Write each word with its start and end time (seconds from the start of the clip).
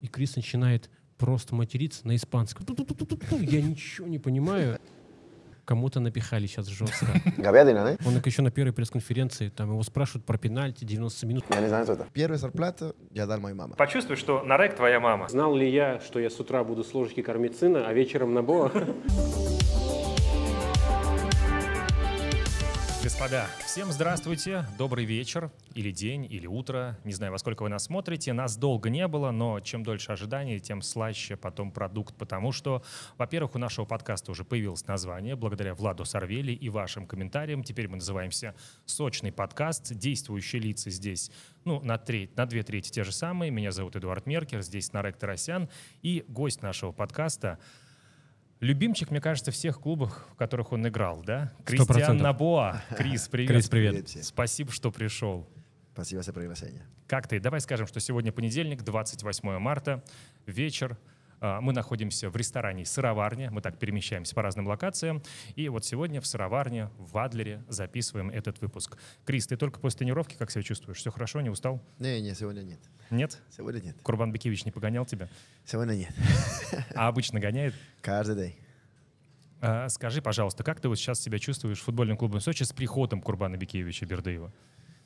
И 0.00 0.06
Крис 0.06 0.36
начинает 0.36 0.90
просто 1.16 1.54
материться 1.54 2.06
на 2.06 2.14
испанском. 2.14 2.64
Я 3.40 3.60
ничего 3.62 4.06
не 4.06 4.18
понимаю. 4.18 4.78
Кому-то 5.64 6.00
напихали 6.00 6.46
сейчас 6.46 6.66
жестко. 6.68 7.06
Говядина, 7.36 7.84
да? 7.84 8.08
Он 8.08 8.16
еще 8.24 8.40
на 8.40 8.50
первой 8.50 8.72
пресс-конференции, 8.72 9.50
там 9.50 9.68
его 9.70 9.82
спрашивают 9.82 10.24
про 10.24 10.38
пенальти, 10.38 10.86
90 10.86 11.26
минут. 11.26 11.44
Я 11.50 11.60
не 11.60 11.68
знаю, 11.68 11.84
что 11.84 11.92
это. 11.92 12.06
Первая 12.14 12.38
зарплата 12.38 12.94
я 13.10 13.26
дал 13.26 13.38
моей 13.38 13.54
маме. 13.54 13.74
Почувствуй, 13.74 14.16
что 14.16 14.42
Нарек 14.44 14.76
твоя 14.76 14.98
мама. 14.98 15.28
Знал 15.28 15.54
ли 15.54 15.70
я, 15.70 16.00
что 16.00 16.20
я 16.20 16.30
с 16.30 16.40
утра 16.40 16.64
буду 16.64 16.84
с 16.84 16.94
ложечки 16.94 17.20
кормить 17.20 17.58
сына, 17.58 17.86
а 17.86 17.92
вечером 17.92 18.32
на 18.32 18.42
Боа? 18.42 18.72
Господа, 23.08 23.48
всем 23.64 23.90
здравствуйте, 23.90 24.66
добрый 24.76 25.06
вечер, 25.06 25.50
или 25.72 25.90
день, 25.90 26.26
или 26.30 26.46
утро, 26.46 26.98
не 27.04 27.14
знаю, 27.14 27.32
во 27.32 27.38
сколько 27.38 27.62
вы 27.62 27.70
нас 27.70 27.84
смотрите. 27.84 28.34
Нас 28.34 28.58
долго 28.58 28.90
не 28.90 29.08
было, 29.08 29.30
но 29.30 29.60
чем 29.60 29.82
дольше 29.82 30.12
ожидания, 30.12 30.58
тем 30.58 30.82
слаще 30.82 31.34
потом 31.34 31.72
продукт, 31.72 32.14
потому 32.16 32.52
что, 32.52 32.84
во-первых, 33.16 33.54
у 33.54 33.58
нашего 33.58 33.86
подкаста 33.86 34.30
уже 34.30 34.44
появилось 34.44 34.86
название, 34.86 35.36
благодаря 35.36 35.74
Владу 35.74 36.04
Сарвели 36.04 36.52
и 36.52 36.68
вашим 36.68 37.06
комментариям. 37.06 37.64
Теперь 37.64 37.88
мы 37.88 37.96
называемся 37.96 38.54
«Сочный 38.84 39.32
подкаст», 39.32 39.94
действующие 39.94 40.60
лица 40.60 40.90
здесь, 40.90 41.30
ну, 41.64 41.80
на, 41.80 41.96
треть, 41.96 42.36
на 42.36 42.44
две 42.44 42.62
трети 42.62 42.90
те 42.90 43.04
же 43.04 43.12
самые. 43.12 43.50
Меня 43.50 43.72
зовут 43.72 43.96
Эдуард 43.96 44.26
Меркер, 44.26 44.60
здесь 44.60 44.92
Нарек 44.92 45.16
Тарасян, 45.16 45.70
и 46.02 46.26
гость 46.28 46.60
нашего 46.60 46.92
подкаста— 46.92 47.58
Любимчик, 48.60 49.10
мне 49.12 49.20
кажется, 49.20 49.52
всех 49.52 49.80
клубов, 49.80 50.26
в 50.32 50.34
которых 50.34 50.72
он 50.72 50.86
играл, 50.88 51.22
да? 51.22 51.52
Кристиан 51.64 52.16
Набоа. 52.16 52.82
Крис, 52.96 53.28
привет. 53.28 53.50
Крис, 53.50 53.68
привет. 53.68 53.92
Привет 53.92 54.08
всем. 54.08 54.22
Спасибо, 54.24 54.72
что 54.72 54.90
пришел. 54.90 55.48
Спасибо 55.92 56.22
за 56.22 56.32
приглашение. 56.32 56.84
Как 57.06 57.28
ты? 57.28 57.38
Давай 57.38 57.60
скажем, 57.60 57.86
что 57.86 58.00
сегодня 58.00 58.32
понедельник, 58.32 58.82
28 58.82 59.58
марта, 59.58 60.02
вечер. 60.46 60.98
А, 61.40 61.60
Мы 61.60 61.72
находимся 61.72 62.30
в 62.30 62.36
ресторане 62.36 62.84
«Сыроварня». 62.84 63.50
Мы 63.50 63.60
так 63.60 63.78
перемещаемся 63.78 64.34
по 64.34 64.42
разным 64.42 64.66
локациям. 64.66 65.22
И 65.54 65.68
вот 65.68 65.84
сегодня 65.84 66.20
в 66.20 66.26
«Сыроварне» 66.26 66.90
в 66.98 67.16
Адлере 67.18 67.64
записываем 67.68 68.30
этот 68.30 68.60
выпуск. 68.60 68.96
Крис, 69.24 69.46
ты 69.46 69.56
только 69.56 69.80
после 69.80 69.98
тренировки 70.00 70.34
как 70.36 70.50
себя 70.50 70.62
чувствуешь? 70.62 70.98
Все 70.98 71.10
хорошо, 71.10 71.40
не 71.40 71.50
устал? 71.50 71.80
Не, 71.98 72.20
не, 72.20 72.34
сегодня 72.34 72.62
нет. 72.62 72.80
Нет? 73.10 73.38
Сегодня 73.50 73.80
нет. 73.80 73.96
Курбан 74.02 74.32
Бекевич 74.32 74.64
не 74.64 74.72
погонял 74.72 75.06
тебя? 75.06 75.28
Сегодня 75.64 75.94
нет. 75.94 76.14
А 76.94 77.08
обычно 77.08 77.40
гоняет? 77.40 77.74
Каждый 78.02 78.36
день. 78.36 78.56
А, 79.60 79.88
Скажи, 79.88 80.22
пожалуйста, 80.22 80.64
как 80.64 80.80
ты 80.80 80.88
вот 80.88 80.96
сейчас 80.96 81.20
себя 81.20 81.38
чувствуешь 81.38 81.80
в 81.80 81.84
футбольном 81.84 82.16
клубе 82.16 82.40
Сочи 82.40 82.62
с 82.64 82.72
приходом 82.72 83.22
Курбана 83.22 83.56
Бекеевича 83.56 84.06
Бердыева? 84.06 84.52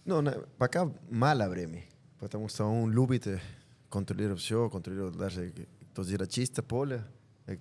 Ну, 0.04 0.22
пока 0.58 0.90
мало 1.10 1.48
времени, 1.48 1.88
потому 2.18 2.48
что 2.48 2.64
он 2.64 2.90
любит 2.90 3.26
э, 3.26 3.40
контролировать 3.88 4.40
все, 4.40 4.68
контролировать 4.68 5.16
даже 5.16 5.52
кто 5.92 6.04
делает 6.04 6.30
чисто 6.30 6.62
поле, 6.62 7.04
э, 7.46 7.56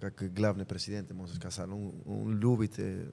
как 0.00 0.34
главный 0.34 0.66
президент, 0.66 1.10
можно 1.12 1.36
сказать, 1.36 1.68
он, 1.68 2.02
он 2.04 2.38
любит 2.38 2.78
э, 2.78 3.10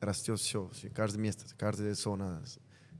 растет 0.00 0.38
все, 0.38 0.70
каждое 0.94 1.20
место, 1.20 1.44
каждая 1.56 1.94
зона 1.94 2.44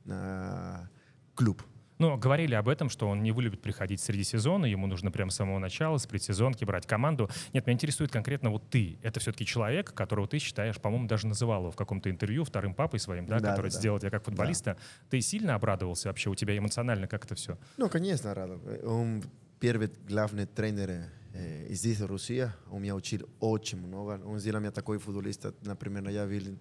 на 0.05 0.91
клуб. 1.35 1.63
Ну, 1.99 2.17
говорили 2.17 2.55
об 2.55 2.69
этом, 2.69 2.89
что 2.89 3.09
он 3.09 3.23
не 3.23 3.31
вылюбит 3.31 3.63
приходить 3.63 4.01
среди 4.01 4.25
сезона, 4.25 4.67
ему 4.67 4.89
нужно 4.89 5.13
прямо 5.13 5.31
с 5.31 5.37
самого 5.37 5.61
начала, 5.61 5.99
с 5.99 6.07
предсезонки 6.09 6.65
брать 6.65 6.85
команду. 6.85 7.31
Нет, 7.53 7.65
меня 7.65 7.75
интересует 7.75 8.11
конкретно 8.11 8.51
вот 8.51 8.69
ты. 8.71 8.99
Это 9.03 9.21
все-таки 9.21 9.47
человек, 9.47 9.95
которого 9.95 10.27
ты 10.27 10.41
считаешь, 10.41 10.81
по-моему, 10.81 11.07
даже 11.07 11.29
называл 11.29 11.61
его 11.61 11.71
в 11.71 11.77
каком-то 11.77 12.11
интервью 12.11 12.43
вторым 12.43 12.75
папой 12.75 12.99
своим, 12.99 13.27
да, 13.27 13.39
Да, 13.39 13.51
который 13.51 13.69
да, 13.71 13.75
да. 13.75 13.79
сделал 13.79 14.01
тебя 14.01 14.11
как 14.11 14.25
футболиста. 14.25 14.77
Ты 15.11 15.21
сильно 15.21 15.55
обрадовался 15.55 16.09
вообще? 16.09 16.29
У 16.29 16.35
тебя 16.35 16.59
эмоционально 16.59 17.07
как 17.07 17.25
это 17.25 17.37
все? 17.37 17.57
Ну, 17.77 17.89
конечно, 17.89 18.35
рада. 18.35 18.59
Он 18.85 19.23
первый 19.63 19.93
главный 20.09 20.45
тренер 20.45 20.91
э, 21.35 21.73
здесь, 21.73 22.01
в 22.01 22.07
России. 22.07 22.51
Он 22.73 22.83
меня 22.83 22.97
учил 22.97 23.29
очень 23.39 23.79
много. 23.79 24.21
Он 24.25 24.41
сделал 24.41 24.59
меня 24.59 24.73
такой 24.73 24.99
футболиста, 24.99 25.55
например, 25.63 26.09
я 26.09 26.27
видел 26.27 26.59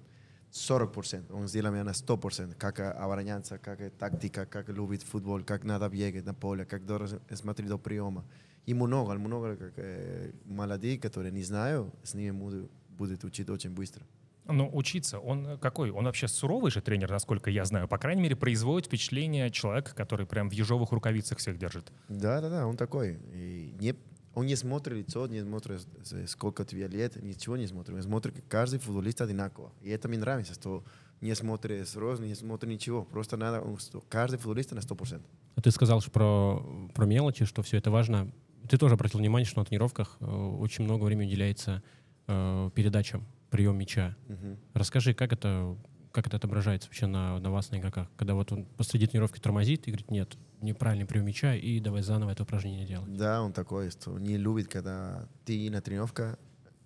40%. 0.51 1.33
Он 1.33 1.47
сделал 1.47 1.71
меня 1.71 1.83
на 1.83 1.93
100%. 1.93 2.53
Как 2.59 2.79
обороняться, 2.79 3.57
как 3.57 3.79
тактика, 3.97 4.45
как 4.45 4.69
любит 4.69 5.01
футбол, 5.01 5.43
как 5.43 5.63
надо 5.63 5.89
бегать 5.89 6.25
на 6.25 6.35
поле, 6.35 6.63
как 6.63 6.85
должен 6.85 7.19
смотреть 7.33 7.69
до 7.69 7.79
приема. 7.79 8.23
И 8.67 8.75
много, 8.75 9.13
много 9.15 9.55
как, 9.55 9.73
э, 9.77 10.31
молодых, 10.45 11.01
которые 11.01 11.31
не 11.31 11.43
знаю, 11.43 11.91
с 12.03 12.13
ними 12.13 12.29
буду, 12.29 12.69
будет 12.89 13.23
учить 13.23 13.49
очень 13.49 13.71
быстро. 13.71 14.05
Ну, 14.47 14.69
учиться, 14.73 15.19
он 15.19 15.57
какой? 15.59 15.91
Он 15.91 16.05
вообще 16.05 16.27
суровый 16.27 16.71
же 16.71 16.81
тренер, 16.81 17.09
насколько 17.11 17.49
я 17.49 17.63
знаю. 17.65 17.87
По 17.87 17.97
крайней 17.97 18.21
мере, 18.21 18.35
производит 18.35 18.87
впечатление 18.87 19.49
человека, 19.51 19.93
который 19.95 20.25
прям 20.25 20.49
в 20.49 20.53
ежовых 20.53 20.91
рукавицах 20.91 21.37
всех 21.37 21.57
держит. 21.57 21.91
Да, 22.09 22.41
да, 22.41 22.49
да, 22.49 22.67
он 22.67 22.75
такой. 22.75 23.19
И 23.33 23.73
не, 23.79 23.95
он 24.33 24.47
не 24.47 24.55
смотрит 24.55 24.97
лицо, 24.97 25.27
не 25.27 25.41
смотрит, 25.41 25.87
э, 26.11 26.25
сколько 26.27 26.65
тебе 26.65 26.87
лет, 26.87 27.21
ничего 27.21 27.55
не 27.55 27.67
смотрит. 27.67 27.95
Он 27.95 28.01
смотрит, 28.01 28.35
как 28.35 28.47
каждый 28.47 28.79
футболист 28.79 29.21
одинаково. 29.21 29.71
И 29.81 29.89
это 29.89 30.07
мне 30.09 30.17
нравится, 30.17 30.53
что 30.55 30.83
не 31.21 31.35
смотрит 31.35 31.87
сразу, 31.87 32.23
не 32.23 32.33
смотрит 32.35 32.69
ничего. 32.71 33.03
Просто 33.03 33.37
надо, 33.37 33.61
он- 33.61 33.77
что 33.77 34.03
каждый 34.09 34.37
футболист 34.39 34.71
на 34.71 34.81
100%. 34.81 35.21
А 35.55 35.61
ты 35.61 35.69
сказал 35.71 36.01
что 36.01 36.09
про, 36.11 36.89
про 36.95 37.05
мелочи, 37.05 37.45
что 37.45 37.61
все 37.61 37.77
это 37.77 37.91
важно. 37.91 38.31
Ты 38.67 38.77
тоже 38.77 38.95
обратил 38.95 39.19
внимание, 39.19 39.45
что 39.45 39.59
на 39.59 39.65
тренировках 39.65 40.17
э, 40.19 40.25
очень 40.25 40.83
много 40.83 41.03
времени 41.03 41.27
уделяется 41.27 41.83
э, 42.27 42.69
передачам, 42.73 43.25
прием 43.51 43.77
мяча. 43.77 44.15
Мгм. 44.27 44.57
Расскажи, 44.73 45.13
как 45.13 45.33
это, 45.33 45.77
как 46.11 46.25
это 46.25 46.37
отображается 46.37 46.89
вообще 46.89 47.05
на, 47.05 47.37
на 47.39 47.51
вас, 47.51 47.69
на 47.69 47.77
игроках? 47.77 48.07
Когда 48.15 48.33
вот 48.33 48.51
он 48.51 48.65
посреди 48.65 49.05
тренировки 49.05 49.39
тормозит 49.39 49.87
и 49.87 49.91
говорит, 49.91 50.09
нет, 50.09 50.37
неправильный 50.61 51.05
прием 51.05 51.25
мяча, 51.25 51.53
и 51.53 51.79
давай 51.79 52.01
заново 52.01 52.31
это 52.31 52.43
упражнение 52.43 52.87
делать. 52.87 53.15
Да, 53.15 53.43
он 53.43 53.53
такой, 53.53 53.91
что 53.91 54.17
не 54.17 54.37
любит, 54.37 54.67
когда 54.67 55.27
ты 55.45 55.69
на 55.69 55.81
тренировка 55.81 56.39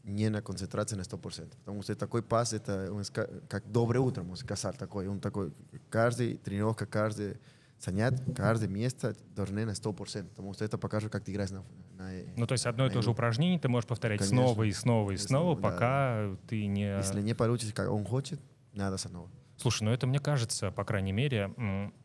не 0.04 0.30
на 0.30 0.42
концентрации 0.42 0.96
на 0.96 1.02
100%. 1.02 1.50
Потому 1.60 1.82
что 1.82 1.96
такой 1.96 2.22
пас, 2.22 2.54
это 2.54 2.92
он 2.92 3.04
как 3.48 3.72
доброе 3.72 4.00
утро, 4.00 4.24
можно 4.24 4.46
сказать, 4.46 4.78
такой. 4.78 5.08
Он 5.08 5.20
такой, 5.20 5.52
каждый 5.90 6.38
тренировка, 6.38 6.86
каждый 6.86 7.38
занят, 7.80 8.22
каждое 8.36 8.70
место 8.70 9.16
должны 9.36 9.66
на 9.66 9.72
100%. 9.72 10.30
Потому 10.30 10.54
что 10.54 10.64
это 10.64 10.78
покажет, 10.78 11.12
как 11.12 11.24
ты 11.24 11.32
играешь 11.32 11.50
на, 11.50 11.64
на 11.96 12.12
Ну, 12.36 12.48
то 12.48 12.54
есть 12.54 12.66
одно 12.66 12.88
и 12.88 12.90
то 12.90 13.02
же 13.02 13.10
упражнение 13.10 13.60
ты 13.60 13.68
можешь 13.70 13.88
повторять 13.88 14.20
Конечно. 14.20 14.38
снова 14.48 14.64
и 14.64 14.72
снова 14.72 15.12
и 15.12 15.14
И 15.16 15.18
снова, 15.18 15.56
снова, 15.56 15.62
да, 15.62 15.62
пока 15.62 16.38
ты 16.48 16.66
не... 16.66 16.98
Если 16.98 17.22
не 17.22 17.34
получится, 17.34 17.74
как 17.74 17.90
он 17.92 18.06
хочет, 18.06 18.40
надо 18.74 18.98
снова. 18.98 19.30
Слушай, 19.58 19.84
ну 19.84 19.92
это, 19.92 20.06
мне 20.06 20.20
кажется, 20.20 20.70
по 20.72 20.84
крайней 20.84 21.14
мере, 21.14 21.54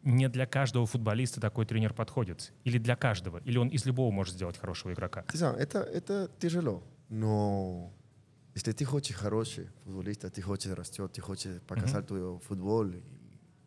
не 0.03 0.29
для 0.29 0.47
каждого 0.47 0.87
футболиста 0.87 1.41
такой 1.41 1.67
тренер 1.67 1.93
подходит. 1.95 2.53
Или 2.65 2.79
для 2.79 2.95
каждого. 2.95 3.39
Или 3.39 3.59
он 3.59 3.69
из 3.69 3.85
любого 3.87 4.13
может 4.13 4.35
сделать 4.35 4.57
хорошего 4.57 4.93
игрока. 4.93 5.23
Ты 5.23 5.37
знаешь, 5.39 5.57
это, 5.59 5.81
это 5.81 6.31
тяжело, 6.39 6.85
но 7.09 7.93
если 8.55 8.73
ты 8.73 8.85
хочешь 8.85 9.17
хороший 9.17 9.69
футболист, 9.85 10.33
ты 10.33 10.43
хочешь 10.43 10.73
растет, 10.73 11.13
ты 11.13 11.21
хочешь 11.21 11.61
показать 11.63 12.07
твой 12.07 12.39
футбол, 12.39 12.87
и 12.87 13.03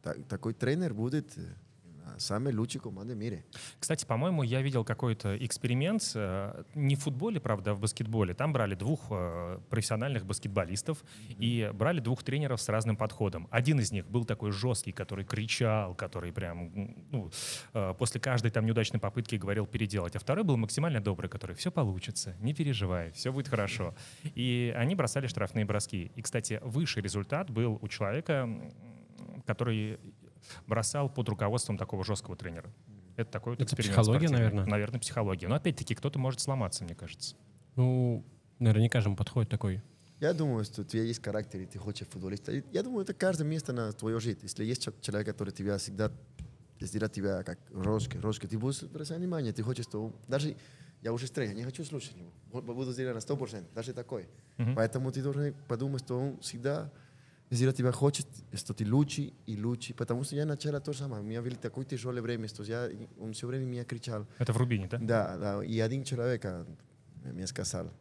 та- 0.01 0.15
такой 0.29 0.53
тренер 0.53 0.93
будет 0.93 1.37
э, 2.05 2.19
самый 2.19 2.53
лучший 2.53 2.81
команда 2.81 3.13
в 3.13 3.17
мире. 3.17 3.45
Кстати, 3.79 4.05
по-моему, 4.05 4.43
я 4.43 4.61
видел 4.61 4.83
какой-то 4.83 5.37
эксперимент, 5.37 6.11
э, 6.15 6.63
не 6.75 6.95
в 6.95 6.99
футболе, 6.99 7.39
правда, 7.39 7.71
а 7.71 7.73
в 7.73 7.79
баскетболе. 7.79 8.33
Там 8.33 8.53
брали 8.53 8.75
двух 8.75 9.01
э, 9.09 9.59
профессиональных 9.69 10.25
баскетболистов 10.25 11.03
и 11.29 11.71
брали 11.73 11.99
двух 11.99 12.23
тренеров 12.23 12.61
с 12.61 12.69
разным 12.69 12.95
подходом. 12.95 13.47
Один 13.51 13.79
из 13.79 13.91
них 13.91 14.07
был 14.07 14.25
такой 14.25 14.51
жесткий, 14.51 14.91
который 14.91 15.25
кричал, 15.25 15.95
который 15.95 16.31
прям 16.31 16.71
ну, 17.11 17.31
э, 17.73 17.93
после 17.97 18.21
каждой 18.21 18.51
там 18.51 18.65
неудачной 18.65 18.99
попытки 18.99 19.35
говорил 19.35 19.65
переделать. 19.65 20.15
А 20.15 20.19
второй 20.19 20.43
был 20.43 20.57
максимально 20.57 21.01
добрый, 21.01 21.29
который 21.29 21.55
все 21.55 21.71
получится, 21.71 22.35
не 22.39 22.53
переживай, 22.53 23.11
все 23.11 23.31
будет 23.31 23.47
хорошо. 23.47 23.95
И 24.35 24.73
они 24.75 24.95
бросали 24.95 25.27
штрафные 25.27 25.65
броски. 25.65 26.11
И, 26.15 26.21
кстати, 26.21 26.59
высший 26.63 27.01
результат 27.01 27.49
был 27.49 27.79
у 27.81 27.87
человека, 27.87 28.49
который 29.45 29.99
бросал 30.67 31.09
под 31.09 31.29
руководством 31.29 31.77
такого 31.77 32.03
жесткого 32.03 32.35
тренера. 32.35 32.71
Это 33.15 33.31
такой 33.31 33.53
вот 33.53 33.61
Это 33.61 33.65
эксперимент 33.65 33.95
психология, 33.95 34.27
спортивный. 34.27 34.37
наверное? 34.51 34.65
Наверное, 34.71 34.99
психология. 34.99 35.47
Но 35.47 35.55
опять-таки 35.55 35.93
кто-то 35.95 36.17
может 36.19 36.39
сломаться, 36.39 36.83
мне 36.83 36.95
кажется. 36.95 37.35
Ну, 37.75 38.25
наверное, 38.59 38.83
не 38.83 38.89
каждому 38.89 39.15
подходит 39.15 39.49
такой. 39.51 39.81
Я 40.19 40.33
думаю, 40.33 40.63
что 40.63 40.81
у 40.81 40.85
тебя 40.85 41.03
есть 41.03 41.23
характер, 41.23 41.59
и 41.61 41.65
ты 41.65 41.77
хочешь 41.77 42.07
футболиста. 42.07 42.51
Я 42.71 42.81
думаю, 42.83 43.03
это 43.03 43.13
каждое 43.13 43.43
место 43.45 43.73
на 43.73 43.91
твою 43.91 44.19
жизнь. 44.19 44.39
Если 44.41 44.63
есть 44.63 44.81
чел- 44.83 44.93
человек, 45.01 45.27
который 45.27 45.51
тебя 45.51 45.77
всегда 45.77 46.11
сделает 46.79 47.13
тебя 47.13 47.43
как 47.43 47.59
рожка, 47.71 48.19
рожка, 48.21 48.47
ты 48.47 48.57
будешь 48.57 48.83
бросать 48.83 49.17
внимание, 49.17 49.53
ты 49.53 49.63
хочешь, 49.63 49.85
что... 49.85 50.13
Даже 50.27 50.55
я 51.01 51.11
уже 51.13 51.29
тренер, 51.31 51.55
не 51.55 51.63
хочу 51.63 51.83
слушать 51.85 52.15
его. 52.15 52.61
Буду 52.61 52.91
сделать 52.91 53.15
на 53.15 53.33
100%, 53.33 53.65
даже 53.75 53.93
такой. 53.93 54.27
Мгм. 54.57 54.75
Поэтому 54.75 55.11
ты 55.11 55.21
должен 55.21 55.53
подумать, 55.67 56.01
что 56.03 56.19
он 56.19 56.39
всегда 56.39 56.91
сделать 57.49 57.77
тебя 57.77 57.91
хочет, 57.91 58.25
что 58.53 58.73
ты 58.73 58.85
лучше 58.91 59.33
и 59.45 59.61
лучше. 59.61 59.93
Потому 59.93 60.23
что 60.23 60.35
я 60.35 60.45
начала 60.45 60.79
то 60.79 60.93
же 60.93 60.99
самое. 60.99 61.21
У 61.21 61.25
меня 61.25 61.41
было 61.41 61.55
такое 61.55 61.85
тяжелое 61.85 62.21
время, 62.21 62.47
что 62.47 62.63
я, 62.63 62.89
он 63.19 63.33
все 63.33 63.47
время 63.47 63.65
меня 63.65 63.83
кричал. 63.83 64.25
Это 64.39 64.53
в 64.53 64.57
Рубине, 64.57 64.87
да? 64.87 64.97
Да, 64.99 65.37
да. 65.37 65.63
И 65.63 65.79
один 65.79 66.03
человек 66.03 66.45
мне 67.23 67.47
сказал, 67.47 67.91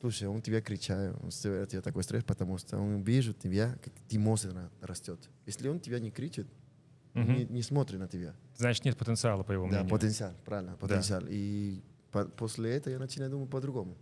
слушай, 0.00 0.28
он 0.28 0.40
тебя 0.42 0.60
кричает, 0.60 1.14
он 1.22 1.30
сделает 1.30 1.68
тебе 1.70 1.82
такой 1.82 2.02
стресс, 2.02 2.24
потому 2.24 2.58
что 2.58 2.78
он 2.78 3.02
видит 3.02 3.38
тебя, 3.38 3.76
как 3.82 3.92
ты 4.08 4.18
мозг 4.18 4.48
растет. 4.80 5.18
Если 5.46 5.68
он 5.68 5.78
тебя 5.80 5.98
не 6.00 6.10
кричит, 6.10 6.46
Он 7.14 7.24
не, 7.34 7.44
не 7.46 7.62
смотрит 7.62 7.98
на 7.98 8.08
тебя. 8.08 8.34
Значит, 8.56 8.84
нет 8.84 8.96
потенциала, 8.98 9.42
по 9.42 9.52
его 9.52 9.64
Да, 9.64 9.68
мнению. 9.70 9.90
потенциал, 9.90 10.32
правильно, 10.44 10.76
потенциал. 10.76 11.22
И 11.28 11.80
по- 12.12 12.24
после 12.26 12.72
этого 12.76 12.92
я 12.92 12.98
начинаю 12.98 13.30
думать 13.30 13.48
по-другому. 13.50 13.96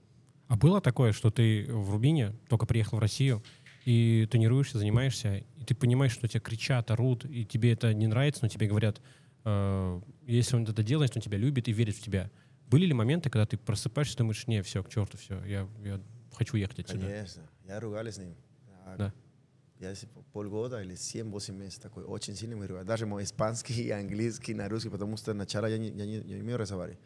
А 0.48 0.56
было 0.56 0.80
такое, 0.80 1.12
что 1.12 1.30
ты 1.30 1.64
в 1.68 1.90
Рубине 1.90 2.32
только 2.48 2.66
приехал 2.66 2.98
в 2.98 3.00
Россию, 3.00 3.40
и 3.84 4.26
тренируешься, 4.30 4.78
занимаешься, 4.78 5.44
и 5.56 5.64
ты 5.64 5.74
понимаешь, 5.74 6.12
что 6.12 6.26
тебя 6.26 6.40
кричат, 6.40 6.90
орут, 6.90 7.24
и 7.24 7.44
тебе 7.44 7.72
это 7.72 7.92
не 7.92 8.06
нравится, 8.06 8.40
но 8.42 8.48
тебе 8.48 8.66
говорят, 8.66 9.00
э, 9.44 10.00
если 10.26 10.56
он 10.56 10.64
это 10.64 10.82
делает, 10.82 11.14
он 11.16 11.22
тебя 11.22 11.38
любит 11.38 11.68
и 11.68 11.72
верит 11.72 11.96
в 11.96 12.02
тебя. 12.02 12.30
Были 12.68 12.86
ли 12.86 12.94
моменты, 12.94 13.30
когда 13.30 13.46
ты 13.46 13.58
просыпаешься 13.58 14.14
и 14.14 14.18
думаешь, 14.18 14.46
не, 14.46 14.62
все, 14.62 14.82
к 14.82 14.88
черту, 14.88 15.18
все, 15.18 15.42
я, 15.44 15.68
я 15.82 16.00
хочу 16.32 16.56
ехать 16.56 16.80
отсюда? 16.80 17.06
Конечно, 17.06 17.42
я 17.66 17.80
ругались 17.80 18.14
с 18.14 18.18
ним. 18.18 18.34
Да. 18.98 19.12
Я 19.80 19.92
полгода 20.32 20.82
или 20.82 20.94
7-8 20.94 21.52
месяцев 21.52 21.82
такой 21.82 22.04
очень 22.04 22.34
сильно 22.36 22.56
мы 22.56 22.66
ругались. 22.66 22.86
Даже 22.86 23.06
мой 23.06 23.24
испанский, 23.24 23.90
английский, 23.90 24.54
на 24.54 24.68
русский, 24.68 24.88
потому 24.88 25.16
что 25.16 25.32
сначала 25.32 25.66
я 25.66 25.78
не, 25.78 25.88
я 25.88 26.06
не, 26.06 26.14
я 26.14 26.36
не 26.36 26.40
умею 26.42 26.58
разговаривать. 26.58 26.98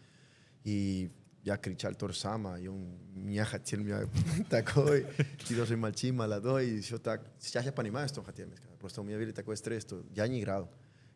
И 0.65 1.11
я 1.49 1.57
кричал 1.57 1.95
то 1.95 2.09
же 2.09 2.15
самое, 2.15 2.65
и 2.65 2.69
он 2.69 2.99
не 3.15 3.43
хотел 3.45 3.81
меня 3.81 4.01
такой, 4.51 5.07
ты 5.47 5.57
должен 5.57 5.81
мальчик, 5.81 6.13
молодой, 6.13 6.69
и 6.69 6.81
все 6.81 6.99
так. 6.99 7.21
Сейчас 7.41 7.65
я 7.65 7.73
понимаю, 7.73 8.09
что 8.09 8.21
он 8.21 8.27
хотел 8.27 8.47
мне 8.47 8.57
сказать. 8.57 8.79
Просто 8.79 9.01
у 9.01 9.05
меня 9.05 9.19
был 9.19 9.33
такой 9.33 9.57
стресс, 9.57 9.83
что 9.83 10.05
я 10.15 10.29
не 10.29 10.41
играл. 10.41 10.71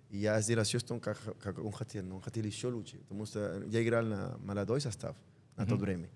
И 0.08 0.19
я 0.19 0.40
сделал 0.40 0.64
все, 0.64 0.79
что 0.79 0.94
он, 0.94 1.00
как, 1.00 1.19
как 1.43 1.58
он 1.58 1.73
хотел, 1.73 2.05
но 2.05 2.17
он 2.17 2.23
хотел 2.23 2.44
еще 2.44 2.69
лучше. 2.69 2.96
Потому 2.99 3.26
что 3.26 3.62
я 3.67 3.82
играл 3.82 4.05
на 4.05 4.38
молодой 4.38 4.81
состав 4.81 5.17
на 5.56 5.67
то 5.67 5.76
время. 5.76 6.08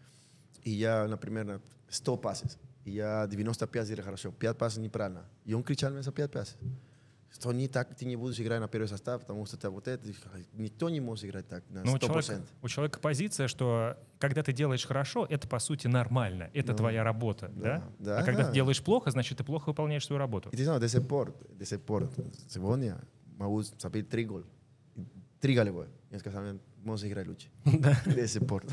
И 0.64 0.70
я, 0.70 1.06
например, 1.06 1.44
на 1.44 1.60
100 1.88 2.16
пасов. 2.16 2.50
И 2.84 2.92
я 2.92 3.26
95 3.26 3.84
сделал 3.84 4.04
хорошо, 4.04 4.32
5 4.32 4.56
пасов 4.56 4.82
неправильно. 4.82 5.24
И 7.36 7.48
он 7.48 7.52
кричал 7.52 7.52
мне 7.52 7.52
за 7.52 7.52
5 7.52 7.52
пасов. 7.52 7.52
Что 7.52 7.52
не 7.52 7.68
так, 7.68 7.94
ты 7.94 8.04
не 8.06 8.16
будешь 8.16 8.40
играть 8.40 8.60
на 8.60 8.68
первый 8.68 8.88
состав, 8.88 9.20
потому 9.20 9.46
что 9.46 9.56
это 9.56 9.70
вот 9.70 9.88
это. 9.88 10.06
Никто 10.52 10.88
не 10.88 11.00
может 11.00 11.24
играть 11.24 11.48
так 11.48 11.64
на 11.70 11.80
100%. 11.80 11.84
Ну, 11.84 11.92
у 11.94 11.98
человека, 11.98 12.42
у 12.62 12.68
человека 12.68 12.98
позиция, 13.00 13.48
что 13.48 13.96
когда 14.18 14.42
ты 14.42 14.52
делаешь 14.52 14.86
хорошо, 14.86 15.26
это 15.28 15.46
по 15.48 15.58
сути 15.58 15.86
нормально, 15.88 16.50
это 16.54 16.72
Ну, 16.72 16.78
твоя 16.78 17.04
работа, 17.04 17.50
да? 17.54 17.78
да, 17.98 18.14
да, 18.14 18.18
а 18.18 18.22
когда 18.24 18.42
да. 18.42 18.48
ты 18.48 18.54
делаешь 18.54 18.82
плохо, 18.82 19.10
значит 19.10 19.38
ты 19.38 19.44
плохо 19.44 19.68
выполняешь 19.70 20.06
свою 20.06 20.18
работу. 20.18 20.50
И 20.50 20.56
ты 20.56 20.64
знаешь, 20.64 20.82
de 20.82 20.86
ese 20.86 21.06
por, 21.06 21.34
de 21.58 21.64
ese 21.64 21.78
por, 21.78 22.10
сегодня 22.48 22.98
могу 23.36 23.62
забить 23.62 24.08
три 24.08 24.24
гола. 24.24 24.44
Три 25.40 25.54
голевой. 25.54 25.86
Я 26.10 26.18
сказал, 26.18 26.42
можешь 26.82 27.06
играть 27.06 27.26
лучше. 27.26 27.48
De 27.64 28.24
ese 28.24 28.40
por. 28.44 28.64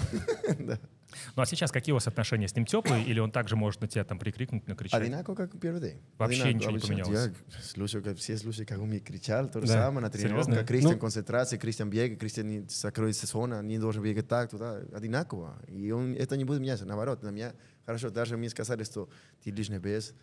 Да. 0.60 0.80
Ну 1.36 1.42
а 1.42 1.45
сейчас 1.45 1.71
какие 1.71 1.92
у 1.94 1.95
вас 1.95 2.07
отношения 2.07 2.48
с 2.48 2.56
ним 2.56 2.65
теплые, 2.65 3.04
или 3.04 3.19
он 3.19 3.31
также 3.31 3.56
может 3.56 3.81
на 3.81 3.88
тебя 3.88 4.04
там 4.04 4.19
прикрикнуть, 4.19 4.68
накричать? 4.68 5.01
Одинаково, 5.01 5.36
как 5.36 5.60
первый 5.60 5.81
день. 5.81 6.01
Вообще 6.18 6.44
Одинаково, 6.44 6.71
ничего 6.77 6.94
не 6.95 7.04
поменялось? 7.04 7.31
Я 7.56 7.62
слушаю, 7.63 8.04
как 8.04 8.18
все 8.18 8.38
слушают, 8.38 8.69
как 8.69 8.80
он 8.80 8.88
мне 8.89 9.00
кричал, 9.00 9.50
то 9.50 9.62
же 9.62 9.68
Да. 9.68 9.74
самое 9.74 10.01
на 10.06 10.10
тренировках. 10.10 10.65
Кристиан 10.68 10.94
Ну- 10.94 11.00
концентрация, 11.00 11.60
Кристиан 11.60 11.89
бега, 11.89 12.15
Кристиан 12.15 12.48
не 12.48 12.60
закроется 12.69 13.27
зона, 13.27 13.62
не 13.62 13.80
должен 13.80 14.04
бегать 14.04 14.27
так, 14.27 14.50
туда. 14.50 14.81
Одинаково. 14.94 15.57
И 15.68 15.92
он, 15.92 16.13
это 16.15 16.38
не 16.38 16.45
будет 16.45 16.62
меняться, 16.62 16.86
наоборот. 16.86 17.24
На 17.24 17.30
меня 17.30 17.54
хорошо, 17.86 18.10
даже 18.10 18.38
мне 18.38 18.50
сказали, 18.50 18.83
что 18.83 19.10
ты 19.44 19.51
лишний 19.51 19.77
вес, 19.80 20.13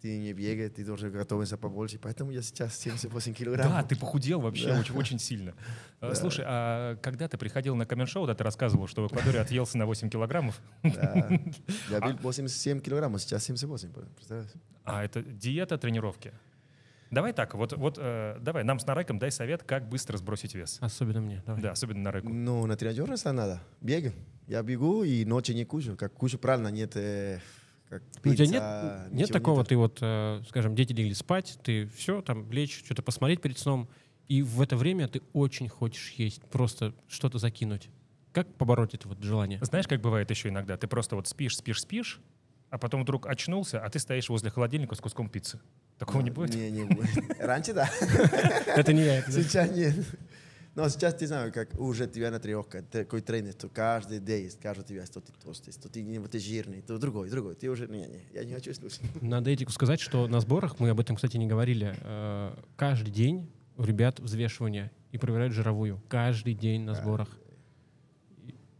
ты 0.00 0.18
не 0.18 0.32
бегаешь, 0.32 0.72
ты 0.74 0.84
должен 0.84 1.10
готовиться 1.10 1.56
побольше. 1.56 1.98
Поэтому 1.98 2.30
я 2.30 2.42
сейчас 2.42 2.78
78 2.78 3.34
килограмм. 3.34 3.68
Да, 3.68 3.82
ты 3.82 3.96
похудел 3.96 4.40
вообще 4.40 4.72
очень, 4.78 4.94
очень 4.94 5.18
сильно. 5.18 5.54
Э, 6.00 6.14
Слушай, 6.14 6.44
а 6.46 6.94
когда 7.02 7.26
ты 7.26 7.36
приходил 7.38 7.74
на 7.74 7.84
камен-шоу, 7.84 8.24
да, 8.24 8.34
ты 8.36 8.44
рассказывал, 8.44 8.86
что 8.86 9.02
в 9.02 9.08
Эквадоре 9.08 9.40
отъелся 9.40 9.76
на 9.78 9.84
8 9.84 10.08
килограммов. 10.08 10.60
Да. 10.84 11.28
Я 11.90 12.00
был 12.00 12.12
87 12.22 12.80
килограмм, 12.80 13.18
сейчас 13.18 13.44
78. 13.46 13.92
Представляешь? 14.14 14.50
А 14.84 15.02
это 15.02 15.22
диета, 15.22 15.76
тренировки. 15.76 16.32
Давай 17.10 17.32
так, 17.32 17.54
вот, 17.54 17.72
вот 17.72 17.98
э, 17.98 18.36
давай, 18.40 18.62
нам 18.64 18.78
с 18.78 18.86
Нареком 18.86 19.18
дай 19.18 19.32
совет, 19.32 19.64
как 19.64 19.88
быстро 19.88 20.18
сбросить 20.18 20.54
вес. 20.54 20.78
Особенно 20.80 21.20
мне. 21.20 21.42
давай. 21.44 21.62
Да, 21.62 21.72
особенно 21.72 22.00
Нареку. 22.02 22.28
Ну, 22.28 22.64
на 22.66 22.76
тренажерности 22.76 23.28
надо. 23.28 23.60
Бегаем. 23.80 24.14
Я 24.46 24.62
бегу 24.62 25.04
и 25.04 25.24
ночью 25.24 25.54
не 25.56 25.64
кушаю. 25.64 25.96
Как 25.96 26.12
кушаю 26.12 26.38
правильно, 26.38 26.68
нет 26.68 26.96
э, 26.96 27.40
как 27.88 28.02
Ну, 28.24 28.32
У 28.32 28.34
тебя 28.34 28.44
пицца, 28.44 29.08
нет, 29.08 29.12
нет 29.12 29.30
такого, 29.30 29.58
нет. 29.58 29.68
ты 29.68 29.76
вот, 29.76 29.98
э, 30.00 30.42
скажем, 30.48 30.74
дети 30.74 30.92
легли 30.92 31.14
спать, 31.14 31.58
ты 31.62 31.86
все, 31.96 32.22
там, 32.22 32.50
лечь, 32.50 32.82
что-то 32.84 33.02
посмотреть 33.02 33.40
перед 33.40 33.58
сном, 33.58 33.88
и 34.28 34.42
в 34.42 34.60
это 34.60 34.76
время 34.76 35.08
ты 35.08 35.22
очень 35.32 35.68
хочешь 35.68 36.12
есть, 36.12 36.42
просто 36.50 36.94
что-то 37.08 37.38
закинуть. 37.38 37.88
Как 38.32 38.52
побороть 38.54 38.94
это 38.94 39.08
вот 39.08 39.22
желание? 39.22 39.58
Знаешь, 39.62 39.88
как 39.88 40.00
бывает 40.00 40.30
еще 40.30 40.48
иногда? 40.50 40.76
Ты 40.76 40.86
просто 40.86 41.16
вот 41.16 41.26
спишь, 41.26 41.56
спишь, 41.56 41.80
спишь, 41.80 42.20
а 42.70 42.78
потом 42.78 43.02
вдруг 43.02 43.26
очнулся, 43.26 43.82
а 43.82 43.88
ты 43.88 43.98
стоишь 43.98 44.28
возле 44.28 44.50
холодильника 44.50 44.94
с 44.94 45.00
куском 45.00 45.28
пиццы. 45.28 45.58
Такого 45.98 46.20
не 46.22 46.30
будет? 46.30 46.54
Не, 46.54 46.70
не 46.70 46.84
будет. 46.84 47.08
Раньше 47.40 47.72
да. 47.72 47.90
Это 48.66 48.92
не 48.92 49.02
я. 49.02 49.22
Сейчас 49.30 49.70
нет. 49.70 49.94
Но 50.78 50.88
сейчас 50.88 51.14
ты 51.14 51.26
знаешь, 51.26 51.52
как 51.52 51.74
уже 51.80 52.06
тебя 52.06 52.30
на 52.30 52.38
тренировка, 52.38 52.82
такой 52.82 53.20
тренер, 53.20 53.50
что 53.50 53.68
каждый 53.68 54.20
день 54.20 54.48
скажет 54.48 54.86
тебе, 54.86 55.04
что 55.06 55.20
ты 55.20 55.32
толстый, 55.42 55.72
что 55.72 55.88
ты, 55.88 56.02
не- 56.02 56.20
ты 56.28 56.38
жирный, 56.38 56.82
то 56.82 56.98
другой, 56.98 57.28
другой. 57.30 57.56
Ты 57.56 57.68
уже, 57.68 57.88
не, 57.88 58.06
не, 58.06 58.20
я 58.32 58.44
не 58.44 58.54
хочу 58.54 58.72
слушать. 58.74 59.00
Надо 59.20 59.50
этику 59.50 59.72
сказать, 59.72 59.98
что 59.98 60.28
на 60.28 60.38
сборах, 60.38 60.78
мы 60.78 60.90
об 60.90 61.00
этом, 61.00 61.16
кстати, 61.16 61.36
не 61.36 61.48
говорили, 61.48 61.96
э, 62.00 62.54
каждый 62.76 63.10
день 63.10 63.50
у 63.76 63.82
ребят 63.82 64.20
взвешивание 64.20 64.92
и 65.10 65.18
проверяют 65.18 65.52
жировую. 65.52 66.00
Каждый 66.08 66.54
день 66.54 66.82
на 66.82 66.94
сборах. 66.94 67.28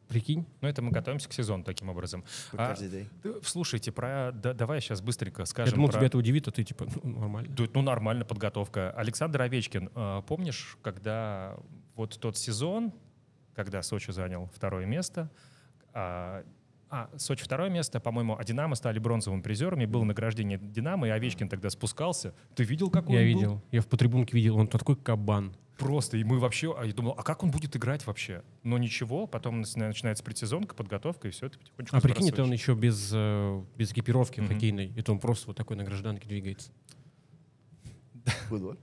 Прикинь? 0.06 0.46
Ну, 0.60 0.68
это 0.68 0.80
мы 0.82 0.90
готовимся 0.92 1.28
к 1.28 1.32
сезону 1.32 1.64
таким 1.64 1.88
образом. 1.90 2.24
А, 2.52 2.68
Каждый 2.68 2.88
день. 2.90 3.08
э, 3.24 3.40
Слушайте, 3.42 3.90
про... 3.92 4.30
да- 4.32 4.54
давай 4.54 4.80
сейчас 4.80 5.02
быстренько 5.02 5.42
Я 5.42 5.46
скажем 5.46 5.74
думал, 5.74 5.88
про... 5.88 5.98
тебя 5.98 6.06
это 6.06 6.16
удивит, 6.16 6.46
а 6.48 6.50
ты 6.52 6.62
типа, 6.64 6.86
ну, 7.02 7.18
нормально. 7.20 7.54
Ну, 7.74 7.82
нормально 7.82 8.24
подготовка. 8.24 8.90
Александр 8.92 9.42
Овечкин, 9.42 9.90
э, 9.94 10.22
помнишь, 10.26 10.78
когда 10.80 11.58
вот 11.98 12.18
тот 12.18 12.38
сезон, 12.38 12.92
когда 13.54 13.82
Сочи 13.82 14.12
занял 14.12 14.48
второе 14.54 14.86
место, 14.86 15.30
а, 15.92 16.44
а, 16.90 17.10
Сочи 17.18 17.44
второе 17.44 17.68
место, 17.68 18.00
по-моему, 18.00 18.36
а 18.38 18.44
Динамо 18.44 18.76
стали 18.76 18.98
бронзовыми 18.98 19.42
призерами, 19.42 19.84
было 19.84 20.04
награждение 20.04 20.58
Динамо, 20.58 21.08
и 21.08 21.10
Овечкин 21.10 21.48
тогда 21.48 21.68
спускался. 21.68 22.34
Ты 22.54 22.62
видел, 22.64 22.88
как 22.88 23.08
он 23.08 23.14
Я 23.14 23.20
был? 23.20 23.26
видел. 23.26 23.62
Я 23.72 23.82
в 23.82 23.88
потрибунке 23.88 24.34
видел, 24.36 24.56
он 24.56 24.68
такой 24.68 24.96
кабан. 24.96 25.54
Просто, 25.76 26.16
и 26.16 26.24
мы 26.24 26.38
вообще, 26.40 26.74
а 26.76 26.84
я 26.84 26.92
думал, 26.92 27.14
а 27.16 27.22
как 27.22 27.44
он 27.44 27.50
будет 27.52 27.76
играть 27.76 28.04
вообще? 28.06 28.42
Но 28.64 28.78
ничего, 28.78 29.26
потом 29.28 29.60
нач- 29.60 29.76
начинается 29.78 30.24
предсезонка, 30.24 30.74
подготовка, 30.74 31.28
и 31.28 31.30
все, 31.30 31.48
ты 31.48 31.58
потихонечку 31.58 31.96
А 31.96 32.00
прикинь, 32.00 32.28
это 32.30 32.42
он 32.42 32.52
еще 32.52 32.74
без, 32.74 33.10
э, 33.14 33.64
без 33.76 33.92
экипировки 33.92 34.40
Мгм. 34.40 34.48
хоккейной. 34.48 34.92
Это 34.96 35.12
он 35.12 35.20
просто 35.20 35.48
вот 35.48 35.56
такой 35.56 35.76
на 35.76 35.84
гражданке 35.84 36.26
двигается. 36.28 36.72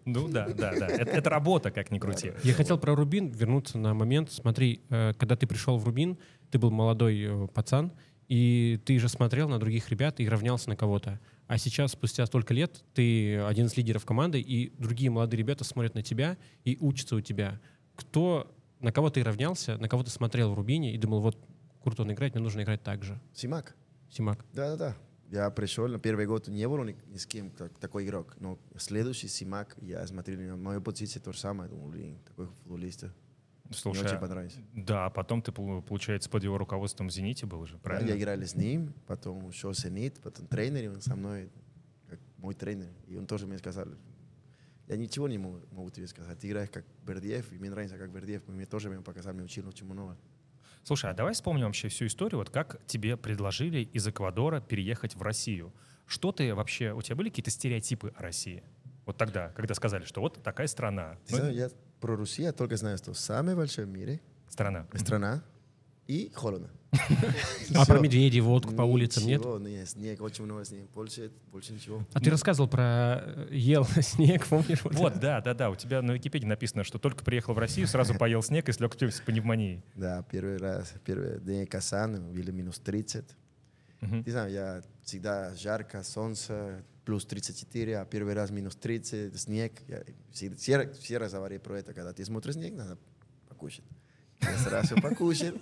Ну 0.05 0.27
да, 0.27 0.47
да, 0.47 0.73
да. 0.77 0.87
Это, 0.87 1.11
это 1.11 1.29
работа, 1.29 1.71
как 1.71 1.91
ни 1.91 1.99
крути. 1.99 2.33
Я 2.43 2.53
хотел 2.53 2.77
про 2.77 2.95
Рубин 2.95 3.29
вернуться 3.29 3.77
на 3.77 3.93
момент. 3.93 4.31
Смотри, 4.31 4.81
э, 4.89 5.13
когда 5.17 5.35
ты 5.35 5.47
пришел 5.47 5.77
в 5.77 5.85
Рубин, 5.85 6.17
ты 6.51 6.59
был 6.59 6.71
молодой 6.71 7.21
э, 7.21 7.47
пацан, 7.53 7.91
и 8.27 8.79
ты 8.85 8.97
же 8.99 9.09
смотрел 9.09 9.49
на 9.49 9.59
других 9.59 9.89
ребят 9.89 10.19
и 10.19 10.27
равнялся 10.27 10.69
на 10.69 10.75
кого-то. 10.75 11.19
А 11.47 11.57
сейчас, 11.57 11.91
спустя 11.91 12.25
столько 12.25 12.53
лет, 12.53 12.83
ты 12.93 13.37
один 13.37 13.67
из 13.67 13.77
лидеров 13.77 14.05
команды, 14.05 14.39
и 14.39 14.73
другие 14.79 15.11
молодые 15.11 15.37
ребята 15.37 15.63
смотрят 15.63 15.93
на 15.93 16.01
тебя 16.01 16.37
и 16.63 16.77
учатся 16.79 17.15
у 17.15 17.21
тебя. 17.21 17.59
Кто, 17.95 18.51
на 18.79 18.91
кого 18.91 19.09
ты 19.09 19.23
равнялся, 19.23 19.77
на 19.77 19.87
кого 19.87 20.03
ты 20.03 20.09
смотрел 20.09 20.51
в 20.51 20.55
Рубине 20.55 20.93
и 20.93 20.97
думал, 20.97 21.21
вот, 21.21 21.37
круто 21.83 22.01
он 22.01 22.11
играет, 22.11 22.33
мне 22.33 22.43
нужно 22.43 22.61
играть 22.61 22.81
так 22.81 23.03
же. 23.03 23.19
Симак. 23.33 23.75
Симак. 24.09 24.43
Да, 24.53 24.95
да, 25.29 25.37
да. 25.37 25.43
Я 25.45 25.49
пришел, 25.49 25.87
на 25.87 25.99
первый 25.99 26.25
год 26.25 26.47
не 26.47 26.67
было 26.67 26.83
ни, 26.83 26.95
ни 27.07 27.17
с 27.17 27.25
кем 27.25 27.49
как- 27.51 27.77
такой 27.79 28.05
игрок. 28.05 28.35
Но 28.39 28.57
следующий 28.77 29.27
Симак, 29.27 29.75
я 29.81 30.05
смотрел 30.07 30.39
на 30.39 30.55
мою 30.57 30.81
позицию 30.81 31.21
то 31.21 31.31
же 31.33 31.39
самое. 31.39 31.69
Думал, 31.69 31.89
блин, 31.89 32.17
такой 32.25 32.47
футболист. 32.47 33.03
Мне 33.03 33.73
Слушай, 33.73 34.05
очень 34.05 34.15
а- 34.15 34.19
понравился. 34.19 34.59
да, 34.73 35.05
а 35.07 35.09
потом 35.09 35.41
ты, 35.41 35.51
пол- 35.51 35.81
получается, 35.81 36.29
под 36.29 36.43
его 36.43 36.57
руководством 36.57 37.07
в 37.07 37.11
«Зените» 37.11 37.47
был 37.47 37.61
уже, 37.61 37.73
Да, 37.73 37.79
правильно? 37.79 38.09
я 38.09 38.17
играл 38.17 38.39
с 38.39 38.53
ним, 38.55 38.93
потом 39.07 39.43
ушел 39.45 39.73
Зенит, 39.73 40.19
потом 40.21 40.45
тренер, 40.45 40.91
он 40.91 41.01
со 41.01 41.15
мной, 41.15 41.49
как 42.07 42.19
мой 42.37 42.53
тренер. 42.53 42.89
И 43.07 43.17
он 43.17 43.25
тоже 43.25 43.47
мне 43.47 43.57
сказал, 43.57 43.87
я 44.87 44.97
ничего 44.97 45.27
не 45.27 45.39
могу, 45.39 45.61
могу 45.71 45.89
тебе 45.89 46.05
сказать. 46.07 46.37
Ты 46.37 46.47
играешь 46.47 46.69
как 46.69 46.85
Бердиев, 47.07 47.51
и 47.51 47.57
мне 47.57 47.71
нравится 47.71 47.97
как 47.97 48.11
Бердиев. 48.11 48.47
Мне 48.47 48.67
тоже 48.67 48.89
мне 48.91 49.01
показал, 49.01 49.33
мне 49.33 49.43
учил 49.43 49.67
очень 49.67 49.87
много. 49.87 50.15
Слушай, 50.85 51.09
а 51.09 51.13
давай 51.15 51.33
вспомним 51.33 51.65
вообще 51.65 51.87
всю 51.87 52.05
историю, 52.05 52.37
вот 52.37 52.51
как 52.51 52.79
тебе 52.85 53.17
предложили 53.17 53.79
из 53.79 54.07
Эквадора 54.07 54.61
переехать 54.61 55.15
в 55.15 55.21
Россию. 55.23 55.73
Что 56.05 56.31
ты 56.31 56.53
вообще, 56.53 56.93
у 56.93 57.01
тебя 57.01 57.15
были 57.15 57.29
какие-то 57.29 57.49
стереотипы 57.49 58.13
о 58.15 58.21
России? 58.21 58.63
Вот 59.07 59.17
тогда, 59.17 59.49
когда 59.49 59.73
сказали, 59.73 60.03
что 60.05 60.21
вот 60.21 60.43
такая 60.43 60.67
страна. 60.67 61.17
Ты 61.25 61.33
Ну, 61.33 61.37
знаешь, 61.37 61.55
я 61.55 61.69
про 61.99 62.15
Россию 62.15 62.53
только 62.53 62.77
знаю, 62.77 62.99
что 62.99 63.15
самая 63.15 63.55
большая 63.55 63.87
в 63.87 63.89
мире 63.89 64.21
страна. 64.47 64.85
страна 64.93 65.43
и 66.07 66.31
холодно. 66.33 66.69
А 67.75 67.85
про 67.85 67.99
медведей, 67.99 68.39
водку 68.39 68.73
по 68.73 68.83
улицам 68.83 69.25
нет? 69.25 69.39
Ничего, 69.39 69.59
нет, 69.59 69.89
снег, 69.89 70.21
очень 70.21 70.45
много 70.45 70.63
снега. 70.65 70.87
Больше, 70.93 71.31
больше 71.51 71.73
ничего. 71.73 72.05
А 72.13 72.19
ты 72.19 72.29
рассказывал 72.29 72.69
про 72.69 73.21
э, 73.25 73.47
ел 73.51 73.85
снег, 74.01 74.45
помнишь? 74.47 74.79
Вот, 74.83 75.19
да, 75.19 75.41
да, 75.41 75.53
да. 75.53 75.69
У 75.69 75.75
тебя 75.75 76.01
на 76.01 76.11
Википедии 76.11 76.45
написано, 76.45 76.83
что 76.83 76.97
только 76.99 77.23
приехал 77.23 77.53
в 77.53 77.59
Россию, 77.59 77.87
сразу 77.87 78.13
поел 78.17 78.41
снег 78.41 78.69
и 78.69 78.71
слег 78.71 78.95
с 78.95 79.21
пневмонией. 79.21 79.83
Да, 79.95 80.23
первый 80.31 80.57
раз, 80.57 80.93
первый 81.03 81.39
день 81.41 81.65
касаны, 81.65 82.19
были 82.19 82.51
минус 82.51 82.79
30. 82.79 83.25
Ты 84.23 84.31
знаешь, 84.31 84.53
я 84.53 84.83
всегда 85.03 85.55
жарко, 85.55 86.03
солнце, 86.03 86.83
плюс 87.05 87.25
34, 87.25 87.99
а 87.99 88.05
первый 88.05 88.33
раз 88.33 88.51
минус 88.51 88.75
30, 88.75 89.39
снег. 89.39 89.73
Я, 89.87 90.03
все, 90.31 90.53
все, 90.55 90.91
все 90.93 91.17
разговаривают 91.17 91.63
про 91.63 91.79
это, 91.79 91.93
когда 91.93 92.13
ты 92.13 92.23
смотришь 92.23 92.53
снег, 92.53 92.75
надо 92.75 92.97
покушать. 93.49 93.83
Я 94.41 94.57
сразу 94.57 94.95
покушал. 95.01 95.53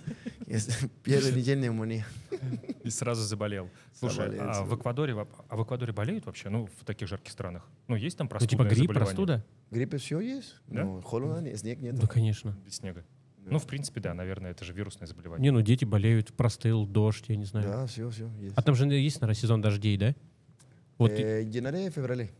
Первый 1.02 1.32
неделю 1.32 1.60
пневмония. 1.60 2.06
И 2.82 2.90
сразу 2.90 3.22
заболел. 3.22 3.70
Слушай, 3.94 4.26
Заболел, 4.30 4.42
а 4.50 4.62
в. 4.64 4.76
Эквадоре, 4.76 5.26
а 5.48 5.56
в 5.56 5.62
Эквадоре 5.64 5.92
болеют 5.92 6.26
вообще? 6.26 6.50
Ну, 6.50 6.68
в 6.80 6.84
таких 6.84 7.08
жарких 7.08 7.32
странах? 7.32 7.66
Ну, 7.88 7.96
есть 7.96 8.18
там 8.18 8.26
Ну, 8.26 8.30
простудные 8.30 8.50
типа 8.58 8.68
грипп, 8.68 8.78
заболевания? 8.88 9.06
простуда? 9.06 9.44
Гриппы 9.70 9.96
все 9.98 10.20
есть, 10.20 10.56
Да? 10.66 10.84
но 10.84 11.00
холодно, 11.00 11.40
не- 11.40 11.56
снег 11.56 11.80
нет. 11.80 11.94
Да, 11.94 12.06
конечно. 12.06 12.56
Без 12.66 12.76
снега. 12.76 13.04
Ну, 13.46 13.58
в 13.58 13.66
принципе, 13.66 14.00
да, 14.00 14.14
наверное, 14.14 14.52
это 14.52 14.64
же 14.64 14.72
вирусное 14.72 15.06
заболевание. 15.06 15.42
Не, 15.42 15.50
ну 15.50 15.60
дети 15.62 15.84
болеют, 15.84 16.32
простыл, 16.34 16.86
дождь, 16.86 17.24
я 17.28 17.36
не 17.36 17.44
знаю. 17.44 17.66
Да, 17.66 17.86
все, 17.86 18.08
все 18.10 18.30
есть. 18.40 18.54
А 18.56 18.62
там 18.62 18.74
же 18.74 18.86
есть, 18.86 19.20
наверное, 19.20 19.38
сезон 19.38 19.60
дождей, 19.60 19.96
да? 19.98 20.14
Вот 20.98 21.10
и- 21.12 21.22
Э, 21.22 21.42
январе, 21.42 21.90
феврале. 21.90 22.30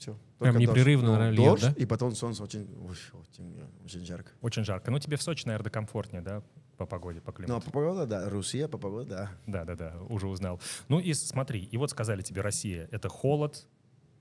Все. 0.00 0.16
Прям 0.38 0.56
непрерывно, 0.56 1.12
наверное, 1.18 1.30
льет, 1.30 1.44
дождь, 1.60 1.62
да? 1.62 1.72
и 1.76 1.84
потом 1.84 2.14
солнце 2.14 2.42
очень, 2.42 2.66
очень, 2.88 3.62
очень 3.84 4.04
жарко. 4.06 4.32
Очень 4.40 4.64
жарко. 4.64 4.90
Ну, 4.90 4.98
тебе 4.98 5.18
в 5.18 5.22
Сочи, 5.22 5.46
наверное, 5.46 5.70
комфортнее, 5.70 6.22
да, 6.22 6.42
по 6.78 6.86
погоде, 6.86 7.20
по 7.20 7.32
Ну, 7.32 7.36
климату? 7.36 7.56
а 7.56 7.60
по 7.60 7.70
погода, 7.70 8.06
да. 8.06 8.30
Россия 8.30 8.66
по 8.66 8.78
погоде, 8.78 9.10
да. 9.10 9.30
Да, 9.46 9.66
да, 9.66 9.74
да, 9.74 9.96
уже 10.08 10.26
узнал. 10.26 10.58
Ну 10.88 10.98
и 10.98 11.12
смотри, 11.12 11.60
и 11.64 11.76
вот 11.76 11.90
сказали 11.90 12.22
тебе, 12.22 12.40
Россия— 12.40 12.88
это 12.90 13.10
холод, 13.10 13.66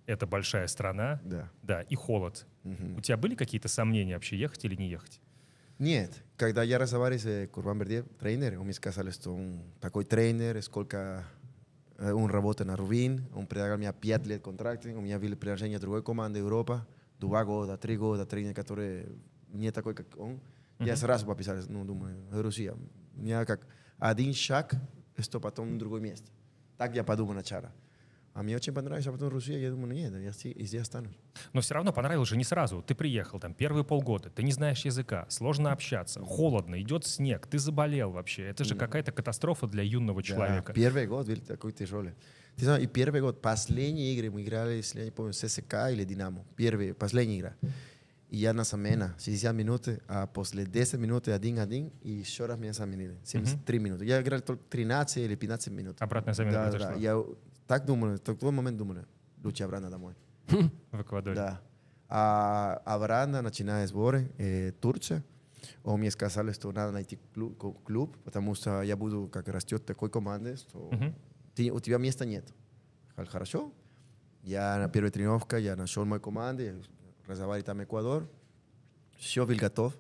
это 0.06 0.28
большая 0.28 0.68
страна, 0.68 1.22
Да. 1.24 1.50
да, 1.64 1.82
и 1.84 1.96
холод. 1.96 2.46
Мгм. 2.64 2.98
У 2.98 3.00
тебя 3.02 3.16
были 3.16 3.36
какие-то 3.36 3.70
сомнения 3.70 4.16
вообще, 4.16 4.38
ехать 4.38 4.66
или 4.66 4.76
не 4.76 4.90
ехать? 4.90 5.22
Нет, 5.78 6.12
когда 6.36 6.62
я 6.62 6.78
разговаривал 6.78 7.22
с 7.22 7.48
Курбан 7.54 7.80
Бердиев, 7.80 8.06
тренер, 8.20 8.60
он 8.60 8.66
мне 8.66 8.74
сказал, 8.74 9.10
что 9.12 9.34
он 9.34 9.62
такой 9.80 10.04
тренер, 10.04 10.62
сколько 10.62 11.26
э, 12.00 12.12
он 12.12 12.30
работает 12.30 12.68
на 12.68 12.76
Рубин, 12.76 13.28
он 13.36 13.46
предлагал 13.46 13.78
мне 13.78 13.94
5 13.94 14.28
лет 14.28 14.42
контракта, 14.42 14.90
у 14.90 15.02
меня 15.02 15.20
были 15.20 15.36
предложения 15.36 15.80
другой 15.80 16.02
команды 16.04 16.40
Европа, 16.40 16.88
2 17.20 17.46
года, 17.46 17.78
3 17.78 17.98
года, 17.98 18.26
тренер, 18.26 18.54
который 18.54 19.08
не 19.50 19.72
такой, 19.72 19.94
как 19.94 20.08
он. 20.18 20.40
Я 20.80 20.96
сразу 20.96 21.26
подписал, 21.26 21.58
ну, 21.68 21.84
думаю, 21.84 22.16
Россия. 22.32 22.74
У 23.16 23.22
меня 23.22 23.46
как 23.46 23.68
один 23.98 24.34
шаг, 24.34 24.76
что 25.18 25.42
потом 25.42 25.76
в 25.76 25.78
другое 25.78 26.00
место. 26.00 26.32
Так 26.78 26.96
я 26.96 27.04
подумал 27.04 27.34
сначала. 27.34 27.72
А 28.40 28.42
мне 28.42 28.56
очень 28.56 28.72
понравилось, 28.72 29.06
а 29.06 29.12
потом 29.12 29.34
Россия, 29.34 29.58
я 29.58 29.70
думаю, 29.70 29.94
нет, 29.94 30.14
я 30.14 30.32
здесь- 30.32 30.82
останусь. 30.82 31.12
Но 31.52 31.60
все 31.60 31.74
равно 31.74 31.92
понравилось 31.92 32.30
же 32.30 32.38
не 32.38 32.46
сразу. 32.46 32.82
Ты 32.82 32.96
приехал 32.96 33.38
там 33.38 33.54
первые 33.54 33.84
полгода, 33.84 34.30
ты 34.30 34.44
не 34.44 34.54
знаешь 34.54 34.86
языка, 34.86 35.26
сложно 35.28 35.74
общаться, 35.74 36.22
холодно, 36.22 36.82
идет 36.82 37.06
снег, 37.06 37.48
ты 37.48 37.60
заболел 37.60 38.12
вообще. 38.12 38.44
Это 38.44 38.64
же 38.64 38.76
какая-то 38.76 39.12
катастрофа 39.12 39.68
для 39.68 39.84
юного 39.84 40.24
человека. 40.24 40.68
Да, 40.68 40.74
первый 40.74 41.06
год 41.06 41.28
был 41.28 41.36
такой 41.36 41.74
тяжелый. 41.74 42.14
Ты 42.56 42.64
знаешь, 42.64 42.82
и 42.82 42.88
первый 42.88 43.20
год, 43.20 43.42
последние 43.42 44.16
игры 44.16 44.32
мы 44.32 44.42
играли, 44.42 44.76
если 44.76 45.00
я 45.00 45.06
не 45.06 45.12
помню, 45.12 45.34
ССК 45.34 45.74
или 45.92 46.06
Динамо. 46.06 46.46
Первый, 46.56 46.94
последняя 46.94 47.40
игра. 47.40 47.56
И 48.30 48.38
я 48.38 48.54
на 48.54 48.64
замена, 48.64 49.16
60 49.20 49.54
минут, 49.54 49.90
а 50.08 50.28
после 50.28 50.66
10 50.66 50.98
минут 51.00 51.28
1-1, 51.28 51.92
и 52.04 52.12
еще 52.12 52.46
раз 52.46 52.58
меня 52.58 52.72
заменили. 52.72 53.18
73 53.26 53.80
минуты. 53.80 54.06
Я 54.06 54.22
играл 54.22 54.40
только 54.40 54.64
13 54.70 55.26
или 55.26 55.36
15 55.36 55.74
минут. 55.74 55.98
Обратная 56.00 56.34
замена 56.34 56.72
да. 56.72 56.78
Да, 56.78 56.94
я 56.94 57.22
так 57.70 57.86
думал, 57.86 58.16
в 58.16 58.20
тот 58.20 58.42
момент 58.42 58.78
думал, 58.78 59.06
лучше 59.44 59.64
обратно 59.64 59.90
домой. 59.92 60.16
в 60.92 61.02
Эквадоре. 61.02 61.36
Да. 61.36 61.62
А 62.08 62.82
обратно, 62.86 63.42
начиная 63.44 63.86
сборы, 63.86 64.32
э, 64.40 64.72
Турция, 64.82 65.24
он 65.84 66.00
мне 66.00 66.10
сказал, 66.10 66.52
что 66.54 66.72
надо 66.72 66.92
найти 66.92 67.20
клуб, 67.34 67.58
ко- 67.60 67.74
клуб, 67.86 68.18
потому 68.24 68.56
что 68.56 68.82
я 68.82 68.96
буду, 68.98 69.28
как 69.32 69.48
растет 69.50 69.86
такой 69.86 70.10
команде, 70.10 70.56
что 70.56 70.90
Мгм. 70.92 71.14
ты- 71.54 71.72
у 71.72 71.80
тебя 71.80 71.98
места 72.00 72.26
нет. 72.26 72.46
Сказал, 73.12 73.32
Хорошо. 73.32 73.72
Я 74.42 74.78
на 74.80 74.90
первой 74.90 75.12
тренировке, 75.12 75.60
я 75.62 75.76
нашел 75.76 76.06
мою 76.06 76.22
команду, 76.22 76.64
я 76.64 76.74
разговаривал 77.28 77.66
там 77.66 77.84
Эквадор, 77.84 78.28
все 79.18 79.46
был 79.46 79.56
готов. 79.58 79.94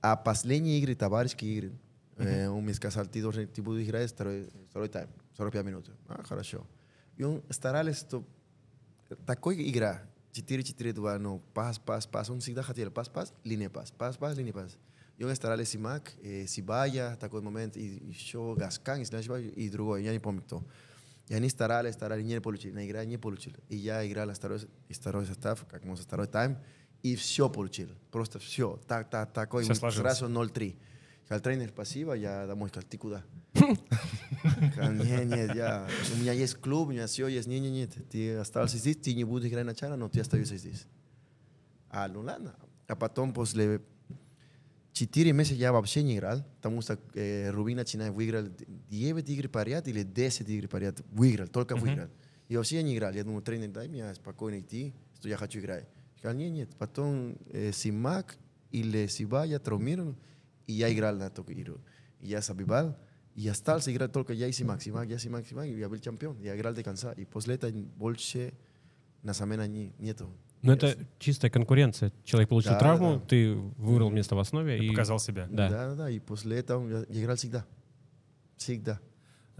А 0.00 0.16
последние 0.16 0.80
игры, 0.80 0.96
товарищеские 0.96 1.52
игры, 1.54 1.72
э, 2.16 2.48
он 2.48 2.64
мне 2.64 2.74
сказал, 2.74 3.06
ты, 3.06 3.22
должен, 3.22 3.46
ты 3.46 3.62
будешь 3.62 3.86
играть 3.86 4.10
второй, 4.10 4.48
второй 4.70 4.88
тайм, 4.88 5.08
45 5.36 5.64
минут. 5.64 5.90
А, 6.08 6.22
хорошо. 6.24 6.66
И 7.18 7.24
он 7.24 7.42
старались, 7.50 7.98
что 7.98 8.24
такой 9.26 9.68
игра, 9.68 10.02
4-4-2, 10.32 11.18
ну, 11.18 11.42
пас, 11.52 11.78
пас, 11.78 12.06
пас, 12.06 12.30
он 12.30 12.40
всегда 12.40 12.62
хотел 12.62 12.90
пас, 12.90 13.08
пас, 13.08 13.34
линия 13.44 13.68
пас, 13.68 13.90
пас, 13.90 14.16
пас, 14.16 14.38
линия 14.38 14.52
пас. 14.52 14.78
И 15.16 15.24
он 15.24 15.34
старались 15.34 15.70
Симак, 15.70 16.12
э, 16.22 16.46
Сибая, 16.46 17.16
такой 17.16 17.42
момент, 17.42 17.76
и 17.76 17.84
еще 17.84 18.54
Гаскан, 18.56 19.02
ошибаюсь, 19.02 19.52
и 19.56 19.68
другой, 19.68 20.04
я 20.04 20.12
не 20.12 20.20
помню 20.20 20.42
кто. 20.42 20.64
И 21.26 21.34
они 21.34 21.48
старались, 21.48 21.94
старались, 21.94 22.24
не 22.24 22.40
получили, 22.40 22.72
на 22.72 22.86
игра 22.86 23.04
не 23.04 23.18
получили. 23.18 23.56
И 23.68 23.76
я 23.76 24.06
играл 24.08 24.32
второй, 24.32 24.60
второй 24.88 25.26
состав, 25.26 25.66
как 25.68 25.84
можно 25.84 26.04
второй 26.04 26.28
тайм, 26.28 26.56
и 27.02 27.16
все 27.16 27.50
получил. 27.50 27.90
Просто 28.12 28.38
все. 28.38 28.80
Так, 28.86 29.10
так, 29.10 29.32
такой. 29.32 29.64
Сразу 29.64 30.26
0-3. 30.26 30.76
Сказал, 31.28 31.42
тренер, 31.42 31.68
спасибо, 31.68 32.14
я 32.14 32.46
домой. 32.46 32.70
Сказал, 32.70 32.88
ты 32.88 32.96
куда? 32.96 33.22
Сказал, 33.52 34.92
нет, 34.94 35.26
нет, 35.26 35.54
я, 35.54 35.86
у 36.14 36.20
меня 36.20 36.32
есть 36.32 36.54
клуб, 36.54 36.88
у 36.88 36.92
меня 36.92 37.06
все 37.06 37.28
есть. 37.28 37.46
Нет, 37.46 37.60
нет, 37.60 37.70
нет, 37.70 38.08
ты 38.08 38.36
остался 38.36 38.78
здесь, 38.78 38.96
ты 38.96 39.12
не 39.12 39.24
будешь 39.24 39.46
играть 39.46 39.66
начало, 39.66 39.96
но 39.96 40.08
ты 40.08 40.20
остаешься 40.20 40.56
здесь. 40.56 40.86
А, 41.90 42.08
ну 42.08 42.22
ладно. 42.22 42.54
А 42.86 42.96
потом, 42.96 43.34
после 43.34 43.82
четыре 44.94 45.34
месяца 45.34 45.56
я 45.56 45.70
вообще 45.70 46.02
не 46.02 46.16
играл, 46.16 46.42
потому 46.56 46.80
что 46.80 46.98
э, 47.12 47.50
Рубин 47.50 47.76
начинает 47.76 48.14
выиграть 48.14 48.50
9 48.88 49.28
игр 49.28 49.50
подряд 49.50 49.86
или 49.86 50.04
10 50.04 50.48
игр 50.48 50.66
подряд. 50.66 51.02
Выиграл, 51.12 51.48
только 51.48 51.76
выиграл. 51.76 52.08
И 52.48 52.56
вообще 52.56 52.76
я 52.76 52.82
не 52.82 52.96
играл. 52.96 53.12
Я 53.12 53.24
думаю, 53.24 53.42
тренер, 53.42 53.68
дай 53.68 53.86
мне 53.86 54.14
спокойно 54.14 54.60
идти, 54.60 54.94
что 55.18 55.28
я 55.28 55.36
хочу 55.36 55.58
играть. 55.58 55.86
Сказал, 56.16 56.38
нет, 56.38 56.52
нет. 56.52 56.70
Потом 56.78 57.36
э, 57.50 57.70
Симак 57.72 58.38
или 58.70 59.08
Сибая 59.08 59.58
травмирован, 59.58 60.16
и 60.16 60.37
я 60.72 60.92
играл 60.92 61.16
на 61.16 61.24
эту 61.24 61.44
игру. 61.48 61.78
И 62.20 62.28
я 62.28 62.40
забивал, 62.40 62.96
и 63.34 63.46
остался 63.48 63.92
играть 63.92 64.12
только 64.12 64.32
я 64.32 64.48
и 64.48 64.52
Симак. 64.52 64.82
Симак, 64.82 65.08
я, 65.08 65.18
Симак, 65.18 65.46
Симак, 65.46 65.66
и 65.66 65.78
я 65.78 65.88
был 65.88 65.98
чемпион. 65.98 66.40
Я 66.40 66.56
играл 66.56 66.74
до 66.74 66.82
конца. 66.82 67.12
И 67.12 67.24
после 67.24 67.54
этого 67.54 67.70
больше 67.96 68.52
на 69.22 69.32
замена 69.32 69.66
не, 69.68 69.92
нету. 69.98 70.28
Ну, 70.62 70.72
это 70.72 70.96
чистая 71.20 71.50
конкуренция. 71.50 72.12
Человек 72.24 72.48
получил 72.48 72.72
Да, 72.72 72.78
травму, 72.80 73.14
да. 73.14 73.20
ты 73.20 73.54
выбрал 73.54 74.10
место 74.10 74.34
в 74.34 74.40
основе 74.40 74.84
и... 74.84 74.88
Показал 74.88 75.20
себя. 75.20 75.46
Да. 75.50 75.68
да, 75.68 75.94
да. 75.94 76.10
И 76.10 76.18
после 76.18 76.58
этого 76.58 76.88
я, 76.88 77.04
я 77.08 77.22
играл 77.22 77.36
всегда. 77.36 77.64
Всегда. 78.56 79.00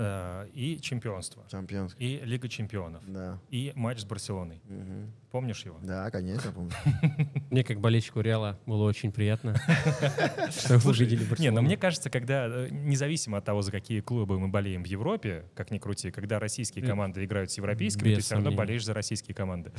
Э, 0.00 0.46
И 0.54 0.78
чемпионство. 0.80 1.44
Чемпионский. 1.50 2.06
И 2.20 2.24
Лига 2.24 2.48
чемпионов. 2.48 3.02
Да. 3.06 3.40
И 3.50 3.72
матч 3.74 3.98
с 4.00 4.04
Барселоной. 4.04 4.62
Мгм. 4.64 5.12
Помнишь 5.32 5.64
его? 5.64 5.78
Да, 5.82 6.08
конечно, 6.10 6.52
помню. 6.52 6.70
Мне, 7.50 7.64
как 7.64 7.80
болельщику 7.80 8.20
Реала, 8.20 8.58
было 8.64 8.84
очень 8.84 9.10
приятно, 9.10 9.56
что 10.50 10.78
вы 10.78 10.90
увидели 10.92 11.18
Не, 11.18 11.24
но 11.24 11.30
Барселону. 11.30 11.62
мне 11.62 11.76
кажется, 11.76 12.10
когда, 12.10 12.46
э, 12.46 12.68
независимо 12.70 13.38
от 13.38 13.44
того, 13.44 13.62
за 13.62 13.72
какие 13.72 14.00
клубы 14.00 14.38
мы 14.38 14.46
болеем 14.48 14.84
в 14.84 14.86
Европе, 14.86 15.46
как 15.54 15.70
ни 15.72 15.78
крути, 15.78 16.10
когда 16.12 16.38
российские 16.38 16.84
Э, 16.84 16.86
команды 16.88 17.24
играют 17.24 17.50
с 17.50 17.56
европейскими, 17.58 18.14
ты 18.14 18.20
все 18.20 18.36
равно 18.36 18.52
болеешь 18.52 18.84
за 18.84 18.94
российские 18.94 19.34
команды. 19.34 19.72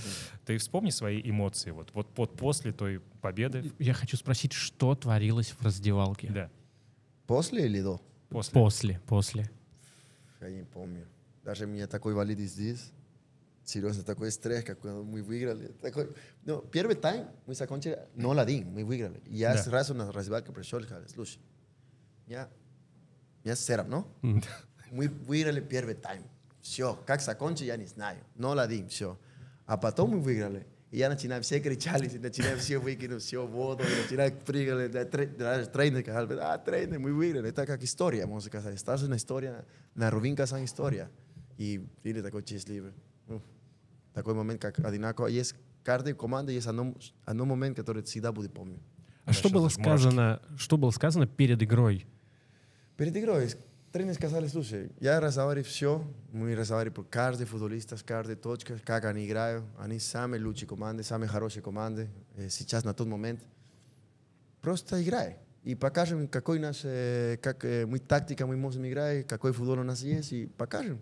Ты 0.45 0.57
вспомни 0.57 0.89
свои 0.89 1.21
эмоции 1.23 1.71
вот, 1.71 1.91
вот, 1.93 2.09
вот 2.17 2.35
после 2.35 2.73
той 2.73 2.99
победы. 3.21 3.71
Я 3.79 3.93
хочу 3.93 4.17
спросить, 4.17 4.51
что 4.51 4.95
творилось 4.95 5.51
в 5.51 5.61
раздевалке? 5.63 6.27
Да, 6.29 6.49
После 7.25 7.65
или 7.65 7.81
до? 7.81 8.01
после. 8.29 8.53
После, 8.53 8.99
после. 9.07 9.49
Я 10.41 10.49
не 10.49 10.63
помню. 10.63 11.05
Даже 11.43 11.65
у 11.65 11.67
меня 11.67 11.87
такой 11.87 12.13
валид 12.13 12.39
здесь. 12.39 12.91
Серьезно, 13.63 14.03
такой 14.03 14.31
стресс, 14.31 14.63
как 14.63 14.79
когда 14.79 14.95
мы 15.01 15.21
выиграли. 15.21 15.67
Такой... 15.81 16.09
Ну, 16.43 16.61
первый 16.61 16.95
тайм 16.95 17.27
мы 17.45 17.53
закончили 17.53 17.99
0-1, 18.15 18.65
мы 18.65 18.83
выиграли. 18.83 19.19
И 19.27 19.35
я 19.35 19.53
Да. 19.53 19.61
сразу 19.63 19.93
на 19.93 20.11
раздевалке 20.11 20.51
пришел 20.51 20.79
и 20.79 20.83
сказал, 20.83 21.07
слушай, 21.07 21.39
я, 22.25 22.49
я 23.43 23.55
все 23.55 23.75
равно. 23.75 24.07
М. 24.23 24.41
Мы 24.91 25.07
выиграли 25.07 25.59
первый 25.61 25.93
тайм. 25.93 26.23
Все, 26.61 26.97
как 27.05 27.21
закончить, 27.21 27.67
я 27.67 27.77
не 27.77 27.85
знаю. 27.85 28.17
0-1, 28.37 28.87
все. 28.89 29.19
А 29.65 29.77
потом 29.77 30.11
мы 30.11 30.19
выиграли. 30.19 30.65
И 30.91 30.97
я 30.97 31.09
начинаю, 31.09 31.43
все 31.43 31.59
кричали, 31.59 32.07
начинаю 32.17 32.57
все 32.57 32.79
выкинуть, 32.79 33.21
все 33.21 33.45
воду, 33.45 33.83
и 33.83 34.03
начинаю 34.03 34.33
прыгать. 34.33 34.91
Даже 34.91 35.67
Тренер 35.67 36.01
сказал, 36.01 36.27
а, 36.41 36.57
тренер, 36.57 36.99
мы 36.99 37.13
выиграли. 37.13 37.49
Это 37.49 37.65
как 37.65 37.83
история, 37.83 38.25
можно 38.25 38.49
сказать. 38.49 38.75
Una 38.75 39.15
история, 39.15 39.65
на 39.93 40.09
Рубин 40.09 40.35
Казан 40.35 40.65
история. 40.65 41.09
И 41.57 41.85
или 42.03 42.21
такой 42.21 42.43
счастливый. 42.45 42.93
Ну, 43.27 43.41
такой 44.13 44.33
момент, 44.33 44.61
как 44.61 44.79
одинаково. 44.79 45.27
Есть 45.27 45.55
каждой 45.83 46.13
команде 46.13 46.53
есть 46.53 46.67
одно, 46.67 46.95
одно 47.25 47.45
момент, 47.45 47.75
который 47.75 48.01
всегда 48.03 48.31
будет 48.31 48.53
помнить. 48.53 48.81
А 49.25 49.33
что 49.33 49.49
было 49.49 49.69
сказано, 49.69 50.41
что 50.57 50.77
было 50.77 50.91
сказано 50.91 51.27
перед 51.27 51.61
игрой? 51.61 52.07
Перед 52.97 53.15
игрой 53.15 53.49
тренер 53.91 54.13
сказали, 54.13 54.47
слушай, 54.47 54.91
я 54.99 55.19
разговариваю 55.19 55.65
все, 55.65 56.03
мы 56.31 56.55
разговариваем 56.55 56.93
por 56.95 57.05
каждый 57.09 57.45
футболиста, 57.45 57.97
каждой 58.05 58.35
точки, 58.35 58.77
как 58.85 59.05
они 59.05 59.25
играют, 59.27 59.63
они 59.77 59.99
сами 59.99 60.37
лучшие 60.37 60.67
команды, 60.67 61.03
сами 61.03 61.25
хорошие 61.25 61.63
команды, 61.63 62.09
сейчас 62.49 62.83
на 62.83 62.93
тот 62.93 63.07
момент. 63.07 63.41
Просто 64.61 65.01
играй. 65.03 65.37
и 65.63 65.75
покажем, 65.75 66.27
какой 66.27 66.59
наш, 66.59 66.77
как 67.41 67.63
мы 67.63 67.99
тактика 67.99 68.45
мы 68.47 68.55
можем 68.57 68.87
играть, 68.87 69.27
какой 69.27 69.51
футбол 69.53 69.79
у 69.79 69.83
нас 69.83 70.01
есть, 70.03 70.31
и 70.33 70.47
покажем. 70.47 71.01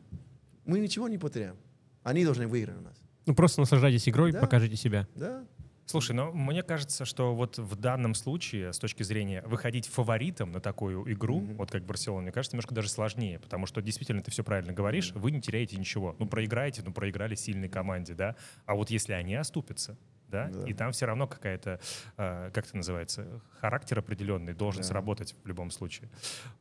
Мы 0.66 0.80
ничего 0.80 1.08
не 1.08 1.18
потеряем. 1.18 1.56
Они 2.04 2.24
должны 2.26 2.48
выиграть 2.48 2.78
у 2.78 2.82
нас. 2.82 2.96
Ну, 3.26 3.36
просто 3.36 3.62
наслаждайтесь 3.62 4.08
игрой, 4.10 4.32
Да. 4.32 4.40
покажите 4.40 4.76
себя. 4.76 5.08
Да? 5.16 5.46
Слушай, 5.90 6.12
но 6.12 6.34
мне 6.34 6.64
кажется, 6.64 7.06
что 7.06 7.34
вот 7.34 7.58
в 7.58 7.76
данном 7.78 8.14
случае, 8.14 8.74
с 8.74 8.78
точки 8.78 9.04
зрения 9.04 9.42
выходить 9.44 9.88
фаворитом 9.88 10.52
на 10.52 10.60
такую 10.60 11.10
игру, 11.14 11.40
Мгм. 11.40 11.56
вот 11.56 11.72
как 11.72 11.86
Барселона, 11.86 12.24
мне 12.24 12.32
кажется, 12.34 12.58
немножко 12.58 12.76
даже 12.76 12.90
сложнее, 12.90 13.40
потому 13.40 13.66
что 13.68 13.82
действительно 13.82 14.22
ты 14.22 14.30
все 14.30 14.44
правильно 14.44 14.74
говоришь, 14.74 15.14
вы 15.14 15.32
не 15.32 15.40
теряете 15.40 15.78
ничего. 15.78 16.14
Ну, 16.20 16.28
проиграете, 16.28 16.82
ну, 16.86 16.92
проиграли 16.92 17.36
сильной 17.36 17.70
команде, 17.70 18.16
да. 18.16 18.36
А 18.66 18.76
вот 18.76 18.90
если 18.90 19.14
они 19.14 19.36
оступятся, 19.36 19.98
да, 20.28 20.50
Да. 20.50 20.68
и 20.68 20.74
там 20.74 20.92
все 20.92 21.06
равно 21.06 21.26
какая-то, 21.26 21.80
э, 22.18 22.52
как 22.54 22.66
это 22.68 22.76
называется, 22.76 23.42
характер 23.62 24.00
определенный 24.00 24.54
должен 24.54 24.82
Да. 24.82 24.90
сработать 24.90 25.36
в 25.42 25.48
любом 25.48 25.72
случае. 25.72 26.10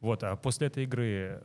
Вот, 0.00 0.22
а 0.22 0.36
после 0.36 0.68
этой 0.68 0.84
игры 0.84 1.42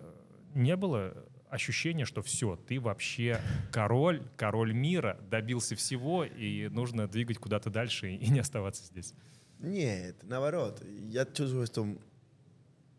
не 0.54 0.76
было 0.76 1.16
ощущения, 1.52 2.06
что 2.06 2.22
все, 2.22 2.56
ты 2.56 2.80
вообще 2.80 3.40
король, 3.72 4.24
король 4.38 4.74
мира, 4.74 5.20
добился 5.30 5.76
всего, 5.76 6.24
и 6.24 6.70
нужно 6.70 7.08
двигать 7.08 7.38
куда-то 7.38 7.70
дальше 7.70 8.12
и 8.12 8.30
не 8.30 8.40
оставаться 8.40 8.86
здесь. 8.86 9.14
Нет, 9.60 10.16
наоборот. 10.24 10.84
Я 11.10 11.26
чувствую, 11.26 11.68
что 11.68 11.88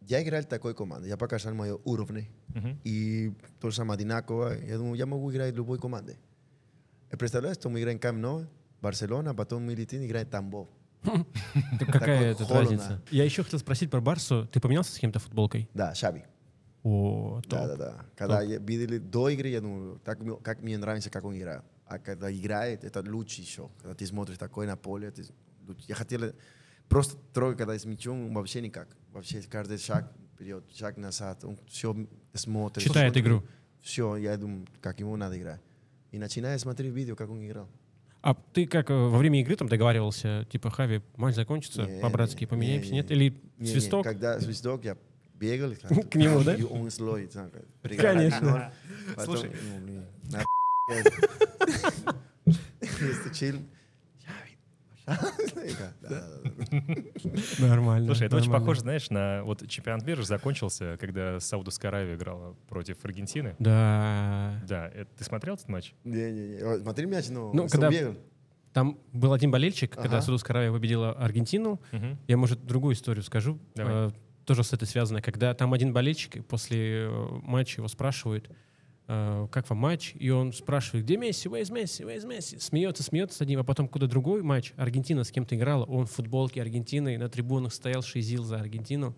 я 0.03 0.23
играл 0.23 0.45
такой 0.45 0.75
команде, 0.75 1.09
я 1.09 1.17
показал 1.17 1.55
мой 1.55 1.73
уровень. 1.73 2.29
Мгм. 2.49 2.79
И 2.85 3.33
то 3.61 3.71
же 3.71 3.77
самое 3.77 3.97
одинаково. 3.97 4.55
Я 4.63 4.77
думаю, 4.77 4.95
я 4.95 5.07
могу 5.07 5.33
играть 5.33 5.55
в 5.55 5.57
любой 5.57 5.79
команде. 5.79 6.19
И 7.11 7.17
представляешь, 7.17 7.57
что 7.57 7.71
мы 7.71 7.81
играем 7.81 7.99
в 7.99 8.03
Camp 8.03 8.21
Nou, 8.21 8.47
Барселона, 8.81 9.35
потом 9.35 9.65
мы 9.65 9.75
летим 9.75 10.03
и 10.03 10.07
играем 10.07 10.27
Тамбов. 10.27 10.69
Какая 11.93 12.33
это 12.33 12.47
разница? 12.47 13.03
Я 13.11 13.25
еще 13.25 13.43
хотел 13.43 13.59
спросить 13.59 13.91
про 13.91 14.01
Барсу. 14.01 14.47
Ты 14.53 14.61
поменялся 14.61 14.93
с 14.93 14.99
кем-то 14.99 15.19
футболкой? 15.19 15.69
Да, 15.75 15.95
Шаби. 15.95 16.23
О, 16.83 17.41
Да, 17.49 17.69
топ. 17.69 17.69
да, 17.69 17.77
да. 17.77 18.07
Когда 18.17 18.43
я 18.43 18.59
видели 18.59 18.99
до 18.99 19.29
игры, 19.29 19.49
я 19.49 19.61
думаю, 19.61 20.01
так, 20.05 20.19
как 20.43 20.63
мне 20.63 20.77
нравится, 20.79 21.11
как 21.11 21.25
он 21.25 21.37
играет. 21.37 21.63
А 21.87 21.99
когда 21.99 22.33
играет, 22.33 22.85
это 22.85 23.03
лучше 23.07 23.41
еще. 23.41 23.69
Когда 23.81 23.95
ты 23.95 24.07
смотришь 24.07 24.39
такой 24.39 24.67
на 24.67 24.77
поле, 24.77 25.11
ты 25.11 25.25
лучше. 25.67 25.85
я 25.87 25.95
хотел 25.95 26.33
просто 26.89 27.17
трогать, 27.33 27.59
когда 27.59 27.79
с 27.79 27.85
мячом, 27.85 28.35
вообще 28.35 28.61
никак. 28.61 28.89
Вообще 29.13 29.43
каждый 29.43 29.79
шаг 29.79 30.13
вперед, 30.35 30.65
шаг 30.75 30.97
назад, 30.97 31.45
он 31.45 31.59
все 31.69 31.95
смотрит. 32.35 32.83
Читает 32.85 33.17
игру. 33.17 33.43
Все, 33.81 34.17
я 34.17 34.37
думаю, 34.37 34.67
как 34.81 35.01
ему 35.01 35.17
надо 35.17 35.39
играть. 35.39 35.61
И 36.13 36.19
начинаю 36.19 36.59
смотреть 36.59 36.93
видео, 36.93 37.15
как 37.17 37.31
он 37.31 37.45
играл. 37.45 37.69
А 38.23 38.35
ты 38.35 38.67
как 38.67 38.91
э, 38.91 38.95
во 38.95 39.19
время 39.19 39.41
игры 39.41 39.57
там 39.57 39.69
договаривался, 39.69 40.47
типа, 40.51 40.71
Хави, 40.71 41.03
матч 41.17 41.35
закончится, 41.35 41.83
Не, 41.87 42.01
по-братски 42.01 42.43
не, 42.43 42.47
поменяемся, 42.47 42.91
не, 42.91 42.99
нет? 42.99 43.11
не. 43.11 43.17
Или 43.17 43.31
Не, 43.31 43.41
не, 43.59 43.67
свисток? 43.67 44.05
когда 44.05 44.39
свисток, 44.41 44.85
я 44.85 44.97
бегал. 45.35 45.73
К 46.11 46.15
нему, 46.17 46.43
да? 46.43 46.55
И 46.55 46.63
он 46.63 46.83
как, 47.51 47.97
Конечно. 47.97 48.73
Слушай. 49.25 49.53
ну. 49.87 50.03
Нормально. 57.59 58.07
Слушай, 58.07 58.27
это 58.29 58.37
очень 58.37 58.51
похоже, 58.53 58.81
знаешь, 58.81 59.11
на 59.11 59.43
вот 59.45 59.67
чемпионат 59.69 60.07
мира 60.07 60.23
закончился, 60.23 60.97
когда 61.01 61.41
Саудовская 61.41 61.91
Аравия 61.91 62.15
играла 62.15 62.55
против 62.69 63.05
Аргентины. 63.05 63.57
Да. 63.59 64.55
Да, 64.67 64.89
это- 64.89 65.11
ты 65.19 65.25
смотрел 65.25 65.55
этот 65.55 65.69
матч? 65.69 65.93
Не-не-не. 66.05 66.83
Смотри 66.83 67.07
мяч, 67.07 67.29
но 67.29 67.53
Ну, 67.53 67.65
он 67.65 67.69
когда- 67.69 67.91
бегал. 67.91 68.15
Там 68.73 68.99
был 69.13 69.33
один 69.35 69.51
болельщик, 69.51 69.95
когда. 69.95 70.23
Саудовская 70.23 70.55
Аравия 70.57 70.73
победила 70.73 71.13
Аргентину. 71.13 71.81
Я, 72.29 72.37
может, 72.37 72.65
другую 72.65 72.95
историю 72.95 73.23
скажу. 73.25 73.59
Давай. 73.75 74.13
Тоже 74.45 74.65
с 74.65 74.73
этой 74.73 74.87
связано. 74.87 75.23
Когда 75.23 75.55
там 75.55 75.73
один 75.73 75.93
болельщик, 75.93 76.37
и 76.37 76.41
после 76.41 77.05
э, 77.07 77.29
матча 77.43 77.81
его 77.81 77.89
спрашивают, 77.89 78.51
э, 79.09 79.49
как 79.51 79.69
вам 79.71 79.79
матч? 79.79 80.15
И 80.19 80.31
он 80.31 80.53
спрашивает, 80.53 81.05
где 81.05 81.17
Месси, 81.17 81.49
where 81.49 81.63
is 81.63 81.73
Месси, 81.73 82.03
where 82.05 82.17
is 82.17 82.27
Месси? 82.27 82.59
Смеется, 82.59 83.03
смеется 83.03 83.37
с 83.39 83.41
одним, 83.41 83.61
а 83.61 83.65
потом 83.65 83.89
куда 83.89 84.07
другой 84.07 84.43
матч. 84.43 84.73
Аргентина 84.77 85.25
с 85.25 85.31
кем-то 85.31 85.55
играла, 85.57 85.85
он 85.85 86.07
в 86.07 86.11
футболке 86.13 86.61
Аргентины, 86.61 87.17
на 87.19 87.29
трибунах 87.29 87.73
стоял, 87.73 88.03
шизил 88.03 88.45
за 88.45 88.59
Аргентину. 88.61 89.17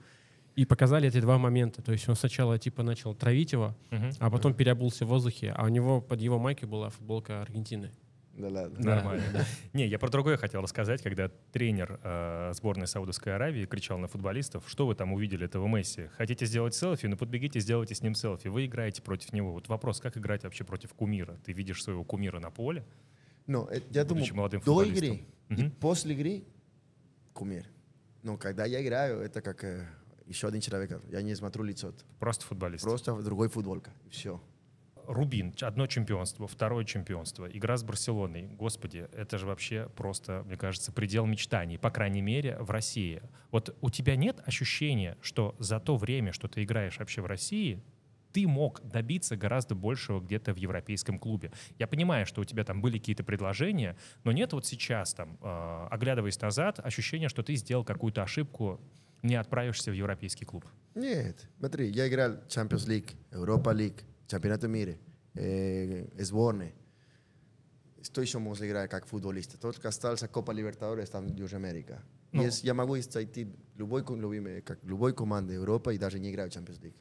И 0.56 0.64
показали 0.64 1.08
эти 1.08 1.20
два 1.20 1.36
момента. 1.36 1.82
То 1.82 1.90
есть 1.90 2.08
он 2.08 2.14
сначала 2.14 2.58
типа 2.60 2.84
начал 2.84 3.12
травить 3.12 3.50
его, 3.52 3.74
Мгм. 3.90 4.12
а 4.20 4.30
потом 4.30 4.54
переобулся 4.54 5.04
в 5.04 5.08
воздухе, 5.08 5.52
а 5.56 5.64
у 5.64 5.68
него 5.68 6.00
под 6.00 6.20
его 6.20 6.38
майкой 6.38 6.68
была 6.68 6.90
футболка 6.90 7.42
Аргентины. 7.42 7.90
Да 8.36 8.48
ладно. 8.48 8.78
Да. 8.80 8.96
Нормально. 8.96 9.24
Не, 9.72 9.86
я 9.86 9.98
про 9.98 10.10
другое 10.10 10.36
хотел 10.36 10.60
рассказать, 10.60 11.02
когда 11.02 11.28
тренер 11.52 12.00
э, 12.02 12.52
сборной 12.54 12.86
Саудовской 12.86 13.34
Аравии 13.34 13.64
кричал 13.64 13.98
на 13.98 14.08
футболистов, 14.08 14.64
что 14.66 14.86
вы 14.86 14.94
там 14.94 15.12
увидели 15.12 15.44
этого 15.44 15.68
Месси? 15.68 16.08
Хотите 16.16 16.46
сделать 16.46 16.74
селфи? 16.74 17.06
Ну 17.06 17.16
подбегите, 17.16 17.60
сделайте 17.60 17.94
с 17.94 18.02
ним 18.02 18.14
селфи. 18.14 18.48
Вы 18.48 18.66
играете 18.66 19.02
против 19.02 19.32
него. 19.32 19.52
Вот 19.52 19.68
вопрос, 19.68 20.00
как 20.00 20.16
играть 20.16 20.42
вообще 20.42 20.64
против 20.64 20.94
кумира? 20.94 21.38
Ты 21.44 21.52
видишь 21.52 21.82
своего 21.82 22.02
кумира 22.02 22.40
на 22.40 22.50
поле? 22.50 22.84
Но 23.46 23.68
э, 23.70 23.80
я 23.90 24.04
думаю, 24.04 24.26
до 24.64 24.82
игры 24.82 25.20
и 25.50 25.68
после 25.80 26.14
игры 26.14 26.44
кумир. 27.32 27.66
Но 28.22 28.36
когда 28.36 28.64
я 28.64 28.82
играю, 28.82 29.20
это 29.20 29.42
как 29.42 29.62
э, 29.64 29.86
еще 30.26 30.48
один 30.48 30.60
человек. 30.60 31.00
Я 31.10 31.22
не 31.22 31.34
смотрю 31.34 31.62
лицо. 31.62 31.92
Просто 32.18 32.44
футболист. 32.46 32.82
Просто 32.84 33.14
другой 33.22 33.48
футболка. 33.48 33.92
Все. 34.10 34.40
Рубин, 35.06 35.54
одно 35.60 35.86
чемпионство, 35.86 36.46
второе 36.46 36.84
чемпионство, 36.84 37.46
игра 37.46 37.76
с 37.76 37.82
Барселоной. 37.82 38.48
Господи, 38.48 39.08
это 39.12 39.38
же 39.38 39.46
вообще 39.46 39.88
просто, 39.96 40.42
мне 40.46 40.56
кажется, 40.56 40.92
предел 40.92 41.26
мечтаний, 41.26 41.78
по 41.78 41.90
крайней 41.90 42.22
мере, 42.22 42.56
в 42.58 42.70
России. 42.70 43.22
Вот 43.50 43.76
у 43.80 43.90
тебя 43.90 44.16
нет 44.16 44.40
ощущения, 44.44 45.16
что 45.20 45.54
за 45.58 45.80
то 45.80 45.96
время, 45.96 46.32
что 46.32 46.48
ты 46.48 46.64
играешь 46.64 46.98
вообще 46.98 47.20
в 47.22 47.26
России, 47.26 47.82
ты 48.32 48.48
мог 48.48 48.80
добиться 48.82 49.36
гораздо 49.36 49.76
большего 49.76 50.20
где-то 50.20 50.52
в 50.52 50.56
европейском 50.56 51.20
клубе. 51.20 51.52
Я 51.78 51.86
понимаю, 51.86 52.26
что 52.26 52.40
у 52.40 52.44
тебя 52.44 52.64
там 52.64 52.80
были 52.82 52.98
какие-то 52.98 53.22
предложения, 53.22 53.96
но 54.24 54.32
нет 54.32 54.52
вот 54.52 54.66
сейчас, 54.66 55.14
там, 55.14 55.38
э, 55.40 55.88
оглядываясь 55.90 56.40
назад, 56.40 56.80
ощущения, 56.80 57.28
что 57.28 57.44
ты 57.44 57.54
сделал 57.54 57.84
какую-то 57.84 58.24
ошибку, 58.24 58.80
не 59.22 59.36
отправишься 59.36 59.92
в 59.92 59.94
европейский 59.94 60.44
клуб. 60.44 60.66
Нет, 60.96 61.48
смотри, 61.58 61.88
я 61.90 62.08
играл 62.08 62.32
Champions 62.48 62.88
League, 62.88 63.14
Europa 63.30 63.72
League, 63.72 64.02
Чемпионат 64.26 64.62
мира, 64.64 64.96
э, 65.34 66.06
сборной. 66.22 66.74
Estoy 68.00 68.24
somos 68.24 68.66
играть 68.66 68.90
как 68.90 69.06
футболиста. 69.06 69.58
Только 69.58 69.88
остался 69.88 70.28
Копа 70.28 70.50
Либертадорес, 70.50 71.10
там 71.10 71.26
Южная 71.26 71.60
Америка. 71.60 72.02
Ну. 72.32 72.42
Есть, 72.42 72.64
я 72.64 72.74
могу 72.74 72.96
зайти 72.98 73.48
любой, 73.76 74.04
ко- 74.04 74.14
любимый, 74.14 74.60
как 74.60 74.82
любой 74.84 75.14
команды 75.14 75.54
Европы 75.54 75.94
и 75.94 75.98
даже 75.98 76.18
не 76.18 76.30
играю 76.30 76.50
в 76.50 76.54
Champions 76.54 76.80
League. 76.80 76.96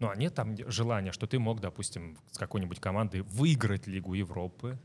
Ну, 0.00 0.08
а 0.08 0.16
нет 0.16 0.34
там 0.34 0.56
желания, 0.70 1.12
что 1.12 1.26
ты 1.26 1.38
мог, 1.38 1.60
допустим, 1.60 2.18
с 2.30 2.38
какой-нибудь 2.38 2.80
командой 2.80 3.20
выиграть 3.20 3.86
Лигу 3.86 4.14
Европы 4.14 4.78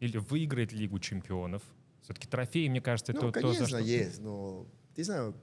или 0.00 0.18
выиграть 0.18 0.72
Лигу 0.72 0.98
чемпионов? 0.98 1.62
Все-таки 2.02 2.26
трофеи, 2.26 2.68
мне 2.68 2.80
кажется, 2.80 3.12
это 3.12 3.26
ну, 3.26 3.32
то, 3.32 3.40
за 3.40 3.46
конечно, 3.48 3.66
что... 3.66 3.78
есть, 3.78 4.20
но 4.20 4.66
ты 4.94 5.04
знаешь, 5.04 5.34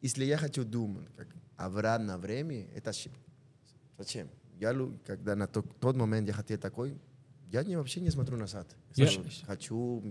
если 0.00 0.24
я 0.24 0.38
хочу 0.38 0.64
думать, 0.64 1.08
как 1.16 1.28
обратно 1.56 2.18
время, 2.18 2.68
это 2.74 2.90
ошибка. 2.90 3.18
Зачем? 3.98 4.28
Я, 4.58 4.74
когда 5.06 5.36
на 5.36 5.46
то- 5.46 5.62
тот 5.62 5.96
момент 5.96 6.26
я 6.28 6.34
хотел 6.34 6.58
такой, 6.58 6.98
я 7.50 7.64
не, 7.64 7.76
вообще 7.76 8.00
не 8.00 8.10
смотрю 8.10 8.36
назад. 8.36 8.76
Я- 8.94 9.08
хочу 9.46 10.02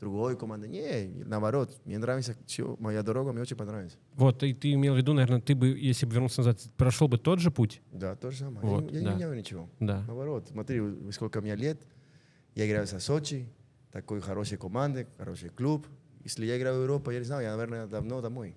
другой 0.00 0.36
команды. 0.36 0.68
Не, 0.68 1.24
наоборот, 1.24 1.80
мне 1.84 1.98
нравится, 1.98 2.36
всё, 2.46 2.76
моя 2.78 3.02
дорога 3.02 3.32
мне 3.32 3.42
очень 3.42 3.56
понравилась. 3.56 3.96
Вот, 4.14 4.42
и 4.42 4.52
ты 4.52 4.72
имел 4.72 4.94
в 4.94 4.96
виду, 4.98 5.14
наверное, 5.14 5.40
ты 5.40 5.54
бы, 5.54 5.68
если 5.68 6.06
бы 6.06 6.12
вернулся 6.12 6.40
назад, 6.40 6.60
прошел 6.76 7.08
бы 7.08 7.18
тот 7.18 7.38
же 7.38 7.50
путь? 7.50 7.80
Да, 7.92 8.14
то 8.16 8.30
же 8.30 8.38
самое. 8.38 8.66
Вот, 8.66 8.90
я, 8.90 8.98
я 8.98 9.04
да. 9.04 9.10
не 9.10 9.16
меняю 9.16 9.34
ничего. 9.34 9.70
Да. 9.80 10.02
Наоборот, 10.06 10.48
смотри, 10.50 10.82
сколько 11.12 11.40
мне 11.40 11.56
лет, 11.56 11.86
я 12.54 12.68
играю 12.68 12.86
за 12.86 13.00
Сочи, 13.00 13.48
такой 13.90 14.20
хорошей 14.20 14.58
команды, 14.58 15.06
хороший 15.16 15.48
клуб. 15.48 15.86
Если 16.24 16.44
я 16.44 16.58
играю 16.58 16.80
в 16.80 16.82
Европу, 16.82 17.10
я 17.10 17.20
не 17.20 17.24
знаю, 17.24 17.44
я, 17.44 17.52
наверное, 17.52 17.86
давно 17.86 18.20
домой. 18.20 18.54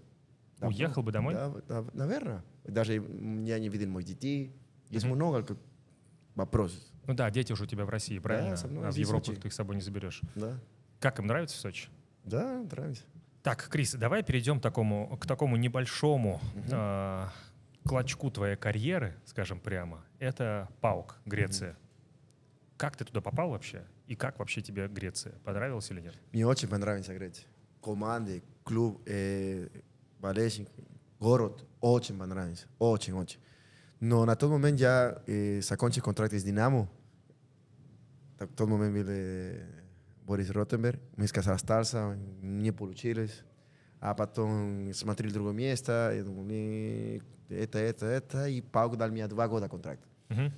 Давно. 0.57 0.75
Уехал 0.75 1.03
бы 1.03 1.11
домой? 1.11 1.35
Да, 1.35 1.53
да, 1.67 1.85
наверное. 1.93 2.43
Даже 2.65 2.95
я 2.95 3.59
не 3.59 3.69
видел 3.69 3.89
моих 3.89 4.07
детей. 4.07 4.53
Есть 4.89 5.05
Мгм. 5.05 5.15
много 5.15 5.43
как, 5.43 5.57
вопросов. 6.35 6.79
Ну 7.07 7.13
да, 7.13 7.29
дети 7.29 7.51
уже 7.53 7.63
у 7.63 7.67
тебя 7.67 7.85
в 7.85 7.89
России, 7.89 8.19
правильно? 8.19 8.55
со 8.55 8.67
мной 8.67 8.87
а 8.87 8.89
в 8.89 8.93
здесь 8.93 9.07
Европу 9.07 9.33
ты 9.33 9.47
их 9.47 9.53
с 9.53 9.55
собой 9.55 9.75
не 9.75 9.81
заберешь. 9.81 10.21
Да, 10.35 10.59
Как 10.99 11.19
им 11.19 11.27
нравится 11.27 11.55
в 11.57 11.59
Сочи? 11.59 11.89
да, 12.23 12.61
нравится. 12.63 13.03
Так, 13.41 13.69
Крис, 13.69 13.93
давай 13.95 14.21
перейдем 14.21 14.59
к 14.59 14.63
такому, 14.63 15.17
к 15.17 15.25
такому 15.25 15.55
небольшому 15.55 16.41
Мгм. 16.53 16.65
а, 16.73 17.31
клочку 17.85 18.29
твоей 18.29 18.57
карьеры, 18.57 19.15
скажем 19.25 19.59
прямо. 19.59 20.03
Это 20.19 20.67
ПАОК, 20.81 21.17
Греция. 21.25 21.77
Как 22.77 22.95
ты 22.95 23.05
туда 23.05 23.21
попал 23.21 23.49
вообще? 23.51 23.85
И 24.07 24.15
как 24.15 24.39
вообще 24.39 24.61
тебе 24.61 24.87
Греция? 24.87 25.33
Понравилась 25.45 25.89
или 25.91 26.01
нет? 26.01 26.15
Мне 26.31 26.45
очень 26.45 26.67
понравится 26.67 27.13
Греция. 27.13 27.45
Команды, 27.81 28.43
клуб, 28.63 29.01
э, 29.05 29.69
болельщик, 30.19 30.67
город, 31.19 31.65
очень 31.79 32.17
понравится. 32.19 32.67
Очень, 32.77 33.13
очень. 33.13 33.39
Но 33.99 34.25
на 34.25 34.35
тот 34.35 34.51
момент 34.51 34.79
я 34.79 35.21
э, 35.27 35.61
закончил 35.61 36.01
контракт 36.01 36.33
с 36.33 36.43
Динамо. 36.43 36.89
На 38.39 38.47
тот 38.47 38.69
момент 38.69 38.93
был 38.93 39.05
э, 39.09 39.65
Борис 40.25 40.49
Ротенберг. 40.49 41.01
Мы 41.17 41.27
сказали 41.27 41.55
остаться, 41.55 42.17
не 42.41 42.71
получилось. 42.71 43.43
А 43.99 44.13
потом 44.13 44.93
смотрели 44.93 45.33
другое 45.33 45.53
место, 45.53 46.13
я 46.15 46.23
думал, 46.23 46.45
«Не, 46.45 47.21
это, 47.49 47.79
это, 47.79 48.05
это, 48.05 48.47
и 48.47 48.61
Паук 48.61 48.95
дал 48.95 49.09
мне 49.09 49.27
два 49.27 49.47
года 49.47 49.67
контракт. 49.67 50.01
Мгм. 50.29 50.53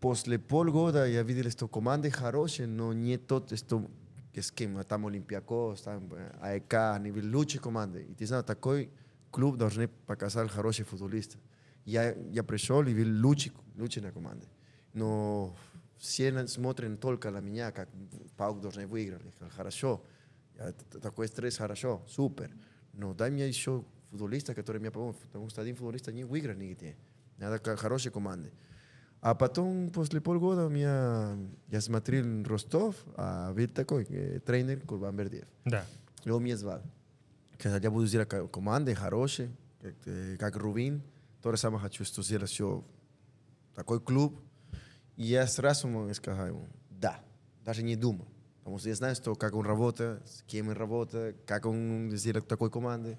После 0.00 0.38
полгода 0.38 1.06
я 1.06 1.22
видел, 1.22 1.48
что 1.50 1.68
команды 1.68 2.10
хорошие, 2.10 2.66
но 2.66 2.92
не 2.92 3.18
тот, 3.18 3.56
что 3.56 3.88
с 4.34 4.50
кем 4.50 4.82
там 4.82 5.06
Олимпиакос, 5.06 5.82
там 5.82 6.08
э, 6.12 6.32
АЭК, 6.40 6.72
nivel 7.00 7.30
лучшей 7.30 7.60
команды. 7.60 8.02
И 8.02 8.14
ты 8.14 8.26
знаешь, 8.26 8.44
такой 8.44 8.90
клуб 9.32 9.56
должны 9.56 9.88
показать 9.88 10.50
хороших 10.50 10.86
футболистов. 10.88 11.40
Я, 11.84 12.12
я 12.30 12.44
пришел 12.44 12.82
и 12.86 12.92
видел 12.92 13.26
лучший, 13.26 13.52
лучшие 13.76 14.12
команды. 14.12 14.46
Но 14.94 15.56
все 15.98 16.30
на- 16.32 16.46
смотрят 16.46 17.00
только 17.00 17.30
на 17.30 17.40
меня, 17.40 17.72
как 17.72 17.88
Паук 18.36 18.60
должен 18.60 18.86
выиграть. 18.86 19.22
Я 19.24 19.30
говорю, 19.40 19.54
Хорошо, 19.56 20.04
Я- 20.58 20.72
т- 20.72 21.00
такой 21.00 21.26
стресс, 21.28 21.56
хорошо, 21.56 22.04
супер. 22.08 22.50
Но 22.92 23.14
дай 23.14 23.30
мне 23.30 23.48
еще 23.48 23.84
футболиста, 24.10 24.54
который 24.54 24.78
мне 24.80 24.90
помогут, 24.90 25.18
потому 25.18 25.48
что 25.48 25.62
один 25.62 25.74
футболист 25.74 26.08
не 26.12 26.24
выиграет 26.24 26.58
нигде. 26.58 26.96
Надо 27.38 27.58
ка- 27.58 27.76
хорошие 27.76 28.12
команды. 28.12 28.52
А 29.22 29.34
потом, 29.34 29.88
после 29.90 30.20
полгода, 30.20 30.66
у 30.66 30.68
меня, 30.68 31.38
я 31.68 31.80
смотрел 31.80 32.44
Ростов, 32.44 32.96
а 33.16 33.52
видел 33.54 33.74
такой 33.74 34.04
э, 34.10 34.40
тренер 34.40 34.80
Курбан 34.86 35.16
Бердиев. 35.16 35.46
Да. 35.64 35.84
И 36.24 36.30
он 36.30 36.42
меня 36.44 36.56
звал. 36.56 36.82
Сказал, 37.62 37.78
я 37.78 37.92
буду 37.92 38.06
сделать 38.06 38.28
команды 38.50 38.92
хорошие, 38.92 39.56
как, 40.40 40.56
Рубин. 40.56 41.00
То 41.42 41.52
же 41.52 41.56
самое 41.56 41.80
хочу, 41.80 42.04
что 42.04 42.20
сделать 42.20 42.50
все 42.50 42.84
такой 43.76 44.00
клуб. 44.00 44.42
И 45.14 45.22
я 45.22 45.46
сразу 45.46 45.86
ему 45.86 46.12
сказал 46.12 46.48
ему, 46.48 46.68
да, 46.90 47.20
даже 47.64 47.84
не 47.84 47.94
думал. 47.94 48.26
Потому 48.58 48.80
что 48.80 48.88
я 48.88 48.96
знаю, 48.96 49.14
что, 49.14 49.36
как 49.36 49.54
он 49.54 49.64
работает, 49.64 50.28
с 50.28 50.42
кем 50.42 50.70
он 50.70 50.74
работает, 50.74 51.36
как 51.46 51.64
он 51.66 52.10
сделает 52.16 52.48
такой 52.48 52.68
команды. 52.68 53.16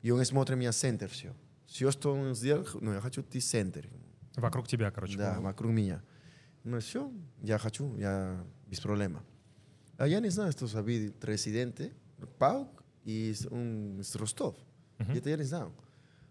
И 0.00 0.12
он 0.12 0.24
смотрит 0.24 0.56
меня 0.56 0.70
центр 0.70 1.08
все. 1.08 1.34
Все, 1.66 1.90
что 1.90 2.14
он 2.14 2.36
сделал, 2.36 2.64
ну, 2.74 2.92
я 2.92 3.00
хочу 3.00 3.24
ты 3.24 3.40
центр. 3.40 3.88
Вокруг 4.36 4.68
тебя, 4.68 4.92
короче. 4.92 5.18
Да, 5.18 5.34
было. 5.34 5.46
вокруг 5.46 5.72
меня. 5.72 6.04
Ну, 6.62 6.78
все, 6.78 7.12
я 7.42 7.58
хочу, 7.58 7.96
я 7.96 8.46
без 8.68 8.78
проблем. 8.78 9.18
А 9.96 10.06
я 10.06 10.20
не 10.20 10.28
знаю, 10.28 10.52
что 10.52 10.68
sabía 10.68 11.10
presidente, 11.10 11.90
Паук 12.38 12.81
и 13.04 13.32
un 13.50 14.02
с 14.02 14.14
Ростов. 14.16 14.56
И 14.98 15.18
это 15.18 15.30
я 15.30 15.36
не 15.36 15.44
знал. 15.44 15.72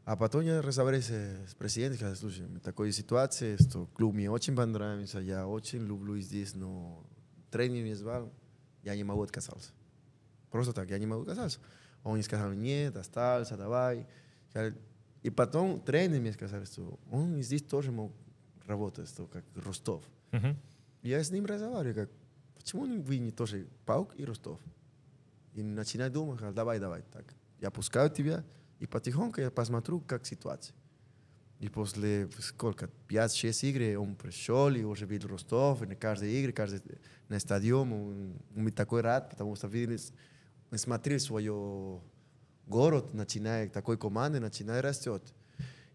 А 0.06 0.16
потом 0.16 0.42
я 0.42 0.62
разговаривал 0.62 1.04
с 1.48 1.54
президентом, 1.56 1.98
сказал, 1.98 2.16
слушай, 2.16 2.46
такой 2.64 2.92
ситуации, 2.92 3.56
что 3.62 3.86
клуб 3.88 4.14
мне 4.16 4.32
очень 4.32 4.56
понравился, 4.56 5.20
я 5.20 5.48
очень 5.48 5.86
люблю 5.86 6.20
здесь, 6.20 6.56
но 6.56 7.06
тренер 7.52 7.84
не 7.84 7.94
звал, 7.94 8.32
я 8.84 8.96
не 8.96 9.04
могу 9.04 9.22
отказаться. 9.22 9.72
Просто 10.50 10.74
так, 10.74 10.90
я 10.90 10.98
не 11.00 11.06
могу 11.06 11.22
отказаться. 11.22 11.60
Он 12.04 12.14
мне 12.14 12.24
сказал, 12.24 12.52
нет, 12.54 12.96
остался, 12.96 13.58
давай. 13.58 14.08
И 15.22 15.30
потом 15.30 15.80
тренер 15.82 16.20
мне 16.20 16.34
сказал, 16.34 16.66
что 16.66 17.00
он 17.12 17.42
здесь 17.44 17.62
тоже 17.64 17.92
мог 17.92 18.12
работать, 18.66 19.08
что 19.08 19.28
как 19.28 19.44
Ростов. 19.56 20.04
Мгм. 20.32 20.58
Я 21.04 21.24
с 21.24 21.30
ним 21.32 21.46
разговариваю, 21.46 22.08
как, 22.08 22.10
почему 22.56 22.86
не- 22.88 22.98
вы 22.98 23.20
не 23.20 23.32
тоже 23.32 23.68
Паук 23.86 24.14
и 24.18 24.26
Ростов? 24.26 24.60
И 25.54 25.64
начинаю 25.64 26.12
думать, 26.12 26.40
давай, 26.54 26.80
давай, 26.80 27.04
так. 27.12 27.34
Я 27.60 27.72
пускаю 27.72 28.10
тебя, 28.10 28.44
и 28.80 28.88
потихоньку 28.88 29.42
я 29.42 29.52
посмотрю, 29.52 30.00
как 30.02 30.26
ситуация. 30.26 30.76
И 31.60 31.70
после 31.70 32.28
сколько, 32.40 32.90
5-6 33.08 33.70
игр 33.70 34.02
он 34.02 34.16
пришел 34.16 34.70
и 34.70 34.82
уже 34.84 35.06
видел 35.06 35.30
Ростов, 35.30 35.84
и 35.84 35.86
на 35.86 35.96
каждой 35.96 36.42
игре, 36.42 36.52
каждый 36.52 36.82
на 37.30 37.40
стадион, 37.40 37.94
он, 37.94 38.42
он 38.56 38.72
такой 38.72 39.02
рад, 39.02 39.30
потому 39.30 39.56
что 39.56 39.68
видел, 39.68 40.00
смотрел 40.76 41.20
свой 41.20 42.02
город, 42.66 43.14
начиная 43.14 43.70
такой 43.70 43.98
команды, 44.00 44.40
начиная 44.40 44.82
растет. 44.82 45.22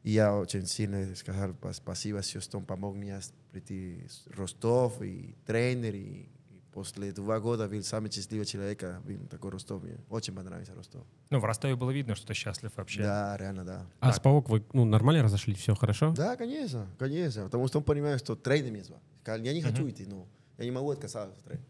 И 0.05 0.13
я 0.13 0.37
очень 0.37 0.67
сильно 0.67 1.17
сказал 1.17 1.53
па- 1.55 1.73
спасибо, 1.73 2.23
что 2.23 2.59
он 2.59 2.65
помог 2.65 2.95
мне 2.95 3.19
прийти 3.51 4.07
Ростов, 4.37 5.03
и 5.03 5.35
тренер, 5.47 5.97
и 5.97 6.29
после 6.77 7.11
два 7.11 7.41
года 7.41 7.69
был 7.69 7.83
самый 7.83 8.11
счастливый 8.11 8.45
человек, 8.45 8.85
был 9.03 9.27
такой 9.31 9.51
Ростов. 9.51 9.83
Мне 9.83 9.97
очень 10.11 10.35
понравился 10.35 10.75
Ростов. 10.75 11.07
Ну, 11.31 11.39
в 11.41 11.45
Ростове 11.47 11.75
было 11.75 11.91
видно, 11.91 12.15
что 12.15 12.27
ты 12.27 12.35
счастлив 12.35 12.71
вообще. 12.77 13.03
Да, 13.03 13.35
реально, 13.39 13.65
да. 13.65 13.87
А 14.01 14.09
Так. 14.09 14.17
с 14.17 14.21
Паук 14.21 14.51
вы 14.51 14.63
ну, 14.75 14.85
нормально 14.85 15.23
разошлись, 15.23 15.57
все 15.57 15.75
хорошо? 15.75 16.13
Да, 16.15 16.37
конечно, 16.37 16.87
конечно. 16.99 17.45
Потому 17.45 17.67
что 17.69 17.79
он 17.79 17.85
понимает, 17.85 18.21
что 18.21 18.37
тренер 18.37 18.73
меня 18.73 18.85
звал. 18.85 19.01
Я 19.27 19.55
не 19.55 19.63
хочу 19.63 19.83
Мгм. 19.85 19.91
идти, 19.91 20.05
но 20.07 20.29
я 20.59 20.65
не 20.67 20.71
могу 20.71 20.91
отказаться 20.91 21.35
от 21.39 21.45
тренера. 21.45 21.65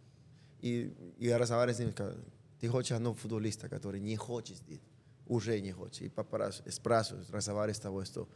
И, 0.61 0.93
и 1.19 1.27
я 1.29 1.39
разговаривал 1.39 1.77
с 1.77 1.79
ним, 1.79 1.93
сказал, 1.93 2.15
ты 2.61 2.67
хочешь 2.69 2.91
одного 2.91 3.15
футболиста, 3.15 3.69
который 3.69 4.01
не 4.01 4.17
хочет 4.17 4.61
идти, 4.63 4.81
уже 5.29 5.61
не 5.61 5.71
хочет. 5.71 6.03
И 6.03 6.71
спрашиваю, 6.71 7.25
разговариваю 7.31 7.75
с 7.77 7.81
тобой, 7.81 8.07
что 8.07 8.29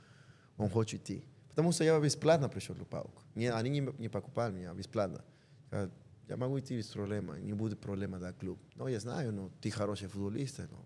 он 0.57 0.71
хочет 0.71 1.01
идти. 1.03 1.25
Потому 1.49 1.73
что 1.73 1.83
я 1.83 1.99
бесплатно 1.99 2.49
пришел 2.49 2.77
в 2.77 2.85
Паук. 2.85 3.25
Они 3.35 3.71
не, 3.71 3.81
не 3.99 4.09
покупали 4.09 4.53
меня 4.53 4.73
бесплатно. 4.73 5.25
Я 6.31 6.37
могу 6.37 6.61
идти 6.61 6.77
без 6.77 6.87
проблема, 6.87 7.41
не 7.41 7.55
будет 7.55 7.81
проблема 7.81 8.21
для 8.21 8.33
клуб. 8.33 8.61
Но 8.77 8.87
я 8.87 9.01
знаю, 9.01 9.33
но 9.33 9.51
ты 9.61 9.71
хороший 9.73 10.07
футболист, 10.07 10.61
но 10.71 10.85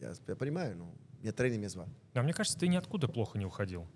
я, 0.00 0.12
я 0.26 0.34
понимаю, 0.34 0.76
но 0.76 0.92
меня 1.20 1.32
тренер 1.32 1.58
меня 1.58 1.68
звал. 1.68 1.88
А 2.14 2.22
мне 2.22 2.32
кажется, 2.32 2.58
ты 2.58 2.66
ниоткуда 2.66 3.06
плохо 3.06 3.38
не 3.38 3.46
уходил. 3.46 3.86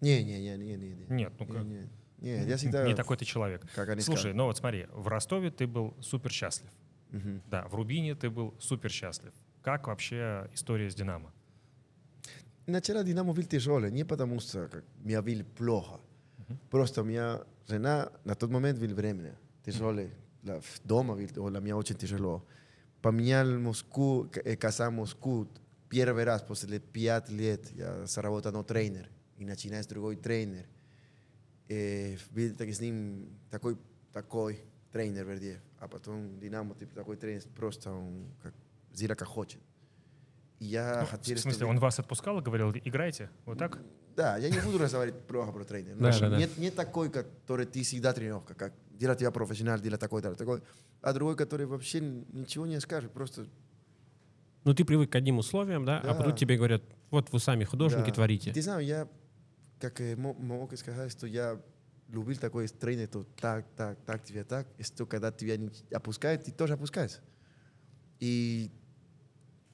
Не, 0.00 0.22
не, 0.22 0.40
не, 0.40 0.56
не, 0.56 0.76
не. 0.76 0.94
не. 0.94 1.06
Нет, 1.08 1.32
ну 1.40 1.46
как? 1.46 1.64
не, 1.64 1.90
не, 2.18 2.44
я 2.44 2.56
всегда... 2.56 2.86
Не 2.86 2.94
такой 2.94 3.16
ты 3.16 3.24
человек. 3.24 3.66
Как 3.74 3.88
они 3.88 4.00
Слушай, 4.00 4.20
скажут. 4.20 4.36
ну 4.36 4.44
вот 4.44 4.56
смотри, 4.56 4.86
в 4.92 5.08
Ростове 5.08 5.50
ты 5.50 5.66
был 5.66 5.96
супер 6.00 6.30
счастлив. 6.30 6.70
Мгм. 7.10 7.42
Да, 7.48 7.66
в 7.66 7.74
Рубине 7.74 8.14
ты 8.14 8.30
был 8.30 8.54
супер 8.60 8.90
счастлив. 8.92 9.32
Как 9.60 9.88
вообще 9.88 10.48
история 10.54 10.88
с 10.88 10.94
Динамо? 10.94 11.32
Начало 12.68 13.02
Динамо 13.02 13.32
был 13.32 13.42
тяжелый, 13.42 13.90
не 13.90 14.04
потому 14.04 14.38
что 14.38 14.68
как, 14.68 14.84
меня 15.00 15.20
били 15.20 15.42
плохо. 15.42 16.00
Просто 16.70 17.02
меня 17.02 17.42
жена 17.66 18.12
на 18.24 18.36
тот 18.36 18.50
момент 18.50 18.78
был 18.78 18.94
временно. 18.94 19.36
Тяжелый. 19.64 20.10
Дома 20.84 21.14
был, 21.14 21.50
для 21.50 21.60
меня 21.60 21.76
очень 21.76 21.96
тяжело. 21.96 22.44
Поменял 23.00 23.46
Москву, 23.58 24.28
э, 24.44 24.56
casa 24.56 24.88
в 24.88 24.92
Москву. 24.92 25.48
Первый 25.88 26.24
раз 26.24 26.42
после 26.42 26.78
пять 26.80 27.28
лет 27.30 27.70
я 27.72 28.06
заработал 28.06 28.64
тренер. 28.64 29.08
И 29.38 29.44
начинает 29.44 29.88
другой 29.88 30.16
тренер. 30.16 30.66
Э, 31.68 32.16
был 32.30 32.54
так 32.56 32.68
с 32.68 32.80
ним 32.80 33.28
такой, 33.50 33.76
такой 34.12 34.60
тренер, 34.92 35.26
вернее. 35.26 35.60
А 35.78 35.88
потом 35.88 36.38
Динамо, 36.38 36.74
типа, 36.74 36.94
такой 36.94 37.16
тренер, 37.16 37.42
просто 37.56 37.90
он 37.92 38.26
как, 38.42 38.54
сделал 38.92 39.16
как 39.16 39.28
хочет. 39.28 39.60
И 40.60 40.66
я 40.66 41.00
Ну, 41.00 41.06
хотел, 41.06 41.36
в 41.36 41.40
смысле, 41.40 41.58
чтобы- 41.58 41.70
он 41.70 41.78
вас 41.80 41.98
отпускал 41.98 42.38
и 42.38 42.42
говорил, 42.42 42.70
играйте? 42.84 43.30
Вот 43.46 43.58
так? 43.58 43.78
да, 44.16 44.36
я 44.36 44.50
не 44.50 44.60
буду 44.60 44.78
разговаривать 44.78 45.26
плохо 45.26 45.52
про 45.52 45.64
тренера. 45.64 45.96
Да, 45.96 46.10
да, 46.20 46.28
да. 46.30 46.36
Нет, 46.38 46.58
нет 46.58 46.76
такой, 46.76 47.10
который 47.10 47.64
ты 47.66 47.82
всегда 47.82 48.12
тренировка, 48.12 48.54
как 48.54 48.74
делать 49.02 49.18
тебя 49.18 49.30
профессионал, 49.32 49.80
делать 49.80 50.00
такой, 50.00 50.22
такой, 50.22 50.36
такой. 50.36 50.62
А 51.00 51.12
другой, 51.12 51.34
который 51.36 51.66
вообще 51.66 52.00
ничего 52.00 52.66
не 52.66 52.80
скажет, 52.80 53.10
просто 53.12 53.46
Ну, 54.64 54.74
ты 54.74 54.84
привык 54.84 55.10
к 55.10 55.16
одним 55.16 55.38
условиям, 55.38 55.84
да, 55.84 55.98
а 55.98 56.04
Да. 56.06 56.14
потом 56.14 56.36
тебе 56.36 56.56
говорят, 56.56 56.82
вот 57.10 57.32
вы 57.32 57.40
сами 57.40 57.64
художники 57.64 58.10
Да. 58.10 58.14
творите. 58.14 58.52
Ты 58.52 58.62
знаешь, 58.62 58.86
я, 58.86 59.08
как 59.80 60.00
э, 60.00 60.14
мо- 60.16 60.34
мог 60.34 60.76
сказать, 60.78 61.10
что 61.10 61.26
я 61.26 61.60
любил 62.08 62.36
такой 62.36 62.68
тренер, 62.68 63.08
то 63.08 63.24
так, 63.40 63.66
так, 63.76 63.98
так, 64.06 64.22
тебя 64.22 64.44
так, 64.44 64.68
и 64.78 64.84
что 64.84 65.04
когда 65.06 65.32
тебя 65.32 65.56
не 65.56 65.70
опускают, 65.92 66.44
ты 66.44 66.52
тоже 66.52 66.74
опускаешься. 66.74 67.20
И 68.20 68.70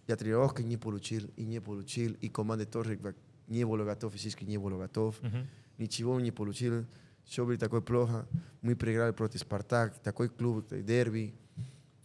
я 0.07 0.17
тренировка 0.17 0.63
не 0.63 0.79
получил, 0.79 1.29
и 1.37 1.45
не 1.45 1.61
получил, 1.61 2.15
и 2.23 2.29
команда 2.31 2.65
тоже 2.65 2.99
не 3.47 3.65
был 3.67 3.85
готов, 3.85 4.13
физически 4.15 4.45
не 4.45 4.57
был 4.59 4.79
готов. 4.79 5.21
Мгм. 5.23 5.47
ничего 5.79 6.19
не 6.21 6.31
получил. 6.33 6.87
Все 7.29 7.45
было 7.45 7.59
такой 7.59 7.83
плохо. 7.83 8.27
Мы 8.63 8.75
проиграли 8.75 9.13
против 9.13 9.41
Спартак, 9.41 9.99
такой 9.99 10.31
клуб, 10.31 10.67
дерби. 10.71 11.35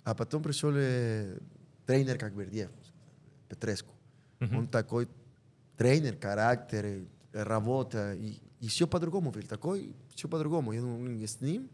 А 0.03 0.15
потом 0.15 0.43
пришел 0.43 0.73
э, 0.75 1.39
тренер 1.85 2.17
как 2.17 2.35
Бердьев, 2.35 2.69
Петреску. 3.47 3.93
Мгм. 4.41 4.57
Он 4.57 4.67
такой 4.67 5.07
тренер, 5.77 6.19
характер, 6.19 7.07
работа. 7.31 8.13
И, 8.15 8.41
и 8.59 8.67
все 8.67 8.85
по-другому 8.85 9.31
был. 9.31 9.43
Такой, 9.43 9.95
все 10.13 10.27
по-другому. 10.27 10.73
Я 10.73 10.81
думаю, 10.81 11.05
«Блин, 11.05 11.25
с 11.25 11.39
ним 11.39 11.69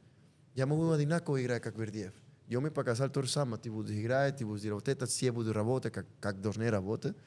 я 0.53 0.67
могу 0.67 0.87
одинаково 0.91 1.41
играть, 1.43 1.63
как 1.63 1.75
Бердьев. 1.75 2.13
Я 2.47 2.59
me 2.59 2.69
показал 2.69 3.09
то 3.09 3.23
же 3.23 3.29
самое. 3.29 3.59
Ты 3.59 3.71
будешь 3.71 3.97
играть, 3.97 4.37
ты 4.37 4.45
будешь 4.45 4.61
делать 4.61 4.83
вот 4.83 4.89
это, 4.89 5.07
все 5.07 5.31
будут 5.31 5.55
работать, 5.55 5.91
как, 5.91 6.05
как 6.19 6.39
должны 6.39 6.69
работать. 6.69 7.17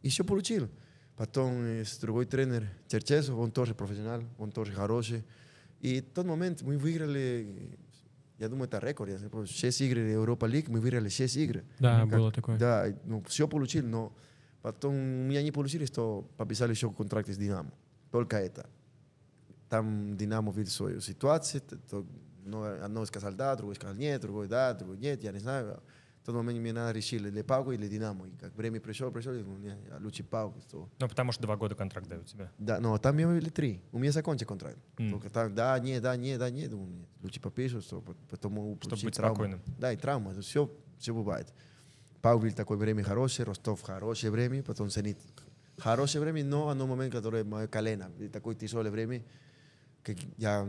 И 0.00 0.08
все 0.08 0.24
получил. 0.24 0.70
Потом 1.18 1.52
э, 1.62 1.84
другой 2.00 2.24
тренер, 2.24 2.66
Черчесов, 2.88 3.36
он 3.36 3.52
тоже 3.52 3.74
профессионал, 3.74 4.22
он 4.38 4.52
тоже 4.52 4.72
хороший. 4.72 5.22
И 5.80 6.00
в 6.00 6.04
тот 6.14 6.26
момент 6.26 6.62
мы 6.62 6.78
выиграли, 6.78 7.78
я 8.38 8.48
думаю, 8.48 8.66
это 8.68 8.78
рекорд, 8.78 9.10
я 9.20 9.28
помню, 9.28 9.46
6 9.46 9.80
игр 9.82 9.98
Europa 9.98 10.48
League, 10.50 10.66
мы 10.68 10.80
выиграли 10.80 11.08
6 11.08 11.36
игр. 11.36 11.62
Да, 11.78 12.00
Как- 12.00 12.10
было 12.18 12.32
такое. 12.32 12.58
Да, 12.58 12.86
ну, 13.04 13.22
все 13.28 13.46
получил, 13.46 13.86
но 13.86 14.16
потом 14.62 14.94
у 14.94 15.24
меня 15.28 15.42
не 15.42 15.52
получилось, 15.52 15.88
что 15.88 16.28
подписали 16.36 16.70
еще 16.72 16.90
контракт 16.90 17.28
с 17.28 17.36
Динамо. 17.36 17.70
Только 18.10 18.36
это. 18.38 18.66
Там 19.68 20.16
Динамо 20.16 20.52
видел 20.52 20.70
свою 20.70 21.00
ситуацию, 21.00 21.60
то, 21.90 22.06
ну, 22.44 22.62
одно 22.62 23.04
сказал 23.04 23.32
да, 23.34 23.54
другой 23.56 23.74
сказал 23.74 23.96
нет, 23.96 24.20
другой 24.22 24.48
да, 24.48 24.72
другой 24.74 24.96
нет, 24.98 25.22
я 25.22 25.32
не 25.32 25.38
знаю. 25.40 25.82
Тот 26.26 26.34
момент 26.34 26.58
мне 26.58 26.72
надо 26.72 26.90
решить, 26.92 27.22
или 27.22 27.42
Пауку, 27.42 27.70
или 27.70 27.86
Динамо. 27.86 28.26
И 28.26 28.36
как 28.36 28.52
время 28.56 28.80
пришло, 28.80 29.12
пришло, 29.12 29.32
я 29.32 29.44
думаю, 29.44 29.60
не, 29.60 29.76
лучше 30.00 30.24
Пауку. 30.24 30.60
Что... 30.60 30.88
Ну, 30.98 31.08
потому 31.08 31.30
что 31.30 31.42
два 31.44 31.56
года 31.56 31.76
контракт 31.76 32.08
дают 32.08 32.26
тебе. 32.26 32.50
Да, 32.58 32.80
но 32.80 32.98
там 32.98 33.16
я 33.18 33.28
были 33.28 33.48
три. 33.48 33.80
У 33.92 34.00
меня 34.00 34.10
закончился 34.10 34.46
контракт. 34.46 34.78
М. 34.98 35.12
Только 35.12 35.30
там, 35.30 35.54
да, 35.54 35.78
не, 35.78 36.00
да, 36.00 36.16
не, 36.16 36.36
да, 36.36 36.50
не. 36.50 36.66
Думаю, 36.66 36.90
нет, 36.90 37.08
лучше 37.22 37.40
попишу, 37.40 37.80
что 37.80 38.02
потом 38.28 38.76
Чтобы 38.82 39.02
быть 39.04 39.14
травму. 39.14 39.36
спокойным. 39.36 39.62
Да, 39.78 39.92
и 39.92 39.96
травма, 39.96 40.34
все, 40.40 40.68
все 40.98 41.14
бывает. 41.14 41.54
Паук 42.22 42.42
был 42.42 42.50
такое 42.50 42.76
время 42.76 43.04
хорошее, 43.04 43.46
Ростов 43.46 43.82
хорошее 43.82 44.32
время, 44.32 44.64
потом 44.64 44.90
Зенит 44.90 45.18
хорошее 45.78 46.24
время, 46.24 46.44
но 46.44 46.70
одно 46.70 46.88
момент, 46.88 47.12
которое 47.12 47.44
мое 47.44 47.68
колено, 47.68 48.10
такое 48.32 48.56
тяжелое 48.56 48.90
время, 48.90 49.24
que 50.02 50.16
я 50.38 50.66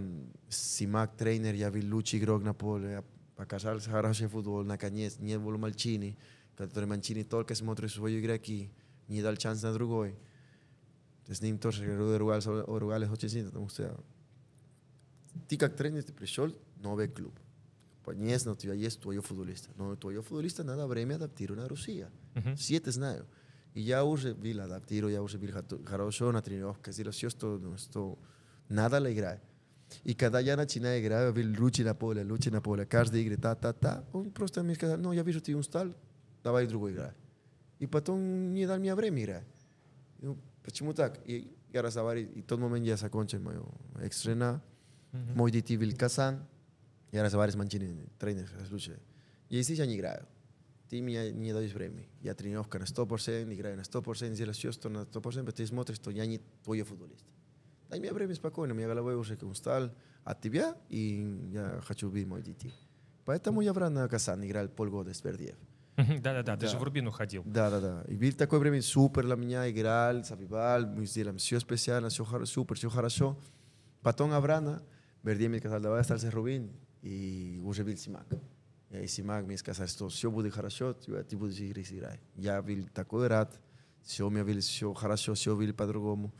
Симак 0.49 1.15
тренер, 1.15 1.55
я 1.55 1.71
был 1.71 1.81
лучший 1.95 2.19
игрок 2.19 2.43
на 2.43 2.53
поле, 2.53 3.03
я 3.37 3.45
показал 3.45 3.79
хороший 3.79 4.27
футбол, 4.27 4.63
наконец, 4.63 5.19
не 5.19 5.37
был 5.37 5.57
Мальчини, 5.57 6.17
который 6.55 6.85
Мальчини 6.85 7.23
только 7.23 7.55
смотрит 7.55 7.91
свою 7.91 8.19
игроки, 8.19 8.71
не 9.07 9.21
дал 9.21 9.35
шанс 9.37 9.63
на 9.63 9.73
другой. 9.73 10.15
С 11.27 11.41
ним 11.41 11.59
тоже 11.59 12.17
ругались, 12.17 12.45
ругались 12.45 13.09
очень 13.09 13.29
сильно, 13.29 13.49
потому 13.49 13.69
что 13.69 14.03
ты 15.47 15.57
как 15.57 15.75
тренер, 15.75 16.03
ты 16.03 16.13
пришел 16.13 16.47
в 16.49 16.81
новый 16.81 17.07
клуб. 17.07 17.33
Конечно, 18.05 18.53
у 18.53 18.55
тебя 18.55 18.73
есть 18.73 19.01
твой 19.01 19.19
футболиста, 19.19 19.69
но 19.75 19.95
твой 19.95 20.21
футболиста 20.21 20.63
надо 20.63 20.87
время 20.87 21.15
адаптировать 21.15 21.61
на 21.63 21.69
Россию. 21.69 22.07
Мгм. 22.35 22.55
Sí, 22.55 22.75
это 22.75 22.91
знаю. 22.91 23.25
И 23.73 23.81
я 23.81 24.03
уже 24.05 24.33
был 24.33 24.61
адаптирован, 24.61 25.13
я 25.13 25.21
уже 25.21 25.37
был 25.37 25.49
хато- 25.49 25.85
хорошо 25.85 26.31
на 26.31 26.41
тренировках, 26.41 26.97
и 26.97 27.03
все, 27.11 27.29
что, 27.29 27.77
что 27.77 28.17
надо 28.69 28.97
le 28.97 29.13
играть. 29.13 29.41
И 30.03 30.13
когда 30.13 30.39
я 30.39 30.55
начинаю 30.57 31.01
играть, 31.01 31.25
я 31.27 31.31
был 31.31 31.63
лучше 31.63 31.83
на 31.83 31.93
поле, 31.95 32.23
лучше 32.23 32.51
на 32.51 32.61
поле, 32.61 32.85
каждый 32.85 33.23
игры, 33.23 33.37
та-та-та, 33.37 34.03
он 34.13 34.31
просто 34.31 34.63
мне 34.63 34.75
сказал, 34.75 34.97
no, 34.97 35.15
я 35.15 35.23
вижу, 35.23 35.41
ты 35.41 35.55
устал, 35.55 35.93
давай 36.43 36.67
другой 36.67 36.93
играй. 36.93 37.13
И 37.79 37.87
потом 37.87 38.53
не 38.53 38.65
дал 38.65 38.79
мне 38.79 38.95
время 38.95 39.23
играть. 39.23 39.47
Ну, 40.19 40.37
почему 40.63 40.93
так? 40.93 41.19
И 41.25 41.55
я 41.71 41.81
разговаривал, 41.81 42.31
и 42.33 42.41
в 42.41 42.45
тот 42.45 42.59
момент 42.59 42.85
я 42.85 42.97
закончил 42.97 43.39
мою 43.39 43.67
экстрена, 44.01 44.61
Мгм. 45.13 45.37
мой 45.37 45.51
детей 45.51 45.77
был 45.77 45.95
Казан, 45.95 46.45
я 47.11 47.23
разговаривал 47.23 47.53
с 47.53 47.57
Манчини, 47.57 48.09
тренер, 48.19 48.49
слушай, 48.67 48.97
я 49.49 49.61
здесь 49.61 49.79
я 49.79 49.85
не 49.85 49.95
играю, 49.95 50.25
ты 50.89 51.01
мне 51.01 51.31
не 51.31 51.53
даешь 51.53 51.71
время, 51.71 52.05
я 52.21 52.33
тренировка 52.33 52.77
на 52.77 52.83
100%, 52.83 53.53
играю 53.53 53.77
на 53.77 53.83
100%, 53.83 54.33
делаю 54.35 54.53
все, 54.53 54.71
что 54.73 54.89
на 54.89 55.03
100%, 55.03 55.43
но 55.43 55.51
ты 55.51 55.65
смотришь, 55.65 55.95
что 55.95 56.11
я 56.11 56.25
не 56.25 56.41
твой 56.63 56.81
футболист. 56.81 57.23
Дай 57.89 57.99
мне 57.99 58.11
время 58.13 58.35
спокойно, 58.35 58.73
моя 58.73 58.87
голова 58.87 59.13
уже 59.15 59.35
устал 59.43 59.91
от 60.23 60.41
тебя, 60.41 60.75
и 60.89 61.49
я 61.51 61.81
хочу 61.85 62.07
убить 62.07 62.27
мой 62.27 62.41
детей. 62.41 62.73
Поэтому 63.25 63.61
я 63.61 63.73
врал 63.73 63.89
на 63.89 64.07
Казан, 64.07 64.45
играл 64.45 64.67
полгода 64.69 65.13
с 65.13 65.21
Бердиев. 65.21 65.55
Мгм. 65.97 66.21
Да-да-да, 66.21 66.55
ты 66.57 66.65
Да. 66.65 66.71
же 66.71 66.77
в 66.77 66.83
Рубин 66.83 67.07
уходил. 67.07 67.43
Да, 67.45 67.69
да, 67.71 67.79
да. 67.79 68.03
И 68.07 68.15
был 68.15 68.31
такое 68.33 68.59
время 68.59 68.81
супер 68.81 69.23
для 69.25 69.35
меня, 69.35 69.69
играл, 69.69 70.23
забивал, 70.23 70.85
мы 70.85 71.05
сделали 71.05 71.37
все 71.37 71.59
специально, 71.59 72.09
все 72.09 72.23
хоро- 72.23 72.45
супер, 72.45 72.75
все 72.75 72.89
хорошо. 72.89 73.39
Потом 74.01 74.31
Аврана, 74.31 74.83
Бердиев 75.23 75.49
мне 75.49 75.59
сказал, 75.59 75.79
давай 75.81 76.01
остаться 76.01 76.29
Рубин, 76.29 76.71
и 77.01 77.59
уже 77.63 77.83
был 77.83 77.97
Симак. 77.97 78.27
И 78.91 79.07
Симак 79.07 79.45
мне 79.45 79.57
сказал, 79.57 79.87
что 79.87 80.07
все 80.09 80.29
будет 80.29 80.53
хорошо, 80.53 80.93
ты, 80.93 81.23
ты 81.23 81.35
будешь 81.35 81.59
играть, 81.59 81.91
играть. 81.91 82.19
Я 82.35 82.61
был 82.61 82.87
такой 82.93 83.27
рад, 83.27 83.59
все 84.03 84.29
мне 84.29 84.43
было 84.43 84.59
все 84.59 84.93
хорошо, 84.93 85.33
все 85.33 85.55
было 85.55 85.73
по-другому. 85.73 86.31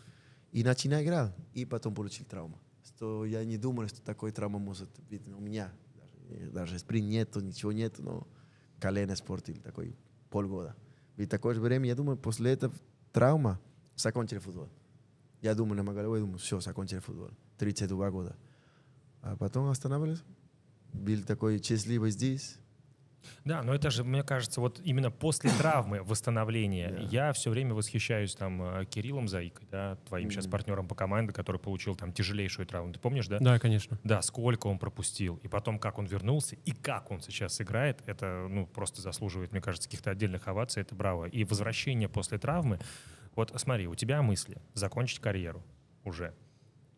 И 0.52 0.64
начинаю 0.64 1.04
играть, 1.04 1.34
и 1.54 1.66
потом 1.66 1.94
получил 1.94 2.26
травму. 2.26 2.60
Что 2.84 3.26
я 3.26 3.44
не 3.44 3.58
думал, 3.58 3.88
что 3.88 4.02
такой 4.02 4.32
травма 4.32 4.60
может 4.60 4.90
быть 5.10 5.28
у 5.28 5.40
меня. 5.40 5.72
Даже, 6.30 6.52
даже 6.52 6.80
спринт 6.80 7.10
нету, 7.10 7.42
ничего 7.42 7.72
нету, 7.72 8.02
но 8.02 8.28
колено 8.80 9.14
испортил 9.14 9.56
такой 9.62 9.96
полгода. 10.30 10.76
И 11.18 11.26
такое 11.26 11.56
же 11.56 11.62
время, 11.62 11.88
я 11.88 11.96
думаю, 11.96 12.18
после 12.18 12.52
этого 12.52 12.74
травма 13.12 13.60
закончили 13.96 14.40
футбол. 14.40 14.70
Я 15.42 15.56
думаю, 15.56 15.84
на 15.84 15.94
голове, 15.94 16.22
думаю, 16.22 16.38
все, 16.38 16.60
закончили 16.60 17.00
футбол. 17.00 17.30
32 17.58 18.12
года. 18.12 18.36
А 19.22 19.36
потом 19.36 19.68
останавливались. 19.68 20.24
Был 20.94 21.24
такой 21.24 21.62
счастливый 21.62 22.12
здесь. 22.12 22.58
Да, 23.44 23.62
но 23.64 23.74
это 23.74 23.90
же, 23.90 24.04
мне 24.04 24.24
кажется, 24.24 24.62
вот 24.62 24.80
именно 24.84 25.12
после 25.12 25.50
травмы 25.52 26.02
восстановления 26.04 26.90
Да. 26.90 27.02
я 27.10 27.34
все 27.34 27.50
время 27.50 27.74
восхищаюсь 27.74 28.36
там 28.36 28.62
э, 28.62 28.86
Кириллом 28.86 29.28
Заикой, 29.28 29.68
да, 29.72 29.96
твоим 30.08 30.30
сейчас 30.32 30.46
Мгм. 30.46 30.52
партнером 30.52 30.88
по 30.88 30.96
команде, 30.96 31.34
который 31.34 31.58
получил 31.60 31.96
там 31.96 32.14
тяжелейшую 32.14 32.66
травму. 32.68 32.94
Ты 32.94 33.00
помнишь, 33.00 33.28
да? 33.28 33.40
Да, 33.40 33.60
конечно. 33.60 34.00
Да, 34.04 34.22
сколько 34.22 34.68
он 34.68 34.80
пропустил, 34.80 35.40
и 35.44 35.48
потом 35.48 35.80
как 35.80 35.98
он 35.98 36.06
вернулся, 36.06 36.56
и 36.66 36.72
как 36.72 37.12
он 37.12 37.22
сейчас 37.22 37.60
играет, 37.62 38.02
это 38.06 38.48
ну, 38.50 38.66
просто 38.66 39.02
заслуживает, 39.02 39.52
мне 39.52 39.62
кажется, 39.62 39.88
каких-то 39.90 40.12
отдельных 40.12 40.48
оваций, 40.48 40.82
это 40.82 40.96
браво. 40.96 41.26
И 41.26 41.44
возвращение 41.44 42.10
после 42.10 42.38
травмы, 42.38 42.80
вот 43.36 43.52
смотри, 43.56 43.88
у 43.88 43.96
тебя 43.96 44.22
мысли 44.22 44.58
закончить 44.74 45.20
карьеру 45.20 45.64
уже. 46.04 46.34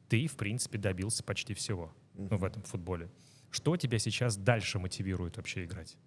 Ты, 0.08 0.28
в 0.28 0.38
принципе, 0.38 0.78
добился 0.78 1.24
почти 1.24 1.54
всего 1.54 1.94
ну, 2.14 2.38
в 2.38 2.44
этом 2.44 2.64
футболе. 2.64 3.10
Что 3.52 3.78
тебя 3.78 4.00
сейчас 4.00 4.38
дальше 4.38 4.80
мотивирует 4.80 5.38
вообще 5.38 5.66
играть? 5.66 5.98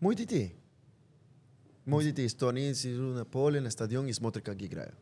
Мой 0.00 0.14
детей. 0.14 0.56
Мой 1.84 2.04
детей. 2.04 2.28
Что 2.28 2.48
они 2.48 2.74
сидят 2.74 3.00
на 3.16 3.24
поле, 3.24 3.60
на 3.60 3.70
стадионе 3.70 4.10
и 4.10 4.12
смотрят, 4.12 4.44
как 4.44 4.60
играю. 4.62 4.92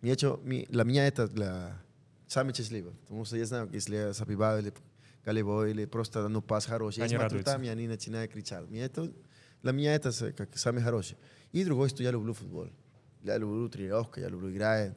Мне 0.00 0.12
это- 0.12 0.38
ми- 0.42 0.66
Для 0.70 0.84
меня 0.84 1.06
это 1.06 1.28
для 1.28 1.82
самое 2.26 2.54
счастливое. 2.54 2.94
Потому 3.02 3.24
что 3.24 3.36
я 3.36 3.44
знаю, 3.46 3.68
если 3.72 3.96
я 3.96 4.12
забиваю 4.12 4.62
или 4.62 4.72
голевой, 5.24 5.70
или 5.72 5.84
просто 5.86 6.28
ну, 6.28 6.40
пас 6.42 6.66
хороший, 6.66 6.98
я 7.00 7.04
Они 7.04 7.10
смотрю 7.14 7.24
радуются. 7.38 7.52
там, 7.52 7.62
и 7.62 7.68
они 7.68 7.86
начинают 7.88 8.32
кричать. 8.32 8.68
Мне 8.70 8.80
это, 8.84 9.12
для 9.62 9.72
меня 9.72 9.94
это 9.94 10.10
с- 10.12 10.32
как 10.32 10.56
самое 10.56 10.84
хорошее. 10.84 11.18
И 11.52 11.64
другое, 11.64 11.88
что 11.88 12.02
я 12.02 12.10
люблю 12.10 12.32
футбол. 12.32 12.68
Я 13.22 13.36
люблю 13.38 13.68
тренировку, 13.68 14.20
я 14.20 14.28
люблю 14.30 14.50
играть. 14.50 14.96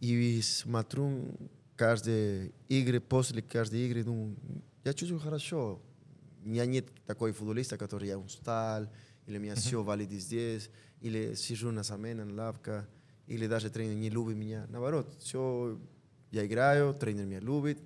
И 0.00 0.42
смотрю 0.42 1.34
каждые 1.76 2.52
игры, 2.68 3.00
после 3.00 3.40
каждой 3.40 3.86
игры, 3.86 4.04
ну, 4.04 4.36
я 4.84 4.92
чувствую 4.92 5.20
хорошо. 5.20 5.80
У 6.44 6.48
меня 6.48 6.66
нет 6.66 6.86
такой 7.06 7.32
футболиста, 7.32 7.78
который 7.78 8.08
я 8.08 8.18
устал, 8.18 8.86
или 9.26 9.38
меня 9.38 9.54
все 9.54 9.82
валит 9.82 10.10
здесь, 10.10 10.70
или 11.00 11.34
сижу 11.34 11.70
на 11.70 11.82
замена, 11.82 12.24
на 12.24 12.34
лавка, 12.34 12.86
или 13.26 13.46
даже 13.46 13.70
тренер 13.70 13.94
не 13.94 14.10
любит 14.10 14.36
меня. 14.36 14.66
Наоборот, 14.68 15.14
все, 15.20 15.78
я 16.30 16.44
играю, 16.46 16.94
тренер 16.94 17.24
меня 17.24 17.40
любит, 17.40 17.78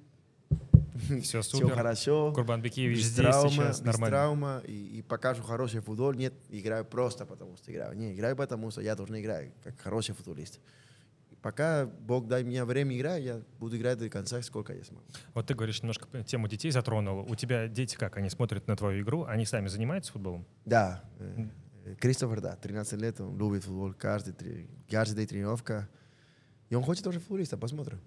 Все 1.22 1.42
все 1.42 1.42
супер. 1.42 1.74
хорошо. 1.74 2.32
Курбан 2.34 2.60
Бекиевич 2.60 2.98
без 2.98 3.04
здесь 3.06 3.16
травмы, 3.26 3.50
сейчас 3.50 3.78
без 3.80 3.86
нормально. 3.86 4.08
травма, 4.08 4.62
и, 4.66 4.98
и 4.98 5.02
покажу 5.02 5.42
хороший 5.44 5.80
футбол. 5.80 6.12
Нет, 6.12 6.34
играю 6.48 6.84
просто 6.84 7.24
потому 7.24 7.56
что 7.56 7.70
играю. 7.70 7.96
Не, 7.96 8.14
играю 8.14 8.34
потому 8.34 8.70
что 8.72 8.80
я 8.80 8.96
должен 8.96 9.16
играть, 9.20 9.52
как 9.62 9.78
хороший 9.78 10.14
футболист. 10.16 10.58
Пока 11.42 11.86
Бог 11.86 12.26
дай 12.26 12.42
мне 12.42 12.64
время 12.64 12.96
играть, 12.96 13.22
я 13.22 13.42
буду 13.60 13.76
играть 13.76 13.98
до 13.98 14.08
конца, 14.08 14.42
сколько 14.42 14.72
я 14.72 14.82
смогу. 14.82 15.04
Вот 15.34 15.46
ты 15.46 15.54
говоришь, 15.54 15.82
немножко 15.82 16.06
тему 16.24 16.48
детей 16.48 16.70
затронул. 16.70 17.26
У 17.30 17.34
тебя 17.36 17.68
дети 17.68 17.96
как? 17.96 18.16
Они 18.16 18.28
смотрят 18.28 18.66
на 18.66 18.76
твою 18.76 19.02
игру? 19.02 19.24
Они 19.24 19.44
сами 19.44 19.68
занимаются 19.68 20.12
футболом? 20.12 20.46
Да, 20.64 21.04
э, 21.18 21.46
э, 21.84 21.94
Кристофер, 21.94 22.40
да, 22.40 22.56
13 22.56 23.00
лет, 23.00 23.20
он 23.20 23.38
любит 23.38 23.64
футбол, 23.64 23.94
каждый, 23.94 24.68
каждый 24.90 25.16
день 25.16 25.26
тренировка. 25.28 25.88
И 26.70 26.74
он 26.74 26.82
хочет 26.82 27.04
тоже 27.04 27.20
футболиста, 27.20 27.56
посмотрим. 27.56 28.00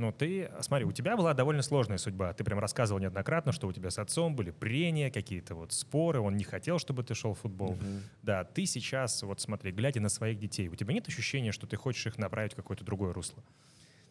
Ну, 0.00 0.12
ты, 0.12 0.50
смотри, 0.62 0.86
у 0.86 0.92
тебя 0.92 1.14
была 1.14 1.34
довольно 1.34 1.60
сложная 1.60 1.98
судьба. 1.98 2.32
Ты 2.32 2.42
прям 2.42 2.58
рассказывал 2.58 3.00
неоднократно, 3.00 3.52
что 3.52 3.68
у 3.68 3.72
тебя 3.72 3.90
с 3.90 3.98
отцом 3.98 4.34
были 4.34 4.50
прения, 4.50 5.10
какие-то 5.10 5.54
вот 5.54 5.74
споры, 5.74 6.20
он 6.20 6.38
не 6.38 6.44
хотел, 6.44 6.78
чтобы 6.78 7.02
ты 7.02 7.14
шел 7.14 7.34
в 7.34 7.40
футбол. 7.40 7.76
Да, 8.22 8.44
ты 8.44 8.64
сейчас, 8.64 9.22
вот 9.22 9.42
смотри, 9.42 9.72
глядя 9.72 10.00
на 10.00 10.08
своих 10.08 10.38
детей, 10.38 10.68
у 10.68 10.74
тебя 10.74 10.94
нет 10.94 11.06
ощущения, 11.06 11.52
что 11.52 11.66
ты 11.66 11.76
хочешь 11.76 12.06
их 12.06 12.16
направить 12.16 12.54
в 12.54 12.56
какое-то 12.56 12.82
другое 12.82 13.12
русло? 13.12 13.44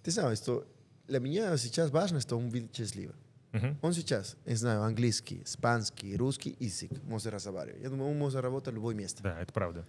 Ты 0.03 0.11
знаешь, 0.11 0.37
что 0.37 0.67
для 1.07 1.19
меня 1.19 1.57
сейчас 1.57 1.89
важно, 1.89 2.21
что 2.21 2.37
он 2.37 2.49
был 2.49 2.69
счастлив. 2.71 3.11
Мгм. 3.51 3.79
Он 3.81 3.93
сейчас, 3.93 4.37
я 4.45 4.55
знаю, 4.55 4.83
английский, 4.83 5.41
испанский, 5.43 6.15
русский 6.15 6.55
язык 6.59 6.91
может 7.01 7.33
разговаривать. 7.33 7.81
Я 7.81 7.89
думаю, 7.89 8.11
он 8.11 8.17
может 8.19 8.41
работать 8.41 8.73
в 8.73 8.75
любое 8.75 8.93
место. 8.93 9.23
Да, 9.23 9.41
это 9.41 9.51
правда. 9.51 9.87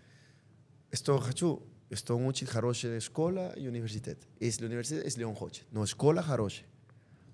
Что 0.93 1.19
хочу, 1.19 1.63
что 1.97 2.17
он 2.17 2.27
учит 2.27 2.49
хорошая 2.49 3.01
школа 3.01 3.53
и 3.57 3.67
университет. 3.67 4.19
Если 4.39 4.67
университет, 4.67 5.05
если 5.05 5.25
он 5.25 5.35
хочет. 5.35 5.65
Но 5.71 5.87
школа 5.87 6.23
хорошая. 6.23 6.67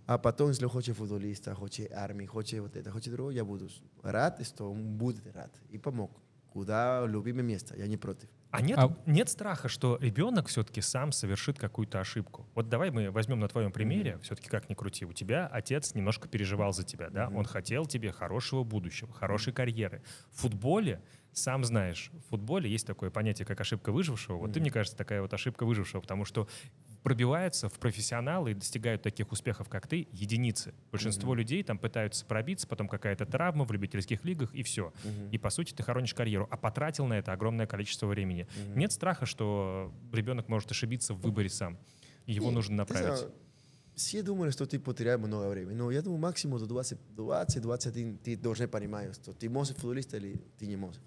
А 0.06 0.18
потом, 0.18 0.50
если 0.50 0.64
он 0.64 0.70
хочет 0.70 0.96
футболиста, 0.96 1.54
хочет 1.54 1.92
армии, 1.92 2.26
хочет 2.26 2.60
вот 2.60 2.76
это, 2.76 2.90
хочет 2.90 3.12
другое, 3.12 3.34
я 3.34 3.44
буду 3.44 3.68
рад, 4.02 4.46
что 4.46 4.70
он 4.70 4.96
будет 4.96 5.26
рад. 5.34 5.52
И 5.68 5.78
помог. 5.78 6.10
Куда 6.56 7.04
любимое 7.06 7.42
место, 7.42 7.76
я 7.76 7.86
не 7.86 7.98
против. 7.98 8.30
А 8.50 8.62
нет, 8.62 8.78
А- 8.78 8.96
нет 9.04 9.28
страха, 9.28 9.68
что 9.68 9.98
ребенок 10.00 10.46
все-таки 10.48 10.80
сам 10.80 11.12
совершит 11.12 11.58
какую-то 11.58 12.00
ошибку? 12.00 12.46
Вот 12.54 12.70
давай 12.70 12.90
мы 12.90 13.10
возьмем 13.10 13.40
на 13.40 13.48
твоем 13.48 13.70
примере, 13.70 14.18
все-таки 14.22 14.48
как 14.48 14.70
ни 14.70 14.72
крути, 14.74 15.04
у 15.04 15.12
тебя 15.12 15.46
отец 15.48 15.94
немножко 15.94 16.28
переживал 16.28 16.72
за 16.72 16.82
тебя, 16.82 17.10
да? 17.10 17.28
Он 17.28 17.44
хотел 17.44 17.84
тебе 17.84 18.10
хорошего 18.10 18.64
будущего, 18.64 19.12
хорошей 19.12 19.52
карьеры. 19.52 20.02
В 20.30 20.40
футболе, 20.40 21.02
сам 21.32 21.62
знаешь, 21.62 22.10
в 22.24 22.30
футболе 22.30 22.70
есть 22.70 22.86
такое 22.86 23.10
понятие, 23.10 23.44
как 23.44 23.60
ошибка 23.60 23.92
выжившего. 23.92 24.38
Вот 24.38 24.54
ты, 24.54 24.60
мне 24.60 24.70
кажется, 24.70 24.96
такая 24.96 25.20
вот 25.20 25.34
ошибка 25.34 25.66
выжившего, 25.66 26.00
потому 26.00 26.24
что 26.24 26.48
пробиваются 27.06 27.68
в 27.68 27.78
профессионалы 27.78 28.50
и 28.50 28.54
достигают 28.54 29.00
таких 29.00 29.30
успехов, 29.30 29.68
как 29.68 29.86
ты, 29.86 30.08
единицы. 30.10 30.74
Большинство 30.90 31.28
Мгм. 31.30 31.38
людей 31.38 31.62
там 31.62 31.78
пытаются 31.78 32.26
пробиться, 32.26 32.66
потом 32.66 32.88
какая-то 32.88 33.24
травма 33.26 33.64
в 33.64 33.70
любительских 33.70 34.24
лигах, 34.24 34.52
и 34.52 34.64
все. 34.64 34.92
Мгм. 35.04 35.30
И, 35.30 35.38
по 35.38 35.50
сути, 35.50 35.72
ты 35.72 35.84
хоронишь 35.84 36.14
карьеру, 36.14 36.48
а 36.50 36.56
потратил 36.56 37.06
на 37.06 37.14
это 37.14 37.32
огромное 37.32 37.68
количество 37.68 38.08
времени. 38.08 38.48
Мгм. 38.56 38.78
Нет 38.80 38.90
страха, 38.90 39.24
что 39.24 39.94
ребенок 40.12 40.48
может 40.48 40.68
ошибиться 40.72 41.14
в 41.14 41.20
выборе 41.20 41.48
сам, 41.48 41.78
его 42.26 42.48
Не, 42.48 42.54
нужно 42.56 42.74
направить. 42.74 43.18
знаешь, 43.18 43.32
Все 43.94 44.24
думают, 44.24 44.52
что 44.52 44.66
ты 44.66 44.80
потеряешь 44.80 45.20
много 45.20 45.48
времени. 45.48 45.76
Но 45.76 45.92
я 45.92 46.02
думаю, 46.02 46.18
максимум 46.20 46.58
до 46.58 46.66
20, 46.66 46.98
20 47.14 47.62
21 47.62 48.18
ты 48.18 48.36
должен 48.36 48.68
понимать, 48.68 49.14
что 49.14 49.32
ты 49.32 49.48
можешь 49.48 49.76
футболист 49.76 50.12
или 50.14 50.40
ты 50.58 50.66
не 50.66 50.74
можешь. 50.74 51.00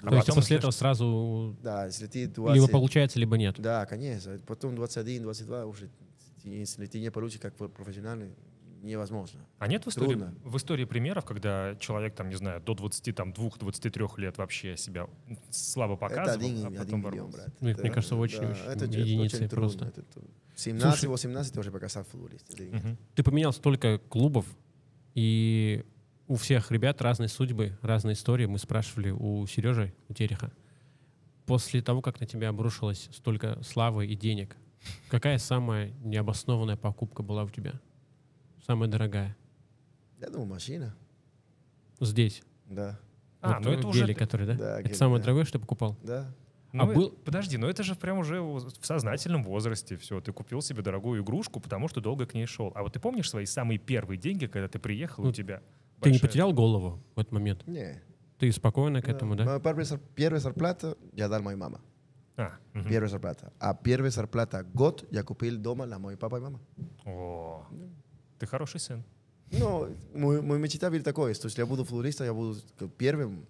То 0.00 0.14
есть 0.14 0.28
после 0.32 0.56
этого 0.58 0.70
сразу 0.70 1.56
Да, 1.62 1.86
если 1.86 2.06
ты 2.06 2.26
20... 2.28 2.54
либо 2.54 2.68
получается, 2.70 3.18
либо 3.18 3.36
нет. 3.36 3.56
Да, 3.58 3.84
конечно. 3.86 4.38
Потом 4.46 4.76
21, 4.76 5.22
22 5.22 5.64
уже, 5.66 5.90
если 6.44 6.86
ты 6.86 7.00
не 7.00 7.10
получишь 7.10 7.40
как 7.40 7.54
профессиональный, 7.56 8.30
невозможно. 8.80 9.40
А 9.58 9.66
нет 9.66 9.84
в 9.84 9.88
истории, 9.88 10.10
Трудно. 10.10 10.34
в 10.44 10.56
истории 10.56 10.84
примеров, 10.84 11.24
когда 11.24 11.74
человек, 11.80 12.14
там, 12.14 12.28
не 12.28 12.36
знаю, 12.36 12.60
до 12.60 12.74
22-23 12.74 14.08
лет 14.20 14.38
вообще 14.38 14.76
себя 14.76 15.08
слабо 15.50 15.94
это 15.94 16.00
показывал, 16.00 16.46
один, 16.46 16.64
а 16.64 16.68
один 16.68 16.78
потом 16.84 17.00
миллион, 17.10 17.30
брат. 17.32 17.48
Ну, 17.58 17.64
мне 17.66 17.72
Это- 17.72 17.88
кажется, 17.90 18.14
очень- 18.14 18.40
да, 18.40 18.50
очень 18.50 18.62
это, 18.62 18.84
это 18.84 18.98
единицы 18.98 19.36
очень 19.36 19.48
трудно, 19.48 19.68
просто. 19.78 19.84
это 19.86 20.02
трудно. 20.12 20.30
17, 20.54 21.00
Слушай- 21.00 21.10
18 21.10 21.52
ты 21.54 21.60
уже 21.60 21.70
показал 21.72 22.04
футболист. 22.04 22.48
это. 22.54 22.62
Мгм. 22.76 22.98
Ты 23.16 23.22
поменял 23.24 23.52
столько 23.52 23.98
клубов, 23.98 24.46
и 25.14 25.84
у 26.28 26.36
всех 26.36 26.70
ребят 26.70 27.00
разные 27.02 27.28
судьбы, 27.28 27.76
разные 27.82 28.12
истории. 28.14 28.46
Мы 28.46 28.58
спрашивали 28.58 29.10
у 29.10 29.46
Сережи, 29.46 29.92
у 30.08 30.14
Тереха. 30.14 30.52
После 31.46 31.80
того, 31.80 32.02
как 32.02 32.20
на 32.20 32.26
тебя 32.26 32.50
обрушилось 32.50 33.08
столько 33.12 33.60
славы 33.62 34.06
и 34.06 34.14
денег, 34.14 34.56
какая 35.08 35.38
самая 35.38 35.90
необоснованная 36.04 36.76
покупка 36.76 37.22
была 37.22 37.44
у 37.44 37.48
тебя? 37.50 37.80
Самая 38.66 38.88
дорогая? 38.90 39.36
Я 40.20 40.28
думаю, 40.28 40.46
машина. 40.48 40.94
Здесь. 42.00 42.42
Да, 42.66 43.00
А, 43.40 43.54
Вот 43.56 43.64
ну 43.64 43.72
это 43.72 43.86
уже... 43.88 44.02
гелик, 44.04 44.18
который, 44.18 44.46
да? 44.46 44.54
Да, 44.54 44.72
Это 44.80 44.82
гелик, 44.88 44.96
самое 44.96 45.18
да. 45.18 45.24
дорогое, 45.24 45.44
что 45.44 45.54
ты 45.58 45.62
покупал? 45.62 45.96
да. 46.02 46.32
Ну, 46.70 46.82
А 46.82 46.86
был- 46.86 47.10
Подожди, 47.24 47.56
но 47.56 47.66
это 47.70 47.82
же 47.82 47.94
прям 47.94 48.18
уже 48.18 48.42
в 48.42 48.68
сознательном 48.82 49.42
возрасте 49.42 49.96
все. 49.96 50.20
Ты 50.20 50.34
купил 50.34 50.60
себе 50.60 50.82
дорогую 50.82 51.22
игрушку, 51.22 51.60
потому 51.60 51.88
что 51.88 52.02
долго 52.02 52.26
к 52.26 52.34
ней 52.34 52.44
шел. 52.44 52.72
А 52.74 52.82
вот 52.82 52.92
ты 52.92 53.00
помнишь 53.00 53.30
свои 53.30 53.46
самые 53.46 53.78
первые 53.78 54.18
деньги, 54.18 54.44
когда 54.44 54.68
ты 54.68 54.78
приехал, 54.78 55.24
Ну, 55.24 55.30
у 55.30 55.32
тебя 55.32 55.62
Ты 56.00 56.10
не 56.10 56.18
потерял 56.18 56.52
голову 56.52 57.00
в 57.16 57.20
этот 57.20 57.32
момент? 57.32 57.66
Не. 57.66 58.00
Ты 58.38 58.52
спокойно 58.52 59.02
к 59.02 59.08
этому, 59.08 59.34
да? 59.36 59.44
Моя 59.44 59.58
первая 59.58 59.84
зар- 59.84 60.00
первая 60.14 60.40
зарплата 60.40 60.96
я 61.12 61.28
дал 61.28 61.42
моей 61.42 61.56
маме. 61.58 61.78
А, 62.36 62.52
мгм. 62.72 62.88
Первая 62.88 63.08
зарплата. 63.08 63.52
А 63.58 63.74
первая 63.74 64.10
зарплата 64.12 64.62
год 64.74 65.04
я 65.10 65.22
купил 65.24 65.56
дома 65.58 65.86
на 65.86 65.98
мой 65.98 66.16
папа 66.16 66.36
и 66.36 66.40
мама. 66.40 66.60
О, 67.04 67.66
ты 68.38 68.46
хороший 68.46 68.78
сын. 68.80 69.02
Ну, 69.50 69.88
мой, 70.14 70.40
мой 70.42 70.58
мечта 70.58 70.90
был 70.90 71.02
такой, 71.02 71.34
что 71.34 71.46
если 71.48 71.62
я 71.62 71.66
буду 71.66 71.84
футболистом, 71.84 72.26
я 72.26 72.34
буду 72.34 72.56
первым 72.96 73.44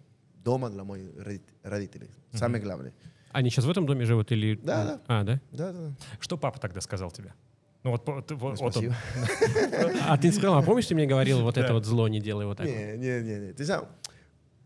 дома 0.44 0.70
для 0.70 0.84
моих 0.84 1.10
роди- 1.16 1.42
родителей. 1.62 2.08
Самое 2.32 2.62
главное. 2.62 2.92
Они 3.32 3.50
сейчас 3.50 3.66
в 3.66 3.70
этом 3.70 3.84
доме 3.84 4.06
живут 4.06 4.32
или... 4.32 4.54
Да, 4.56 4.84
да. 4.84 5.00
А? 5.06 5.24
Да, 5.24 5.40
да, 5.52 5.72
да. 5.72 5.92
Что 6.20 6.38
папа 6.38 6.58
тогда 6.58 6.80
сказал 6.80 7.10
тебе? 7.10 7.34
Ну 7.88 7.92
вот, 7.92 8.26
ты- 8.26 8.34
вот- 8.34 8.60
вот 8.60 8.76
он. 8.76 8.92
А 10.06 10.16
ты 10.18 10.30
сказал, 10.32 10.58
а 10.58 10.62
помнишь, 10.62 10.86
ты 10.86 10.94
мне 10.94 11.06
говорил, 11.06 11.40
вот 11.42 11.56
это 11.56 11.72
вот 11.72 11.84
зло 11.86 12.08
не 12.08 12.20
делай 12.20 12.44
вот 12.46 12.58
так? 12.58 12.66
Не, 12.66 12.96
не, 12.96 13.20
не, 13.22 13.40
не. 13.46 13.52
Ты 13.52 13.64
знаешь, 13.64 13.84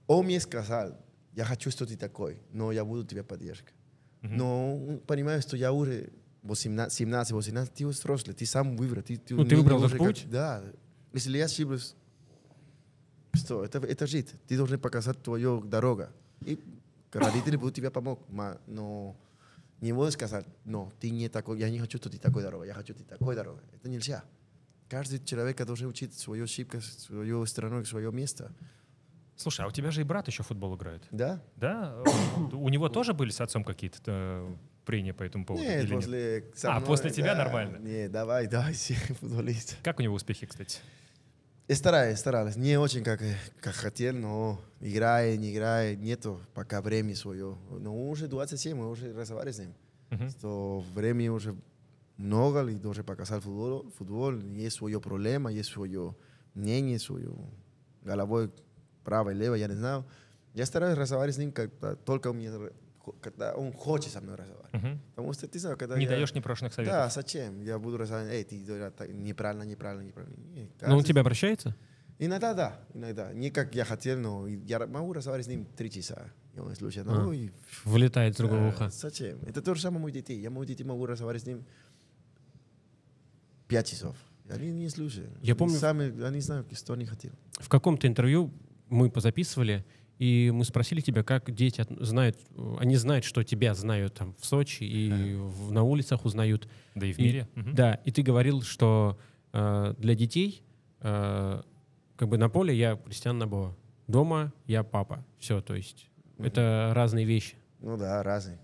он 0.07 0.25
мне 0.27 0.41
сказал, 0.41 0.97
я 1.35 1.45
хочу, 1.45 1.71
что 1.71 1.87
ты 1.87 1.97
такой, 1.97 2.41
но 2.53 2.73
я 2.73 2.85
буду 2.85 3.05
тебе 3.05 3.23
поддержка. 3.23 3.71
Но 4.23 4.99
понимаю, 5.07 5.41
что 5.43 5.57
я 5.57 5.73
уже 5.73 6.11
18, 6.43 6.93
17, 6.97 7.33
18, 7.33 7.73
ты 7.75 7.87
взрослый, 7.87 8.35
ты 8.35 8.45
сам 8.47 8.77
выбрал. 8.77 9.03
Ты, 9.03 9.21
Ну, 9.31 9.45
ты 9.45 9.57
выбрал 9.57 9.85
этот 9.85 9.99
путь? 9.99 10.27
Да. 10.31 10.63
Если 11.13 11.39
я 11.39 11.45
ошиблюсь, 11.45 11.95
что, 13.35 13.65
это, 13.65 13.79
это 13.79 14.07
жить. 14.07 14.33
Ты 14.49 14.57
должен 14.57 14.79
показать 14.81 15.23
твою 15.23 15.61
дорогу. 15.63 16.07
И 16.45 16.59
родители 17.13 17.57
будут 17.57 17.75
тебе 17.77 17.91
помочь. 17.91 18.19
ма- 18.29 18.59
Но 18.67 19.17
не 19.83 19.93
можешь 19.93 20.15
сказать, 20.15 20.47
no, 20.65 20.93
ты 21.01 21.11
не 21.11 21.29
такой, 21.29 21.59
я 21.59 21.69
не 21.69 21.79
хочу, 21.79 21.99
что 21.99 22.09
ты 22.09 22.19
такой 22.19 22.43
дорога, 22.43 22.65
я 22.65 22.73
хочу, 22.73 22.95
ты 22.95 23.05
такой 23.05 23.35
дорога. 23.35 23.61
Это 23.75 23.89
нельзя. 23.89 24.25
Каждый 24.89 25.19
человек 25.25 25.65
должен 25.65 25.89
учить 25.89 26.15
свою 26.15 26.45
ошибку, 26.45 26.81
свою 26.81 27.45
страну, 27.47 27.85
свое 27.85 28.13
место. 28.13 28.53
Слушай, 29.37 29.65
а 29.65 29.69
у 29.69 29.73
тебя 29.73 29.91
же 29.91 30.03
и 30.03 30.05
брат 30.05 30.29
еще 30.29 30.43
футбол 30.43 30.77
играет. 30.77 31.03
Да? 31.11 31.43
Да? 31.57 32.03
У 32.53 32.69
него 32.69 32.89
тоже 32.89 33.13
были 33.13 33.31
с 33.31 33.41
отцом 33.41 33.65
какие-то 33.65 34.01
э, 34.07 34.55
прения 34.85 35.15
по 35.15 35.25
этому 35.25 35.45
поводу? 35.45 35.65
Нет, 35.65 35.85
нет? 35.85 35.91
после... 35.91 36.45
со 36.55 36.71
А, 36.71 36.77
мной, 36.77 36.87
после 36.87 37.11
тебя 37.11 37.35
да. 37.35 37.45
нормально? 37.45 37.79
Не, 37.79 38.09
давай, 38.09 38.47
давай, 38.47 38.75
футболист. 39.21 39.79
Как 39.83 39.99
у 39.99 40.03
него 40.03 40.15
успехи, 40.15 40.47
кстати? 40.47 40.79
Стараюсь, 41.69 42.19
стараюсь. 42.19 42.57
Не 42.57 42.77
очень, 42.77 43.03
как, 43.03 43.21
как 43.61 43.75
хотел, 43.75 44.15
но 44.15 44.61
играет, 44.81 45.41
не 45.41 45.53
играет, 45.53 45.99
нету 46.01 46.41
пока 46.55 46.83
времени 46.83 47.15
свое. 47.15 47.57
Но 47.71 48.09
уже 48.09 48.29
27, 48.29 48.77
мы 48.77 48.91
уже 48.91 49.13
разговаривали 49.13 49.53
с 49.53 49.59
ним. 49.59 49.75
Мгм. 50.11 50.31
Что 50.31 50.85
времени 50.95 51.29
уже 51.29 51.57
много, 52.17 52.67
и 52.67 52.75
должен 52.75 53.05
показать 53.05 53.43
футбол, 53.43 53.91
футбол. 53.97 54.33
Есть 54.33 54.77
свое 54.77 55.01
проблема, 55.01 55.51
есть 55.51 55.71
свое 55.71 56.15
мнение, 56.55 56.99
свое 56.99 57.33
головой 58.03 58.51
право 59.05 59.31
и 59.31 59.35
лево, 59.35 59.55
я 59.55 59.69
не 59.69 59.75
знаю. 59.75 60.05
Я 60.55 60.67
стараюсь 60.67 60.99
разговаривать 60.99 61.37
с 61.37 61.39
ним, 61.39 61.53
когда 61.53 61.97
только 61.97 62.29
он, 62.29 62.37
мне, 62.37 62.51
когда 63.21 63.55
он 63.55 63.73
хочет 63.73 64.13
со 64.13 64.21
мной 64.21 64.37
разговаривать. 64.37 64.73
Мгм. 64.73 65.01
Потому 65.15 65.33
что 65.33 65.47
ты 65.49 65.59
знаешь, 65.59 65.79
когда 65.79 65.97
Не 65.97 66.05
я- 66.05 66.11
даешь 66.11 66.33
непрошенных 66.35 66.73
советов? 66.75 66.95
Да, 66.95 67.09
зачем? 67.09 67.61
Я 67.63 67.79
буду 67.79 67.97
разговаривать, 67.97 68.35
эй, 68.35 68.45
ты 68.45 68.91
так, 68.91 69.09
неправильно, 69.13 69.65
неправильно, 69.65 70.03
неправильно. 70.03 70.37
Не, 70.55 70.69
Но 70.83 70.89
Ну, 70.89 70.97
он 70.99 71.05
тебя 71.05 71.21
обращается? 71.23 71.75
Иногда 72.19 72.55
да, 72.55 72.81
иногда. 72.95 73.33
Не 73.33 73.51
как 73.51 73.75
я 73.75 73.85
хотел, 73.85 74.19
но 74.19 74.47
я 74.47 74.87
могу 74.87 75.13
разговаривать 75.13 75.47
с 75.47 75.49
ним 75.49 75.67
три 75.77 75.91
часа. 75.91 76.31
И 76.55 76.61
он 76.61 76.75
слушает, 76.77 77.07
А. 77.09 77.11
ну 77.15 77.33
и... 77.33 77.51
Вылетает 77.85 78.35
с 78.35 78.37
другого 78.37 78.69
уха. 78.69 78.91
Зачем? 78.91 79.39
Это 79.47 79.63
то 79.63 79.75
же 79.75 79.81
самое 79.81 80.03
мои 80.03 80.13
дети. 80.13 80.33
Я 80.33 80.51
мои 80.51 80.67
дети 80.67 80.83
могу 80.83 81.07
разговаривать 81.07 81.43
с 81.43 81.47
ним 81.47 81.65
пять 83.69 83.89
часов. 83.91 84.17
Они 84.49 84.71
не 84.71 84.89
слушают. 84.91 85.31
Я 85.41 85.53
Они 85.53 85.59
помню- 85.59 85.79
Сами, 85.79 86.23
они 86.25 86.41
знают, 86.41 86.67
что 86.77 86.93
они 86.93 87.07
хотели. 87.07 87.33
В 87.59 87.69
каком-то 87.69 88.07
интервью 88.07 88.53
мы 88.89 89.11
позаписывали, 89.11 89.85
и 90.19 90.51
мы 90.55 90.65
спросили 90.65 91.01
тебя, 91.01 91.23
как 91.23 91.53
дети 91.55 91.85
знают, 92.01 92.39
они 92.79 92.97
знают, 92.97 93.25
что 93.25 93.43
тебя 93.43 93.75
знают 93.75 94.15
там 94.15 94.35
в 94.39 94.47
Сочи 94.47 94.85
и 94.85 95.35
в- 95.35 95.73
на 95.73 95.83
улицах 95.83 96.25
узнают. 96.25 96.69
Да 96.95 97.07
и 97.07 97.13
в 97.13 97.19
И- 97.19 97.23
мире? 97.23 97.49
Мгм. 97.55 97.75
Да, 97.75 97.95
и 98.05 98.11
ты 98.13 98.23
говорил, 98.23 98.63
что 98.63 99.19
э, 99.53 99.95
для 99.99 100.15
детей 100.15 100.63
э, 101.01 101.63
как 102.17 102.29
бы 102.29 102.39
на 102.39 102.49
поле 102.49 102.75
я 102.77 102.97
Кристиан 102.97 103.39
Набо, 103.39 103.77
дома 104.07 104.53
я 104.67 104.83
папа. 104.85 105.25
Все, 105.39 105.61
то 105.61 105.75
есть 105.75 106.09
это 106.39 106.93
разные 106.95 107.25
вещи. 107.27 107.57
Ну 107.81 107.97
да, 107.97 108.23
разные. 108.23 108.59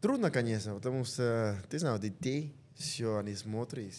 Трудно, 0.00 0.30
конечно, 0.30 0.74
потому 0.74 1.04
что, 1.04 1.56
ты 1.70 1.78
знаешь, 1.78 2.00
детей, 2.00 2.54
все 2.74 3.16
они 3.18 3.34
смотрят, 3.34 3.92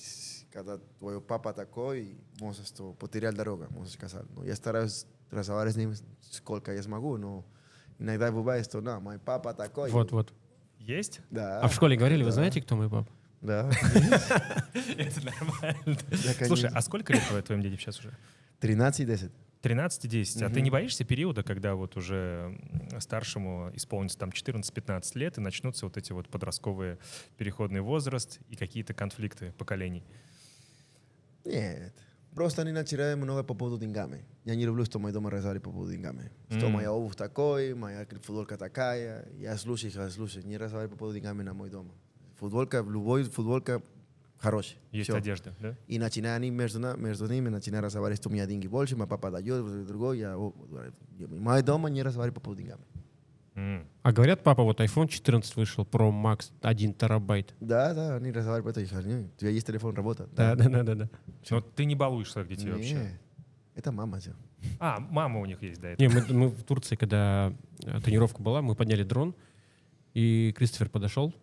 когда 0.53 0.77
твой 0.99 1.19
папа 1.19 1.53
такой, 1.53 2.15
можешь 2.39 2.67
что, 2.67 2.93
потерять 2.93 3.36
дорогу, 3.36 3.65
можешь 3.71 3.93
сказать. 3.93 4.25
Но 4.36 4.43
я 4.45 4.56
стараюсь 4.56 5.06
разговаривать 5.31 5.75
с 5.75 5.77
ним 5.77 5.93
сколько 6.21 6.73
я 6.73 6.83
смогу, 6.83 7.17
но 7.17 7.45
иногда 7.99 8.31
бывает, 8.31 8.65
что, 8.65 8.81
на, 8.81 8.99
мой 8.99 9.19
папа 9.19 9.53
такой. 9.53 9.89
Вот, 9.91 10.11
вот. 10.11 10.33
Есть? 10.79 11.21
Да. 11.31 11.61
А 11.61 11.67
в 11.67 11.73
школе 11.73 11.97
говорили, 11.97 12.23
вы 12.23 12.29
да. 12.29 12.35
знаете, 12.35 12.61
кто 12.61 12.75
мой 12.75 12.89
папа? 12.89 13.11
Да. 13.41 13.69
Это 14.97 15.25
нормально. 15.25 15.83
Да, 15.85 16.45
Слушай, 16.45 16.69
а 16.73 16.81
сколько 16.81 17.13
лет 17.13 17.23
твоим- 17.27 17.43
твоим 17.43 17.61
детям 17.61 17.79
сейчас 17.79 17.99
уже? 17.99 18.17
13 18.59 19.01
и 19.01 19.05
10. 19.05 19.31
13 19.61 20.05
и 20.05 20.07
10. 20.07 20.41
А 20.43 20.49
ты 20.49 20.61
не 20.61 20.69
боишься 20.69 21.03
периода, 21.03 21.43
когда 21.43 21.75
вот 21.75 21.97
уже 21.97 22.57
старшему 22.99 23.71
исполнится 23.73 24.17
там 24.17 24.29
14-15 24.29 25.17
лет 25.17 25.37
и 25.37 25.41
начнутся 25.41 25.85
вот 25.85 25.97
эти 25.97 26.11
вот 26.13 26.29
подростковые 26.29 26.99
переходный 27.37 27.81
возраст 27.81 28.39
и 28.49 28.55
какие-то 28.55 28.93
конфликты 28.93 29.51
поколений? 29.57 30.03
Нет. 31.43 31.93
Просто 32.37 32.62
они 32.62 32.72
начинают 32.72 33.18
много 33.20 33.42
по 33.42 33.54
поводу 33.54 33.78
деньгами. 33.78 34.24
Я 34.44 34.54
не 34.54 34.64
люблю, 34.64 34.85
что 34.87 34.98
мой 34.98 35.12
дома 35.12 35.30
разговаривают 35.30 35.64
по 35.64 35.70
поводу 35.70 35.92
деньгами. 35.92 36.30
Что 36.48 36.66
М. 36.66 36.72
моя 36.72 36.90
обувь 36.92 37.14
такой, 37.14 37.74
моя 37.74 38.06
футболка 38.22 38.56
такая. 38.56 39.28
Я 39.38 39.56
слушаю, 39.58 39.92
я 39.94 40.08
слушаю. 40.08 40.46
Не 40.46 40.56
разговариваю 40.56 40.92
по 40.92 40.98
поводу 40.98 41.16
деньгами 41.18 41.42
на 41.42 41.52
мой 41.52 41.68
дома. 41.68 41.92
Футболка, 42.38 42.78
любой 42.78 43.24
футболка 43.24 43.82
хорошая. 44.38 44.78
Есть 44.92 45.11
Всё. 45.11 45.16
одежда, 45.18 45.52
да? 45.61 45.76
И 45.87 45.98
начинают 45.98 46.38
они 46.38 46.50
между, 46.50 46.78
на- 46.80 46.96
между 46.96 47.26
ними, 47.26 47.50
начинают 47.50 47.85
разговаривать, 47.85 48.20
что 48.20 48.30
у 48.30 48.32
меня 48.32 48.46
деньги 48.46 48.66
больше, 48.66 48.96
мой 48.96 49.06
папа 49.06 49.30
дает, 49.30 49.87
другой. 49.87 50.18
Я, 50.18 50.37
о, 50.38 50.54
я- 51.18 51.28
мой 51.28 51.62
дома 51.62 51.90
не 51.90 52.02
разговариваю 52.02 52.35
по 52.35 52.40
поводу 52.40 52.62
деньгами. 52.62 52.83
А 54.03 54.12
говорят, 54.12 54.43
папа, 54.43 54.63
вот 54.63 54.79
iPhone 54.79 55.08
14 55.08 55.55
вышел, 55.55 55.83
Pro 55.83 56.12
Max 56.12 56.51
1 56.62 56.93
терабайт. 56.93 57.55
Да, 57.60 57.93
да, 57.93 58.15
они 58.15 58.31
разговаривают 58.31 58.77
говорю, 58.77 59.29
У 59.35 59.39
тебя 59.39 59.49
есть 59.49 59.65
телефон, 59.65 59.95
работа? 59.95 60.29
Да, 60.35 60.55
да, 60.55 60.69
да, 60.69 60.83
да. 60.83 60.95
да. 60.95 61.10
Но 61.49 61.62
ты 61.62 61.85
не 61.85 61.95
балуешь 61.95 62.31
своих 62.31 62.47
детей 62.47 62.71
вообще? 62.71 62.93
Не, 62.93 63.19
это 63.75 63.91
мама 63.91 64.19
все. 64.19 64.33
А, 64.79 64.99
мама 64.99 65.39
у 65.39 65.45
них 65.45 65.62
есть, 65.63 65.81
да? 65.81 65.89
это. 65.89 66.01
Не, 66.01 66.08
мы, 66.08 66.25
мы 66.29 66.47
в 66.49 66.63
Турции, 66.63 66.95
когда 66.95 67.53
э, 67.83 67.99
тренировка 68.01 68.41
была, 68.41 68.62
мы 68.62 68.75
подняли 68.75 69.03
дрон, 69.03 69.35
и 70.13 70.53
Кристофер 70.55 70.89
подошел, 70.89 71.33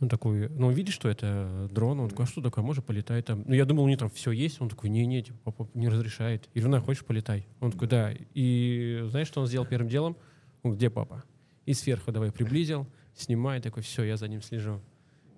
Он 0.00 0.08
такой, 0.08 0.48
ну, 0.48 0.68
он 0.68 0.72
видит, 0.72 0.94
что 0.94 1.08
это 1.08 1.68
дрон, 1.70 2.00
он 2.00 2.08
такой, 2.08 2.24
а 2.24 2.28
что 2.28 2.42
такое, 2.42 2.64
может 2.64 2.84
полетай 2.84 3.22
там. 3.22 3.44
Ну, 3.46 3.54
я 3.54 3.64
думал, 3.64 3.84
у 3.84 3.88
него 3.88 3.98
там 3.98 4.10
все 4.10 4.32
есть, 4.32 4.60
он 4.60 4.68
такой, 4.68 4.90
не-не, 4.90 5.22
типа, 5.22 5.38
папа 5.44 5.68
не 5.74 5.88
разрешает. 5.88 6.48
И 6.54 6.60
жена, 6.60 6.80
хочешь 6.80 7.04
полетай? 7.04 7.46
Он 7.60 7.70
такой, 7.72 7.88
да. 7.88 8.12
И 8.34 9.04
знаешь, 9.10 9.28
что 9.28 9.40
он 9.40 9.46
сделал 9.46 9.66
первым 9.66 9.88
делом? 9.88 10.16
Где 10.64 10.90
папа? 10.90 11.24
И 11.66 11.74
сверху 11.74 12.12
давай 12.12 12.32
приблизил, 12.32 12.86
снимай, 13.14 13.60
такой, 13.60 13.82
все, 13.82 14.04
я 14.04 14.16
за 14.16 14.28
ним 14.28 14.42
слежу. 14.42 14.80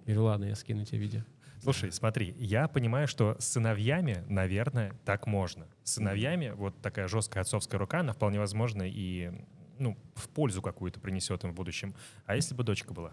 Я 0.07 0.15
говорю, 0.15 0.25
ладно, 0.25 0.45
я 0.45 0.55
скину 0.55 0.85
тебе 0.85 0.99
видео. 0.99 1.23
Слушай, 1.63 1.93
смотри, 1.93 2.35
я 2.39 2.69
понимаю, 2.69 3.07
что 3.07 3.37
с 3.39 3.45
сыновьями, 3.45 4.25
наверное, 4.29 4.95
так 5.05 5.27
можно. 5.27 5.67
С 5.85 5.95
сыновьями 5.95 6.51
вот 6.57 6.81
такая 6.81 7.07
жесткая 7.07 7.43
отцовская 7.43 7.79
рука, 7.79 8.01
она 8.01 8.13
вполне 8.13 8.39
возможно 8.39 8.83
и 8.87 9.31
ну, 9.79 9.97
в 10.15 10.29
пользу 10.29 10.63
какую-то 10.63 11.01
принесет 11.01 11.45
им 11.45 11.53
в 11.53 11.55
будущем. 11.55 11.95
А 12.27 12.37
если 12.37 12.55
бы 12.55 12.65
дочка 12.65 12.95
была? 12.95 13.11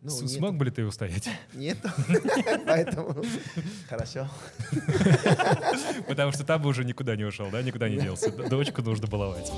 Ну, 0.00 0.08
С- 0.08 0.22
нет. 0.22 0.30
Смог 0.30 0.56
бы 0.56 0.64
ли 0.64 0.70
ты 0.70 0.84
устоять? 0.84 1.28
Нет, 1.52 1.76
поэтому 2.66 3.22
хорошо. 3.86 4.28
Потому 6.08 6.32
что 6.32 6.44
там 6.44 6.62
бы 6.62 6.70
уже 6.70 6.84
никуда 6.84 7.16
не 7.16 7.24
ушел, 7.24 7.50
да, 7.50 7.62
никуда 7.62 7.88
не 7.88 7.98
делся. 7.98 8.30
Дочку 8.30 8.80
нужно 8.80 9.08
баловать. 9.08 9.52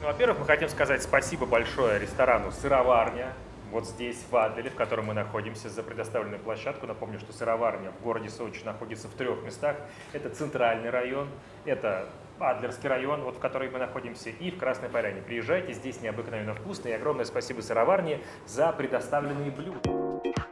Ну, 0.00 0.06
во-первых, 0.06 0.38
мы 0.38 0.46
хотим 0.46 0.70
сказать 0.70 1.02
спасибо 1.02 1.44
большое 1.44 1.98
ресторану 1.98 2.50
«Сыроварня», 2.52 3.34
вот 3.70 3.86
здесь, 3.86 4.24
в 4.30 4.34
Адлере, 4.34 4.70
в 4.70 4.74
котором 4.74 5.06
мы 5.06 5.14
находимся, 5.14 5.68
за 5.68 5.82
предоставленную 5.82 6.40
площадку. 6.40 6.86
Напомню, 6.86 7.20
что 7.20 7.32
сыроварня 7.32 7.92
в 7.92 8.02
городе 8.02 8.30
Сочи 8.30 8.64
находится 8.64 9.08
в 9.08 9.12
трех 9.12 9.42
местах. 9.42 9.76
Это 10.12 10.30
центральный 10.30 10.90
район, 10.90 11.28
это 11.66 12.08
Адлерский 12.38 12.88
район, 12.88 13.22
вот 13.22 13.36
в 13.36 13.38
котором 13.38 13.72
мы 13.72 13.78
находимся, 13.78 14.30
и 14.30 14.50
в 14.50 14.58
Красной 14.58 14.88
Поляне. 14.88 15.20
Приезжайте, 15.20 15.74
здесь 15.74 16.00
необыкновенно 16.00 16.54
вкусно, 16.54 16.88
и 16.88 16.92
огромное 16.92 17.26
спасибо 17.26 17.60
сыроварне 17.60 18.20
за 18.46 18.72
предоставленные 18.72 19.50
блюда. 19.50 20.49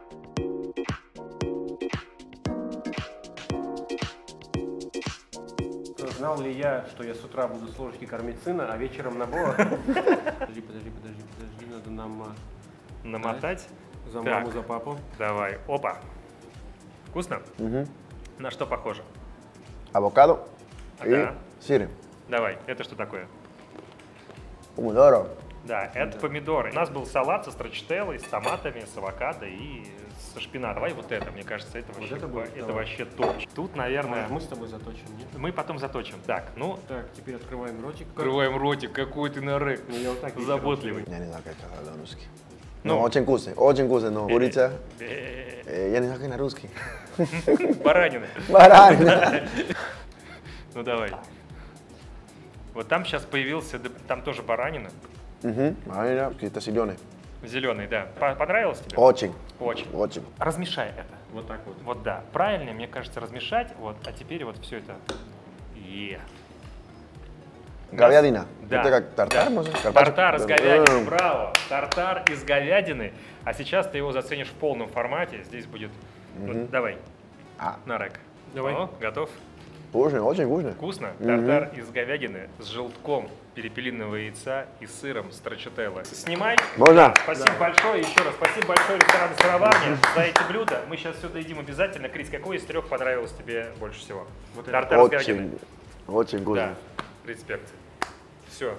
Знал 6.18 6.40
ли 6.40 6.52
я, 6.52 6.84
что 6.90 7.04
я 7.04 7.14
с 7.14 7.22
утра 7.22 7.46
буду 7.46 7.68
с 7.68 7.78
ложки 7.78 8.04
кормить 8.04 8.42
сына, 8.42 8.66
а 8.72 8.76
вечером 8.76 9.18
набор? 9.18 9.54
Подожди, 9.54 10.60
подожди, 10.60 10.90
подожди, 10.90 11.22
подожди, 11.36 11.66
надо 11.70 11.90
нам 11.90 12.22
а, 12.22 12.34
Намотать. 13.04 13.68
за 14.08 14.20
маму, 14.22 14.50
за 14.50 14.62
папу. 14.62 14.98
Давай. 15.16 15.60
Опа. 15.68 15.98
Вкусно? 17.06 17.40
На 18.36 18.50
что 18.50 18.66
похоже? 18.66 19.04
Ага. 19.92 20.42
y 21.04 21.34
sirve. 21.60 21.88
Давай. 22.28 22.58
Это 22.66 22.82
что 22.82 22.96
такое? 22.96 23.28
Pomodoro. 24.74 25.28
Да, 25.66 25.88
это 25.94 26.18
помидоры. 26.18 26.72
У 26.72 26.74
нас 26.74 26.90
был 26.90 27.06
салат 27.06 27.44
со 27.44 27.52
страчителлой, 27.52 28.18
с 28.18 28.24
томатами, 28.24 28.84
с 28.92 28.96
авокадо 28.96 29.46
и 29.46 29.86
со 30.38 30.44
шпинатом. 30.44 30.74
Давай 30.76 30.92
вот 30.92 31.10
это, 31.12 31.30
мне 31.32 31.42
кажется, 31.42 31.78
это 31.78 31.92
вообще, 31.92 32.16
это 32.16 32.28
будет? 32.28 32.48
это 32.48 32.60
Давай. 32.66 32.74
вообще 32.74 33.04
топ. 33.04 33.36
Тут, 33.54 33.76
наверное, 33.76 34.28
Может, 34.28 34.30
мы 34.32 34.40
с 34.40 34.46
тобой 34.46 34.68
заточим, 34.68 35.04
нет? 35.18 35.26
мы 35.36 35.52
потом 35.52 35.78
заточим. 35.78 36.16
Так, 36.26 36.52
ну, 36.56 36.78
Так, 36.88 37.06
теперь 37.16 37.36
открываем 37.36 37.82
ротик. 37.82 38.06
открываем 38.08 38.56
ротик, 38.56 38.92
какой 38.92 39.30
ты 39.30 39.40
нарык. 39.40 39.82
Ну, 39.88 39.96
я 39.96 40.10
вот 40.10 40.20
так 40.20 40.38
Заботливый. 40.38 41.04
Я 41.08 41.18
не 41.18 41.26
знаю, 41.26 41.42
как 41.44 41.54
сказать 41.54 41.86
по-русски. 41.94 42.22
Ну. 42.84 42.94
No, 42.96 43.02
очень 43.02 43.24
вкусно, 43.24 43.52
очень 43.54 43.86
вкусно, 43.86 44.10
но 44.10 44.28
курица, 44.28 44.72
Э, 45.00 45.62
э, 45.66 45.90
я 45.92 45.98
не 45.98 46.06
знаю, 46.06 46.20
как 46.20 46.30
на 46.30 46.36
русский. 46.38 46.70
Баранины. 47.82 48.26
Баранина. 48.48 49.48
Ну 50.74 50.84
давай. 50.84 51.10
Вот 52.74 52.86
там 52.86 53.04
сейчас 53.04 53.24
появился, 53.24 53.80
там 54.06 54.22
тоже 54.22 54.42
баранина. 54.42 54.90
Угу, 55.42 55.74
баранина, 55.86 56.30
какие-то 56.30 56.60
зеленые. 56.60 56.96
Зеленый, 57.42 57.86
да. 57.86 58.08
По- 58.18 58.34
Понравилось 58.34 58.80
тебе? 58.80 58.96
Очень, 58.96 59.32
Очень. 59.60 59.86
очень. 59.94 60.24
Размешай 60.38 60.88
это. 60.88 61.04
Вот 61.32 61.46
так 61.46 61.60
вот. 61.66 61.76
Вот 61.82 62.02
да. 62.02 62.22
Правильно, 62.32 62.72
мне 62.72 62.88
кажется, 62.88 63.20
размешать. 63.20 63.72
Вот, 63.78 63.96
а 64.06 64.12
теперь 64.12 64.44
вот 64.44 64.58
все 64.58 64.78
это. 64.78 64.96
Е. 65.76 66.20
Говядина. 67.92 68.46
Да. 68.62 68.80
Это 68.80 68.90
как 68.90 69.10
тартар, 69.14 69.44
да. 69.44 69.50
может? 69.50 69.72
Карпаччо? 69.72 69.92
Тартар 70.12 70.36
из 70.36 70.46
говядины, 70.46 71.04
браво. 71.04 71.52
Тартар 71.68 72.24
из 72.30 72.44
говядины. 72.44 73.12
А 73.44 73.54
сейчас 73.54 73.86
ты 73.88 73.96
его 73.98 74.12
заценишь 74.12 74.48
в 74.48 74.54
полном 74.54 74.88
формате. 74.88 75.42
Здесь 75.44 75.66
будет... 75.66 75.90
вот, 76.38 76.68
давай, 76.70 76.98
А, 77.58 77.76
Нарек. 77.86 78.20
Давай. 78.54 78.74
О, 78.74 78.90
готов? 79.00 79.30
вкусно, 79.90 80.22
очень 80.22 80.44
вкусно. 80.44 80.72
Вкусно? 80.72 81.12
Тартар 81.18 81.70
из 81.74 81.88
говядины 81.90 82.50
с 82.58 82.66
желтком 82.66 83.28
перепелиного 83.58 84.14
яйца 84.14 84.66
и 84.78 84.86
сыром 84.86 85.32
страчателло. 85.32 86.04
Снимай. 86.04 86.56
Можно? 86.76 87.12
Спасибо 87.24 87.50
большое 87.58 88.00
еще 88.02 88.20
раз. 88.22 88.32
Спасибо 88.36 88.68
большое 88.68 89.00
ресторану 89.00 89.34
«Сыроварня» 89.36 89.98
за 90.14 90.20
эти 90.20 90.48
блюда. 90.48 90.84
Мы 90.88 90.96
сейчас 90.96 91.16
все 91.16 91.28
доедим 91.28 91.58
обязательно. 91.58 92.08
Крис, 92.08 92.28
какой 92.28 92.58
из 92.58 92.62
трех 92.62 92.86
понравилось 92.88 93.32
тебе 93.36 93.72
больше 93.80 93.98
всего? 93.98 94.28
Вот 94.54 94.62
это. 94.68 94.70
Тартар. 94.70 95.00
Очень, 95.00 95.58
очень 96.06 96.38
Да, 96.38 96.44
вкусно. 96.44 96.76
респект. 97.26 97.68
Все. 98.48 98.78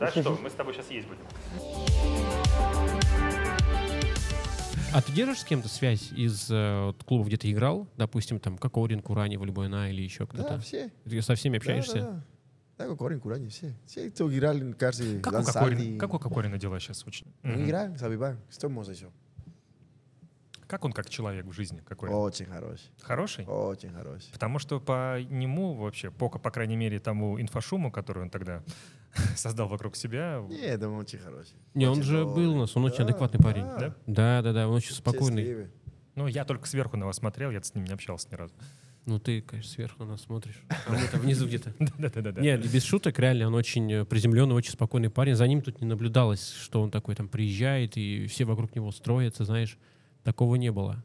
Да 0.00 0.10
что, 0.10 0.38
мы 0.42 0.48
с 0.48 0.54
тобой 0.54 0.72
сейчас 0.72 0.90
есть 0.90 1.06
будем. 1.06 2.24
А 4.94 5.02
ты 5.02 5.12
держишь 5.12 5.40
с 5.40 5.44
кем-то 5.44 5.68
связь 5.68 6.12
из 6.12 6.48
э, 6.50 6.84
вот 6.86 7.02
клубов, 7.04 7.26
где 7.26 7.36
ты 7.36 7.50
играл? 7.50 7.88
Допустим, 7.96 8.38
там, 8.38 8.56
Кокорин, 8.56 9.00
Курани, 9.02 9.36
Волейбойна 9.36 9.90
или 9.90 10.00
еще 10.02 10.24
кто-то? 10.26 10.50
Да, 10.54 10.58
все. 10.60 10.90
Ты 11.04 11.20
со 11.20 11.34
всеми 11.34 11.54
Да, 11.54 11.56
общаешься? 11.58 11.94
да, 11.94 12.00
да. 12.00 12.10
Да, 12.12 12.22
как 12.76 12.98
Корин, 12.98 13.20
Курани, 13.20 13.48
все. 13.48 13.74
Все, 13.86 14.10
кто 14.10 14.32
играл, 14.34 14.56
каждый 14.78 15.20
Как 15.20 15.32
у 15.32 15.36
Лансарди. 15.36 15.70
Кокорина, 15.76 15.98
как 16.00 16.14
у 16.14 16.18
Кокорина 16.18 16.58
дела 16.58 16.80
сейчас 16.80 17.06
очень? 17.06 17.26
Мгм. 17.42 17.64
играем, 17.64 17.96
Сабибан. 17.96 18.38
Что 18.50 18.68
можно 18.68 18.92
еще? 18.92 19.10
Как 20.66 20.84
он 20.84 20.92
как 20.92 21.08
человек 21.10 21.44
в 21.46 21.52
жизни? 21.52 21.82
Какой? 21.86 22.08
Очень 22.08 22.46
хороший. 22.46 22.90
Хороший? 23.02 23.44
Очень 23.46 23.90
хороший. 23.92 24.32
Потому 24.32 24.58
что 24.58 24.80
по 24.80 25.20
нему 25.22 25.74
вообще, 25.74 26.10
по, 26.10 26.28
по 26.30 26.50
крайней 26.50 26.76
мере, 26.76 26.98
тому 26.98 27.40
инфошуму, 27.40 27.92
который 27.92 28.22
он 28.22 28.30
тогда 28.30 28.62
создал 29.36 29.68
вокруг 29.68 29.94
себя, 29.94 30.42
Нет, 30.48 30.82
он 30.82 30.94
очень 30.98 31.18
хороший. 31.18 31.54
Не, 31.74 31.86
он 31.86 31.98
Очень 31.98 32.02
же 32.04 32.18
добрый. 32.24 32.46
был 32.46 32.54
у 32.56 32.58
нас, 32.60 32.74
он 32.76 32.84
очень 32.84 32.98
Да, 32.98 33.04
адекватный 33.04 33.40
парень. 33.40 33.64
да. 33.64 33.94
Да, 34.06 34.42
да, 34.42 34.52
да, 34.52 34.68
он 34.68 34.74
очень 34.74 34.94
спокойный. 34.94 35.42
Счастливый. 35.42 35.70
ну, 36.14 36.26
я 36.26 36.44
только 36.46 36.66
сверху 36.66 36.96
на 36.96 37.06
вас 37.06 37.16
смотрел, 37.16 37.50
я 37.50 37.62
с 37.62 37.74
ним 37.74 37.84
не 37.84 37.92
общался 37.92 38.28
ни 38.30 38.34
разу. 38.34 38.54
Ну, 39.06 39.18
ты, 39.18 39.42
конечно, 39.42 39.70
сверху 39.70 40.02
на 40.04 40.12
нас 40.12 40.22
смотришь. 40.22 40.62
А 40.86 40.92
мы 40.92 41.06
там 41.08 41.20
внизу 41.20 41.46
где-то. 41.46 41.74
Да-да-да. 41.98 42.40
Нет, 42.40 42.70
без 42.72 42.84
шуток, 42.84 43.18
реально, 43.18 43.48
он 43.48 43.54
очень 43.54 43.92
э, 43.92 44.04
приземленный, 44.04 44.54
очень 44.54 44.72
спокойный 44.72 45.10
парень. 45.10 45.34
За 45.34 45.46
ним 45.46 45.60
тут 45.60 45.80
не 45.80 45.86
наблюдалось, 45.86 46.52
что 46.52 46.80
он 46.80 46.90
такой 46.90 47.14
там 47.14 47.28
приезжает, 47.28 47.96
и 47.96 48.26
все 48.26 48.44
вокруг 48.44 48.74
него 48.74 48.90
строятся, 48.92 49.44
знаешь. 49.44 49.78
Такого 50.22 50.56
не 50.56 50.72
было. 50.72 51.04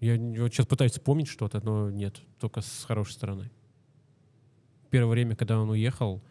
Я 0.00 0.18
вот 0.18 0.52
сейчас 0.52 0.66
пытаюсь 0.66 0.92
вспомнить 0.92 1.28
что-то, 1.28 1.64
но 1.64 1.90
нет, 1.90 2.20
только 2.38 2.60
с 2.60 2.84
хорошей 2.84 3.12
стороны. 3.12 3.50
Первое 4.90 5.12
время, 5.12 5.34
когда 5.34 5.58
он 5.58 5.70
уехал, 5.70 6.22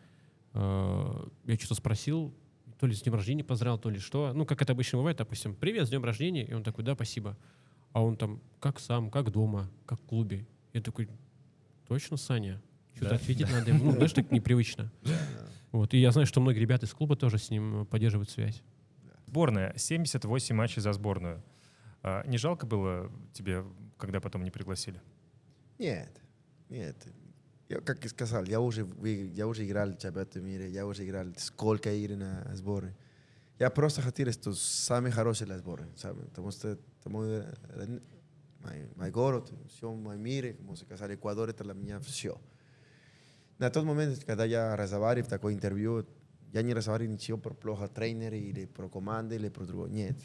э, 0.54 1.28
я 1.46 1.56
что-то 1.56 1.76
спросил, 1.76 2.32
то 2.80 2.86
ли 2.86 2.94
с 2.94 3.02
днем 3.02 3.16
рождения 3.16 3.44
поздравил, 3.44 3.80
то 3.80 3.90
ли 3.90 3.98
что. 3.98 4.34
Ну, 4.34 4.46
как 4.46 4.62
это 4.62 4.74
обычно 4.74 5.00
бывает, 5.00 5.18
допустим, 5.18 5.56
привет, 5.56 5.88
с 5.88 5.90
днем 5.90 6.04
рождения. 6.04 6.46
И 6.46 6.54
он 6.54 6.64
такой, 6.64 6.84
да, 6.84 6.94
спасибо. 6.94 7.36
А 7.94 8.04
он 8.04 8.18
там, 8.18 8.42
как 8.60 8.80
сам, 8.80 9.10
как 9.10 9.32
дома, 9.32 9.70
как 9.86 10.00
в 10.02 10.06
клубе. 10.06 10.46
Я 10.74 10.82
такой, 10.82 11.08
точно, 11.88 12.18
Саня? 12.18 12.62
Что-то 12.96 13.12
Да, 13.12 13.16
ответить 13.16 13.50
надо 13.52 13.72
ему. 13.72 13.86
Ну, 13.86 13.92
знаешь, 13.94 14.14
так 14.14 14.32
непривычно. 14.32 14.92
Вот. 15.72 15.94
И 15.94 15.98
я 15.98 16.12
знаю, 16.12 16.28
что 16.28 16.42
многие 16.42 16.60
ребята 16.60 16.86
из 16.86 16.94
клуба 16.94 17.16
тоже 17.16 17.38
с 17.38 17.50
ним 17.50 17.86
поддерживают 17.86 18.30
связь. 18.30 18.62
Сборная. 19.28 19.74
78 19.76 20.56
матчей 20.56 20.82
за 20.82 20.94
сборную. 20.94 21.44
А, 22.04 22.24
не 22.28 22.38
жалко 22.38 22.66
было 22.66 23.12
тебе, 23.34 23.64
когда 23.98 24.20
потом 24.20 24.44
не 24.44 24.52
пригласили? 24.52 25.02
Нет, 25.80 26.22
нет. 26.70 26.96
Я, 27.70 27.80
как 27.80 28.06
и 28.06 28.08
сказал, 28.08 28.44
я 28.46 28.60
уже, 28.60 28.88
я 29.34 29.48
уже 29.48 29.66
играл 29.66 29.90
в 29.90 29.98
чемпионате 29.98 30.40
мира, 30.42 30.68
я 30.68 30.86
уже 30.86 31.06
играл 31.06 31.26
сколько 31.38 31.92
игр 31.92 32.16
на 32.16 32.56
сборы. 32.56 32.96
Я 33.58 33.70
просто 33.70 34.02
хотел, 34.02 34.32
что 34.32 34.54
самые 34.54 35.12
хорошие 35.12 35.48
для 35.48 35.58
сборы, 35.58 35.88
¿sabe? 35.96 36.26
Потому 36.26 36.52
что 36.52 36.78
это 37.04 37.10
мой, 37.10 37.28
э, 37.30 38.00
мой, 38.60 38.90
мой 38.96 39.12
город, 39.12 39.52
все 39.70 39.94
мой 39.94 40.18
мир, 40.18 40.56
como 40.56 40.74
se 40.74 40.86
сказали, 40.86 41.16
Эквадор 41.16 41.50
это 41.50 41.64
для 41.64 41.74
меня 41.74 42.00
все. 42.00 42.40
На 43.60 43.70
тот 43.70 43.86
момент, 43.86 44.24
когда 44.24 44.46
я 44.46 44.76
разговаривал 44.76 45.28
в 45.28 45.30
такой 45.30 45.54
интервью, 45.54 46.06
я 46.54 46.62
не 46.62 46.74
разговаривал 46.74 47.14
ничего 47.14 47.38
про 47.38 47.54
плохо 47.54 47.88
тренера 47.88 48.38
или 48.38 48.66
про 48.66 48.90
команды 48.90 49.36
или 49.36 49.50
про 49.50 49.66
другое. 49.66 49.90
Нет. 49.90 50.18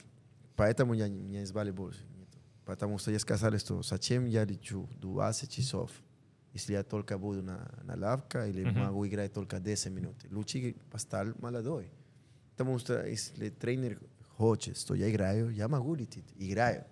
Поэтому 0.56 0.94
я 0.94 1.08
не- 1.08 1.20
меня 1.22 1.44
звали 1.46 1.70
больше. 1.70 2.04
Нет. 2.16 2.28
Потому 2.64 2.98
что 2.98 3.10
я 3.10 3.18
сказал, 3.18 3.56
что 3.58 3.82
зачем 3.82 4.26
я 4.26 4.44
лечу 4.44 4.88
20 5.00 5.50
часов, 5.50 5.90
если 6.52 6.72
я 6.74 6.82
только 6.82 7.18
буду 7.18 7.42
на, 7.42 7.70
на 7.84 7.96
лавка 7.96 8.46
или 8.46 8.64
Мгм. 8.64 8.78
могу 8.80 9.06
играть 9.06 9.32
только 9.32 9.58
10 9.60 9.92
минут. 9.92 10.16
Лучше 10.30 10.74
estar 10.92 11.34
молодой. 11.40 11.90
Потому 12.56 12.78
что 12.78 13.06
если 13.06 13.50
тренер 13.50 13.98
хочет, 14.38 14.78
что 14.78 14.94
я 14.94 15.10
играю, 15.10 15.50
я 15.50 15.68
могу 15.68 15.94
лететь, 15.94 16.24
играю. 16.36 16.84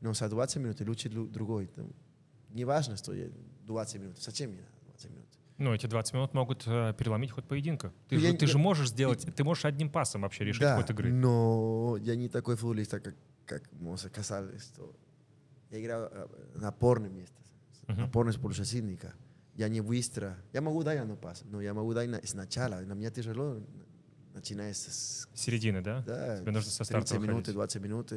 Но 0.00 0.14
за 0.14 0.28
20 0.28 0.56
минут 0.62 0.80
лучше 0.80 1.08
лу- 1.08 1.28
другой. 1.28 1.68
Не 2.50 2.64
важно, 2.64 2.96
что 2.96 3.12
я 3.12 3.28
20 3.64 4.00
минут. 4.00 4.18
Зачем 4.22 4.50
мне 4.50 4.62
20 4.86 5.10
минут? 5.10 5.26
Ну, 5.58 5.74
эти 5.74 5.86
20 5.86 6.14
минут 6.14 6.34
могут 6.34 6.62
э, 6.66 6.94
переломить 6.98 7.30
ход 7.32 7.44
поединка. 7.48 7.92
Ты, 8.08 8.16
Ну, 8.16 8.20
же, 8.20 8.26
я- 8.28 8.36
ты 8.36 8.46
же 8.46 8.58
я- 8.58 8.62
можешь 8.62 8.88
сделать, 8.90 9.26
ты 9.34 9.42
можешь 9.44 9.64
одним 9.64 9.90
пасом 9.90 10.22
вообще 10.22 10.44
решить 10.44 10.62
Да, 10.62 10.76
ход 10.76 10.90
игры. 10.90 11.12
но 11.12 11.96
я 12.00 12.14
не 12.14 12.28
такой 12.28 12.56
футболист, 12.56 12.90
как, 12.92 13.14
как 13.46 13.62
Моса 13.72 14.08
Касалес. 14.08 14.64
что 14.64 14.94
Я 15.70 15.80
играю 15.82 16.08
э, 16.12 16.26
на 16.54 16.68
опорном 16.68 17.12
месте, 17.16 17.34
Мгм. 17.88 18.04
опорный 18.04 18.34
полузащитника. 18.38 19.12
Я 19.56 19.68
не 19.68 19.80
быстро. 19.80 20.36
Я 20.52 20.60
могу 20.60 20.84
дать 20.84 21.00
одну 21.00 21.16
пас, 21.16 21.42
но 21.44 21.60
я 21.60 21.74
могу 21.74 21.92
дать 21.94 22.08
на, 22.08 22.20
сначала. 22.24 22.76
На 22.82 22.92
меня 22.92 23.10
тяжело, 23.10 23.60
начиная 24.36 24.72
с 24.72 25.28
Середины, 25.34 25.80
да? 25.80 26.02
да, 26.06 26.38
Тебе 26.38 26.52
нужно 26.52 26.70
со 26.70 26.84
старта 26.84 27.08
30 27.08 27.22
минут, 27.22 27.48
выходить. 27.48 27.54
20 27.54 27.82
минут. 27.82 28.12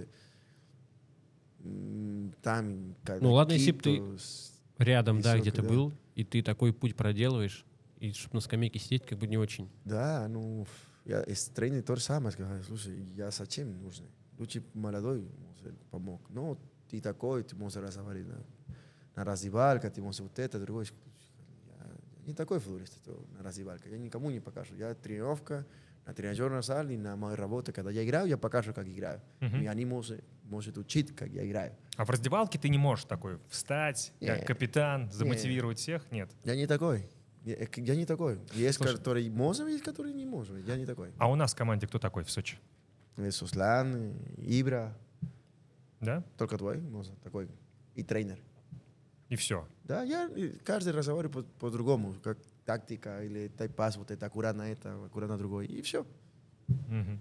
Там, 2.41 2.95
когда 3.03 3.26
Ну 3.26 3.34
ладно, 3.34 3.53
если 3.53 3.72
б 3.72 3.82
ты 3.82 4.01
Рядом, 4.78 5.20
да, 5.22 5.38
где-то 5.38 5.61
да. 5.61 5.67
был, 5.67 5.93
и 6.15 6.24
ты 6.24 6.41
такой 6.41 6.72
путь 6.72 6.95
проделываешь, 6.95 7.65
и 7.97 8.13
чтобы 8.13 8.36
на 8.36 8.41
скамейке 8.41 8.80
сидеть, 8.80 9.05
как 9.05 9.17
бы 9.17 9.28
не 9.28 9.38
очень. 9.38 9.70
Да, 9.84 10.26
ну, 10.30 10.65
я 11.03 11.22
с 11.28 11.47
тренер 11.47 11.84
то 11.84 11.95
же 11.97 12.01
самое 12.01 12.32
сказал, 12.32 12.63
слушай, 12.63 12.97
я 13.15 13.30
зачем 13.30 13.82
нужен? 13.82 14.05
Лучше 14.38 14.63
молодой 14.74 15.28
может, 15.38 15.78
помог. 15.89 16.22
Ну, 16.30 16.57
ты 16.89 17.01
такой, 17.01 17.43
ты 17.43 17.57
можешь 17.57 17.82
разговаривать 17.82 18.30
на, 18.30 18.45
на 19.17 19.26
раздевалке, 19.26 19.89
ты 19.89 20.01
можешь 20.01 20.22
вот 20.22 20.39
это, 20.39 20.59
другое. 20.59 20.86
Я 20.86 21.91
не 22.26 22.34
такой 22.34 22.59
футболист 22.59 23.03
то 23.03 23.22
на 23.38 23.43
раздевалке, 23.43 23.89
я 23.89 23.97
никому 23.97 24.32
не 24.32 24.39
покажу. 24.39 24.76
Я 24.76 24.95
тренировка, 24.95 25.65
на 26.10 26.14
тренажерном 26.16 26.64
зале, 26.64 26.97
на 26.97 27.16
моей 27.16 27.36
работе, 27.36 27.72
когда 27.72 27.91
я 27.91 28.03
играю, 28.03 28.28
я 28.28 28.38
покажу, 28.38 28.74
как 28.74 28.88
играю. 28.88 29.22
Мгм. 29.41 29.62
И 29.62 29.68
они 29.68 29.86
могут, 29.86 30.24
могут 30.43 30.78
учить, 30.78 31.16
как 31.16 31.30
я 31.30 31.45
играю. 31.47 31.76
А 31.97 32.03
в 32.05 32.10
раздевалке 32.10 32.57
ты 32.57 32.68
не 32.70 32.80
можешь 32.80 33.05
такой 33.05 33.38
встать, 33.47 34.12
как 34.20 34.39
Не. 34.39 34.45
капитан, 34.45 35.12
замотивировать 35.12 35.78
всех? 35.78 36.12
Нет. 36.12 36.32
Я 36.43 36.55
не 36.55 36.66
такой. 36.66 37.07
Я, 37.45 37.55
я 37.76 37.95
не 37.95 38.05
такой. 38.05 38.39
Есть, 38.53 38.78
Слушай. 38.80 38.97
которые 38.97 39.30
можем, 39.30 39.68
есть, 39.68 39.84
которые 39.84 40.16
не 40.16 40.26
можем. 40.26 40.57
Я 40.66 40.78
не 40.78 40.86
такой. 40.88 41.12
А 41.20 41.30
у 41.30 41.36
нас 41.36 41.53
в 41.53 41.55
команде 41.57 41.86
кто 41.88 41.99
такой 41.99 42.24
в 42.24 42.32
Сочи? 42.32 42.57
Э, 43.18 43.30
Суслан, 43.32 44.14
Ибра, 44.38 44.97
Да? 46.01 46.24
только 46.38 46.57
твой, 46.57 46.78
может, 46.78 47.14
такой. 47.22 47.47
И 47.95 48.01
тренер. 48.03 48.39
И 49.30 49.36
все. 49.36 49.68
Да, 49.84 50.01
я 50.03 50.28
э, 50.36 50.53
каждый 50.66 50.91
разговариваю 50.93 51.43
по- 51.43 51.60
по-другому, 51.60 52.16
как 52.24 52.38
тактика 52.70 53.24
или 53.24 53.47
тайпас, 53.47 53.97
вот 53.97 54.11
это 54.11 54.28
аккуратно 54.28 54.61
это, 54.61 55.03
аккуратно 55.05 55.39
другой, 55.39 55.65
и 55.65 55.82
все. 55.82 56.05
Мгм. 56.67 57.20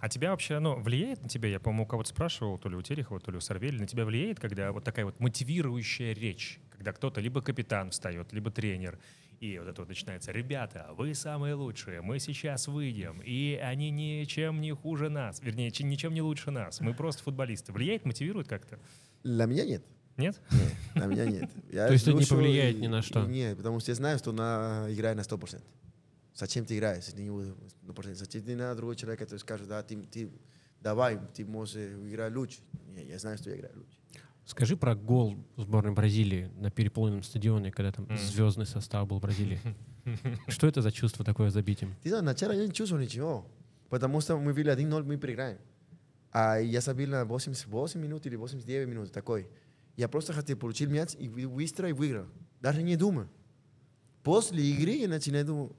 А 0.00 0.08
тебя 0.10 0.32
вообще, 0.32 0.58
ну, 0.58 0.78
влияет 0.82 1.22
на 1.22 1.30
тебя, 1.30 1.48
я, 1.48 1.58
по-моему, 1.58 1.84
у 1.84 1.86
кого-то 1.86 2.10
спрашивал, 2.10 2.58
то 2.58 2.68
ли 2.68 2.76
у 2.76 2.82
Терехова, 2.82 3.18
то 3.18 3.30
ли 3.30 3.38
у 3.38 3.40
Сарвели, 3.40 3.78
на 3.78 3.86
тебя 3.86 4.04
влияет, 4.04 4.38
когда 4.38 4.70
вот 4.70 4.84
такая 4.84 5.06
вот 5.06 5.18
мотивирующая 5.18 6.12
речь, 6.12 6.60
когда 6.68 6.92
кто-то, 6.92 7.22
либо 7.22 7.40
капитан 7.40 7.90
встает, 7.90 8.34
либо 8.34 8.50
тренер, 8.50 8.98
и 9.40 9.58
вот 9.58 9.68
это 9.68 9.80
вот 9.80 9.88
начинается, 9.88 10.30
ребята, 10.30 10.90
вы 10.98 11.14
самые 11.14 11.54
лучшие, 11.54 12.02
мы 12.02 12.18
сейчас 12.18 12.68
выйдем, 12.68 13.22
и 13.24 13.58
они 13.62 13.90
ничем 13.90 14.60
не 14.60 14.72
хуже 14.74 15.08
нас, 15.08 15.40
вернее, 15.40 15.72
ничем 15.80 16.12
не 16.12 16.20
лучше 16.20 16.50
нас, 16.50 16.82
мы 16.82 16.92
просто 16.92 17.22
футболисты. 17.22 17.72
Влияет, 17.72 18.04
мотивирует 18.04 18.46
как-то? 18.46 18.78
Для 19.24 19.46
меня 19.46 19.64
нет. 19.64 19.82
Нет? 20.16 20.40
Нет, 20.50 20.72
на 20.94 21.06
меня 21.06 21.24
нет. 21.24 21.50
Я 21.72 21.86
То 21.86 21.92
есть 21.94 22.06
это 22.06 22.16
не 22.16 22.24
повлияет 22.24 22.76
и- 22.76 22.80
ни 22.80 22.86
на 22.86 23.02
что? 23.02 23.24
Нет, 23.26 23.56
потому 23.56 23.80
что 23.80 23.90
я 23.90 23.94
знаю, 23.94 24.18
что 24.18 24.32
на 24.32 24.86
играет 24.90 25.16
на 25.16 25.22
100%. 25.22 25.60
Зачем 26.34 26.64
ты 26.64 26.76
играешь, 26.76 27.04
если 27.06 27.22
не 27.22 27.30
будет 27.30 27.54
100%? 27.86 28.14
Зачем 28.14 28.42
ты 28.42 28.56
на 28.56 28.74
другой 28.74 28.96
человек, 28.96 29.20
который 29.20 29.38
скажет, 29.38 29.68
да, 29.68 29.82
ты, 29.82 29.96
ты 30.02 30.30
давай, 30.80 31.18
ты 31.34 31.44
можешь 31.44 31.76
играть 31.76 32.34
лучше. 32.34 32.58
Нет, 32.94 33.08
я 33.08 33.18
знаю, 33.18 33.38
что 33.38 33.50
я 33.50 33.56
играю 33.56 33.74
лучше. 33.76 33.98
Скажи 34.44 34.76
про 34.76 34.94
гол 34.96 35.36
сборной 35.56 35.92
Бразилии 35.92 36.50
на 36.56 36.70
переполненном 36.70 37.22
стадионе, 37.22 37.70
когда 37.70 37.92
там 37.92 38.06
Мгм. 38.06 38.16
звездный 38.18 38.66
состав 38.66 39.06
был 39.06 39.20
Бразилии. 39.20 39.60
Что 40.48 40.66
это 40.66 40.82
за 40.82 40.90
чувство 40.90 41.24
такое 41.24 41.50
забить 41.50 41.82
им? 41.82 41.94
Ты 42.02 42.08
знаешь, 42.08 42.22
вначале 42.24 42.58
я 42.58 42.66
не 42.66 42.72
чувствовал 42.72 43.02
ничего, 43.02 43.46
потому 43.88 44.20
что 44.20 44.36
мы 44.36 44.52
вели 44.52 44.70
1-0, 44.70 45.04
мы 45.04 45.16
проиграем. 45.16 45.58
А 46.32 46.56
я 46.58 46.80
забил 46.80 47.10
на 47.10 47.24
88 47.24 48.00
минут 48.00 48.26
или 48.26 48.34
89 48.36 48.88
минут, 48.88 49.12
такой. 49.12 49.48
Я 49.96 50.08
просто 50.08 50.32
хотел 50.32 50.56
получить 50.56 50.88
мяч 50.88 51.14
и 51.18 51.28
быстро 51.28 51.88
и 51.88 51.92
выиграл. 51.92 52.26
Даже 52.60 52.82
не 52.82 52.96
думал. 52.96 53.26
После 54.22 54.64
игры 54.64 54.92
я 54.92 55.08
начинаю 55.08 55.44
думать, 55.44 55.72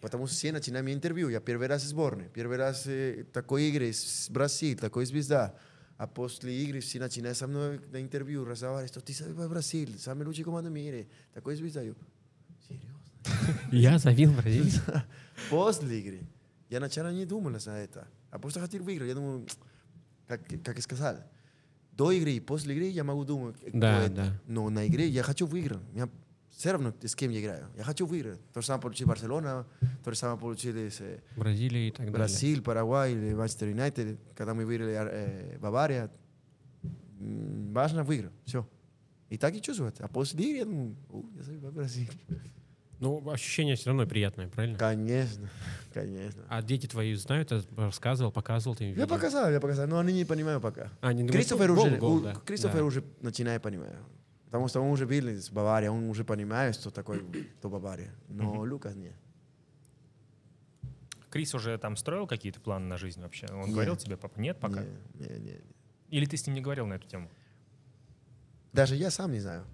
потому 0.00 0.26
что 0.26 0.34
все 0.34 0.52
начинают 0.52 0.84
мне 0.84 0.94
интервью. 0.94 1.28
Я 1.28 1.40
первый 1.40 1.68
раз 1.68 1.84
в 1.84 1.86
сборной, 1.86 2.28
первый 2.28 2.56
раз 2.56 2.86
э, 2.86 3.24
такой 3.32 3.68
игры 3.68 3.92
с 3.92 4.28
Бразил, 4.28 4.76
такой 4.76 5.06
звезда. 5.06 5.56
А 5.96 6.08
после 6.08 6.52
игры 6.64 6.80
все 6.80 6.98
начинают 6.98 7.38
со 7.38 7.46
мной 7.46 7.80
на 7.92 8.02
интервью 8.02 8.44
разговаривать, 8.44 8.90
что 8.90 9.00
ты 9.00 9.12
sabes 9.12 9.36
про 9.36 9.48
Бразил, 9.48 9.88
самая 9.98 10.26
лучшая 10.26 10.44
команда 10.44 10.68
в 10.68 10.72
мире, 10.72 11.08
такой 11.32 11.54
звезда. 11.54 11.82
Я, 11.82 11.94
серьезно? 12.66 13.70
Я 13.70 13.98
забил 13.98 14.32
Бразилию. 14.32 14.72
После 15.50 16.00
игры. 16.00 16.20
Я 16.68 16.78
сначала 16.78 17.12
не 17.12 17.24
думал 17.24 17.50
на 17.50 17.78
это. 17.78 18.08
А 18.30 18.38
просто 18.38 18.58
хотел 18.58 18.82
выиграть. 18.82 19.10
Я 19.10 19.14
думаю, 19.14 19.46
как, 20.26 20.40
как 20.64 20.80
сказал, 20.80 21.18
до 21.96 22.10
игры 22.12 22.32
и 22.32 22.40
после 22.40 22.74
игры 22.74 22.86
я 22.86 23.04
могу 23.04 23.24
думать, 23.24 23.56
кто 23.56 23.70
Да, 23.72 24.02
это. 24.04 24.14
да. 24.14 24.40
Но 24.46 24.68
на 24.70 24.86
игре 24.86 25.08
я 25.08 25.22
хочу 25.22 25.46
выиграть. 25.46 25.80
Я 25.94 26.08
все 26.50 26.72
равно 26.72 26.92
с 27.02 27.14
кем 27.14 27.30
я 27.30 27.40
играю. 27.40 27.66
Я 27.76 27.82
хочу 27.84 28.06
выиграть. 28.06 28.38
То 28.52 28.60
же 28.60 28.66
самое 28.66 28.82
получили 28.82 29.08
Барселона, 29.08 29.66
то 30.04 30.10
же 30.10 30.16
самое 30.16 30.38
получили 30.38 30.88
с, 30.88 31.00
э, 31.00 31.20
Бразилия 31.36 31.88
и 31.88 31.90
так 31.90 32.00
далее. 32.06 32.12
Бразил, 32.12 32.62
Парагвай 32.62 33.12
или 33.12 33.34
Манчестер 33.34 33.68
Юнайтед, 33.68 34.18
когда 34.36 34.54
мы 34.54 34.64
выиграли 34.66 34.94
э, 34.98 35.58
Бавария. 35.58 36.10
М, 37.20 37.72
Важно 37.72 38.04
выиграть. 38.04 38.32
Все. 38.44 38.66
И 39.30 39.38
так 39.38 39.54
и 39.54 39.62
чувствует. 39.62 40.00
А 40.00 40.08
после 40.08 40.44
игры 40.44 40.58
я 40.58 40.64
думаю, 40.66 40.96
«У, 41.10 41.24
я 41.36 41.42
забил 41.42 41.70
Бразил. 41.72 42.08
Ну, 43.02 43.28
ощущение 43.30 43.74
все 43.74 43.88
равно 43.90 44.06
приятное, 44.06 44.46
правильно? 44.48 44.78
Конечно, 44.78 45.50
конечно. 45.92 46.44
А 46.48 46.62
дети 46.62 46.86
твои 46.86 47.12
знают, 47.14 47.50
это 47.50 47.64
рассказывал, 47.76 48.30
показывал 48.30 48.76
ты 48.76 48.84
им 48.84 48.90
Я 48.90 48.94
видео? 49.02 49.08
показал, 49.16 49.50
я 49.50 49.58
показал, 49.60 49.88
но 49.88 49.98
они 49.98 50.12
не 50.12 50.24
понимают 50.24 50.62
пока. 50.62 50.88
А, 51.00 51.08
они 51.08 51.22
думают, 51.24 51.32
Кристофер 51.32 51.72
гол, 51.74 51.84
уже, 51.86 51.96
гол, 51.96 52.14
у- 52.16 52.20
да. 52.20 52.34
Кристофер 52.46 52.78
Да. 52.78 52.84
уже 52.84 53.02
начинает 53.20 53.60
понимать. 53.60 53.90
Потому 54.46 54.68
что 54.68 54.80
он 54.80 54.90
уже 54.92 55.04
был 55.06 55.26
из 55.28 55.50
Баварии, 55.50 55.88
он 55.88 56.08
уже 56.10 56.24
понимает, 56.24 56.76
что 56.76 56.90
такое 56.92 57.20
то 57.60 57.68
Бавария. 57.68 58.14
Но 58.28 58.60
Лукас 58.60 58.94
нет. 58.94 59.14
Крис 61.28 61.54
уже 61.56 61.76
там 61.78 61.96
строил 61.96 62.28
какие-то 62.28 62.60
планы 62.60 62.86
на 62.86 62.98
жизнь 62.98 63.20
вообще? 63.20 63.46
Он 63.50 63.62
Нет. 63.64 63.70
говорил 63.72 63.96
тебе, 63.96 64.16
папа? 64.16 64.38
Нет 64.38 64.60
пока? 64.60 64.84
Не, 65.14 65.26
не, 65.26 65.38
не. 65.40 65.60
Или 66.10 66.26
ты 66.26 66.36
с 66.36 66.46
ним 66.46 66.54
не 66.54 66.60
говорил 66.60 66.86
на 66.86 66.94
эту 66.94 67.08
тему? 67.08 67.28
Даже 68.72 68.94
я 68.94 69.10
сам 69.10 69.32
не 69.32 69.40
знаю. 69.40 69.64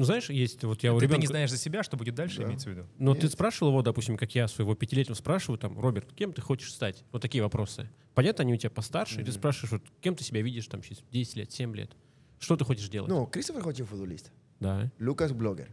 Ну, 0.00 0.06
знаешь, 0.06 0.30
есть 0.30 0.64
вот 0.64 0.82
я 0.82 0.94
у 0.94 0.98
ты, 0.98 1.00
ты 1.06 1.08
не 1.08 1.16
ребенка... 1.18 1.26
знаешь 1.26 1.50
за 1.50 1.58
себя, 1.58 1.82
что 1.82 1.98
будет 1.98 2.14
дальше, 2.14 2.38
Да. 2.38 2.44
имеется 2.44 2.70
в 2.70 2.72
виду? 2.72 2.86
Но 2.96 3.14
ты 3.14 3.24
Нет. 3.24 3.32
спрашивал 3.32 3.72
его, 3.72 3.82
допустим, 3.82 4.16
как 4.16 4.34
я 4.34 4.48
своего 4.48 4.74
пятилетнего 4.74 5.14
спрашиваю, 5.14 5.58
там, 5.58 5.78
Роберт, 5.78 6.10
кем 6.14 6.32
ты 6.32 6.40
хочешь 6.40 6.72
стать? 6.72 7.04
Вот 7.12 7.20
такие 7.20 7.44
вопросы. 7.44 7.90
Понятно, 8.14 8.40
они 8.44 8.54
у 8.54 8.56
тебя 8.56 8.70
постарше, 8.70 9.20
и 9.20 9.24
ты 9.24 9.30
спрашиваешь, 9.30 9.72
вот, 9.72 9.82
кем 10.00 10.14
ты 10.16 10.24
себя 10.24 10.40
видишь 10.40 10.66
там 10.68 10.80
через 10.80 11.02
10 11.12 11.36
лет, 11.36 11.52
7 11.52 11.76
лет? 11.76 11.90
Что 12.38 12.56
ты 12.56 12.64
хочешь 12.64 12.88
делать? 12.88 13.10
Ну, 13.10 13.26
Кристофер 13.26 13.60
хочет 13.62 13.86
футболист. 13.88 14.32
Да. 14.58 14.90
Лукас 14.98 15.32
блогер. 15.32 15.68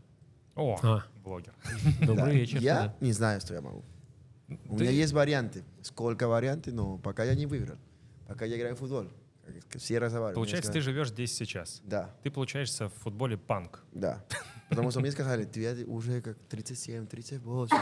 О, 0.55 0.77
А. 0.83 1.05
блогер. 1.23 1.53
Добрый 2.01 2.15
Да. 2.25 2.31
вечер. 2.31 2.59
Я 2.59 2.75
да. 2.87 2.95
не 2.99 3.13
знаю, 3.13 3.39
что 3.39 3.53
я 3.53 3.61
могу. 3.61 3.85
У 4.49 4.75
Ты- 4.77 4.83
меня 4.83 4.91
есть 4.91 5.13
варианты. 5.13 5.63
Сколько 5.81 6.27
вариантов, 6.27 6.73
но 6.73 6.97
пока 6.97 7.23
я 7.23 7.33
не 7.33 7.45
выиграл. 7.45 7.77
Пока 8.27 8.43
я 8.43 8.57
играю 8.57 8.75
в 8.75 8.79
футбол. 8.79 9.05
Все 9.77 9.99
разговаривают. 9.99 10.35
Получается, 10.35 10.71
Мне 10.71 10.79
ты 10.79 10.83
живешь 10.83 11.09
здесь 11.09 11.33
сейчас. 11.35 11.75
сказали- 11.75 11.89
Да. 11.89 12.15
Ты, 12.23 12.31
получаешься 12.31 12.89
в 12.89 12.93
футболе 12.95 13.37
панк. 13.37 13.83
Да. 13.93 14.23
Потому 14.69 14.91
что 14.91 14.99
мне 14.99 15.11
сказали, 15.11 15.45
ты 15.45 15.85
уже 15.85 16.21
как 16.21 16.37
37, 16.49 17.07
38, 17.07 17.77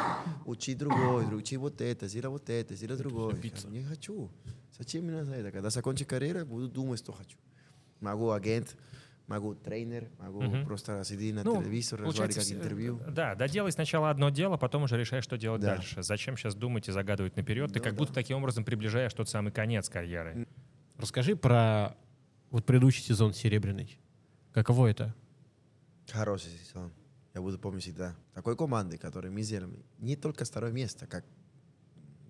учи 0.45 0.75
другой, 0.75 1.25
учи 1.35 1.57
вот 1.57 1.81
это, 1.81 2.07
сделай 2.07 2.29
вот 2.29 2.49
это, 2.49 2.75
сделай 2.75 2.97
другое. 2.97 3.35
Я 3.41 3.69
не 3.69 3.83
хочу. 3.83 4.29
Зачем 4.77 5.05
мне 5.05 5.19
это? 5.19 5.51
Когда 5.51 5.69
закончу 5.69 6.05
карьеру, 6.05 6.45
буду 6.45 6.67
думать, 6.67 6.99
что 6.99 7.11
хочу. 7.13 7.37
Могу 8.01 8.29
агент, 8.31 8.75
могу 9.25 9.55
тренер, 9.55 10.09
могу 10.19 10.41
Мгм. 10.43 10.65
просто 10.65 11.03
сидеть 11.03 11.33
на 11.33 11.43
Ну, 11.43 11.59
телевизор, 11.63 12.01
разговаривать 12.01 12.35
как 12.35 12.43
все- 12.43 12.53
интервью. 12.55 12.99
Да, 13.07 13.33
доделай 13.33 13.71
сначала 13.71 14.11
одно 14.11 14.29
дело, 14.29 14.57
потом 14.57 14.83
уже 14.83 14.97
решай, 14.97 15.21
что 15.21 15.37
делать 15.37 15.61
Да. 15.61 15.77
дальше. 15.77 16.03
Зачем 16.03 16.37
сейчас 16.37 16.53
думать 16.53 16.87
и 16.87 16.91
загадывать 16.91 17.35
наперед? 17.35 17.71
Ты 17.73 17.79
Ну 17.79 17.83
как 17.83 17.93
да. 17.93 17.97
будто 17.97 18.13
таким 18.13 18.37
образом 18.37 18.63
приближаешь 18.63 19.13
тот 19.13 19.27
самый 19.29 19.51
конец 19.51 19.89
карьеры. 19.89 20.45
Расскажи 20.97 21.35
про 21.35 21.95
вот 22.51 22.65
предыдущий 22.65 23.03
сезон 23.03 23.33
«Серебряный». 23.33 23.99
Каково 24.53 24.87
это? 24.87 25.13
Хороший 26.09 26.51
сезон. 26.51 26.93
Я 27.33 27.41
буду 27.41 27.59
помнить 27.59 27.83
всегда. 27.83 28.15
Такой 28.33 28.55
команды, 28.55 28.97
которой 28.97 29.29
мы 29.29 29.41
сделали, 29.41 29.83
не 29.99 30.15
только 30.15 30.45
второе 30.45 30.71
место, 30.71 31.05
как, 31.05 31.25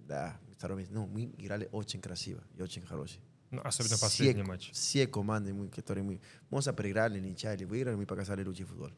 да, 0.08 0.36
второе 0.58 0.80
место, 0.80 0.96
ну, 0.96 1.06
мы 1.06 1.26
играли 1.38 1.70
очень 1.72 2.02
красиво 2.02 2.44
и 2.56 2.62
очень 2.62 2.82
хороший. 2.82 3.20
Ну, 3.52 3.62
особенно 3.64 3.98
Все- 3.98 4.06
последний 4.06 4.42
матч. 4.42 4.72
Все 4.72 5.06
команды, 5.06 5.54
мы, 5.54 5.70
которые 5.70 6.04
мы, 6.04 6.20
может, 6.50 6.76
проиграли, 6.76 7.20
ничья 7.20 7.54
или 7.54 7.66
выиграли, 7.66 7.96
мы 7.96 8.08
показали 8.08 8.44
лучший 8.44 8.66
футбол. 8.66 8.90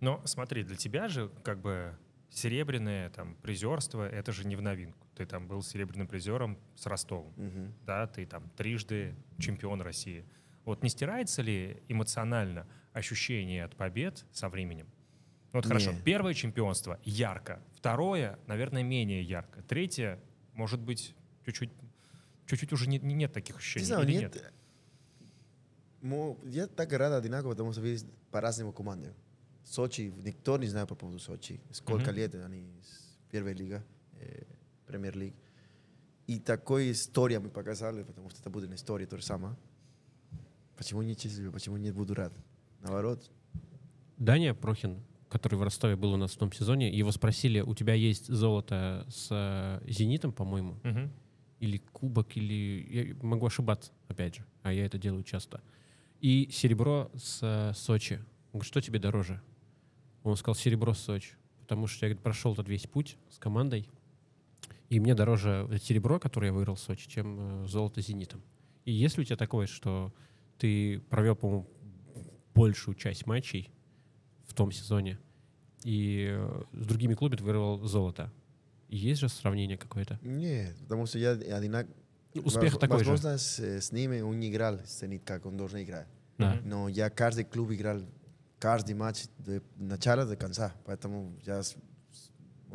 Но 0.00 0.22
смотри, 0.24 0.64
для 0.64 0.76
тебя 0.76 1.08
же 1.08 1.30
как 1.44 1.60
бы 1.60 1.94
серебряное 2.30 3.10
там 3.10 3.36
призерство, 3.42 4.08
это 4.08 4.32
же 4.32 4.46
не 4.46 4.56
в 4.56 4.62
новинку. 4.62 5.01
Ты 5.14 5.26
там 5.26 5.46
был 5.46 5.62
серебряным 5.62 6.06
призером 6.08 6.58
с 6.74 6.86
Ростовом, 6.86 7.32
Мгм. 7.36 7.74
да, 7.86 8.06
ты 8.06 8.24
там 8.26 8.48
трижды 8.56 9.14
чемпион 9.38 9.82
России. 9.82 10.24
Вот 10.64 10.82
не 10.82 10.88
стирается 10.88 11.42
ли 11.42 11.82
эмоционально 11.88 12.66
ощущение 12.92 13.64
от 13.64 13.76
побед 13.76 14.24
со 14.32 14.48
временем? 14.48 14.86
Ну 15.52 15.58
Вот 15.58 15.66
хорошо, 15.66 15.92
Не. 15.92 16.00
первое 16.00 16.32
чемпионство 16.32 16.98
ярко, 17.04 17.62
второе, 17.76 18.38
наверное, 18.46 18.82
менее 18.82 19.22
ярко, 19.22 19.62
третье, 19.62 20.18
может 20.54 20.80
быть, 20.80 21.14
чуть-чуть, 21.44 21.70
чуть-чуть 22.46 22.72
уже 22.72 22.88
не- 22.88 22.98
не- 22.98 23.14
нет 23.14 23.32
таких 23.34 23.56
Не 23.56 23.58
ощущений 23.58 23.84
знаю, 23.86 24.04
или 24.08 24.12
нет. 24.16 24.34
нет? 24.34 24.52
Мо- 26.00 26.38
Я 26.44 26.66
так 26.66 26.92
рад 26.94 27.12
одинаково, 27.12 27.50
потому 27.50 27.72
что 27.72 27.82
видишь 27.82 28.06
по-разному 28.30 28.72
команды. 28.72 29.12
Сочи, 29.64 30.12
никто 30.24 30.56
не 30.58 30.66
знает 30.68 30.88
по 30.88 30.94
поводу 30.94 31.18
Сочи. 31.18 31.60
Сколько 31.70 32.06
Мгм. 32.10 32.14
лет 32.16 32.34
они 32.34 32.64
с 32.82 33.16
первой 33.30 33.52
лига, 33.52 33.84
э, 34.92 34.98
премьер 34.98 35.16
лиг. 35.16 35.34
И 36.26 36.38
такой 36.38 36.92
история 36.92 37.40
мы 37.40 37.50
показали, 37.50 38.02
потому 38.04 38.30
что 38.30 38.40
это 38.40 38.50
будет 38.50 38.70
на 38.70 38.74
история 38.74 39.06
то 39.06 39.16
же 39.16 39.22
самое. 39.24 39.56
Почему 40.76 41.02
не 41.02 41.14
счастлив, 41.14 41.52
почему 41.52 41.76
не 41.76 41.90
буду 41.92 42.14
рад? 42.14 42.32
Наоборот. 42.80 43.30
Даня 44.18 44.54
Прохин, 44.54 45.02
который 45.28 45.56
в 45.56 45.62
Ростове 45.62 45.96
был 45.96 46.12
у 46.12 46.16
нас 46.16 46.32
в 46.32 46.38
том 46.38 46.52
сезоне, 46.52 46.90
его 46.90 47.10
спросили, 47.12 47.60
у 47.60 47.74
тебя 47.74 47.94
есть 47.94 48.26
золото 48.28 49.04
с 49.08 49.28
э, 49.30 49.80
«Зенитом», 49.90 50.32
по-моему, 50.32 50.78
Мгм. 50.82 51.10
или 51.60 51.78
кубок, 51.92 52.36
или... 52.36 53.14
Я 53.14 53.16
могу 53.22 53.46
ошибаться, 53.46 53.92
опять 54.08 54.36
же, 54.36 54.44
а 54.62 54.72
я 54.72 54.86
это 54.86 54.98
делаю 54.98 55.22
часто. 55.24 55.60
И 56.20 56.48
серебро 56.52 57.10
с 57.16 57.40
э, 57.42 57.72
Сочи. 57.74 58.14
Он 58.52 58.58
говорит, 58.60 58.68
что 58.68 58.80
тебе 58.80 58.98
дороже? 58.98 59.40
Он 60.22 60.36
сказал, 60.36 60.54
серебро 60.54 60.94
с 60.94 61.00
Сочи. 61.00 61.34
Потому 61.60 61.86
что 61.86 62.06
я 62.06 62.10
говорит, 62.10 62.22
прошел 62.22 62.52
этот 62.52 62.68
весь 62.68 62.86
путь 62.86 63.16
с 63.30 63.38
командой, 63.38 63.88
и 64.92 65.00
мне 65.00 65.14
дороже 65.14 65.66
серебро, 65.82 66.20
которое 66.20 66.48
я 66.48 66.52
выиграл 66.52 66.74
в 66.74 66.80
Сочи, 66.80 67.08
чем 67.08 67.64
э, 67.64 67.66
золото 67.66 68.02
«Зенитом». 68.02 68.42
И 68.84 68.92
если 68.92 69.22
у 69.22 69.24
тебя 69.24 69.36
такое, 69.36 69.66
что 69.66 70.12
ты 70.58 71.00
провел, 71.08 71.34
по-моему, 71.34 71.66
большую 72.54 72.94
часть 72.94 73.26
матчей 73.26 73.70
в 74.46 74.52
том 74.52 74.70
сезоне, 74.70 75.18
и 75.82 76.28
э, 76.30 76.62
с 76.74 76.86
другими 76.86 77.14
клубами 77.14 77.38
ты 77.38 77.44
выигрывал 77.44 77.82
золото, 77.84 78.30
есть 78.90 79.22
же 79.22 79.30
сравнение 79.30 79.78
какое-то? 79.78 80.18
Нет, 80.20 80.76
потому 80.80 81.06
что 81.06 81.18
я 81.18 81.30
одинаково... 81.30 81.94
Ну, 82.34 82.42
Успех 82.42 82.78
такой 82.78 82.98
же. 82.98 83.10
Возможно, 83.10 83.38
с, 83.38 83.60
с 83.60 83.92
ними 83.92 84.20
он 84.20 84.40
не 84.40 84.50
играл 84.50 84.78
с 84.84 85.00
Зенит, 85.00 85.22
как 85.24 85.46
он 85.46 85.56
должен 85.56 85.82
играть. 85.82 86.08
Да. 86.36 86.60
Но 86.66 86.88
я 86.90 87.08
каждый 87.08 87.44
клуб 87.44 87.70
играл 87.70 88.02
каждый 88.58 88.94
матч 88.94 89.24
de 89.38 89.62
начала 89.76 90.26
до 90.26 90.36
конца. 90.36 90.74
Поэтому 90.84 91.34
я, 91.46 91.62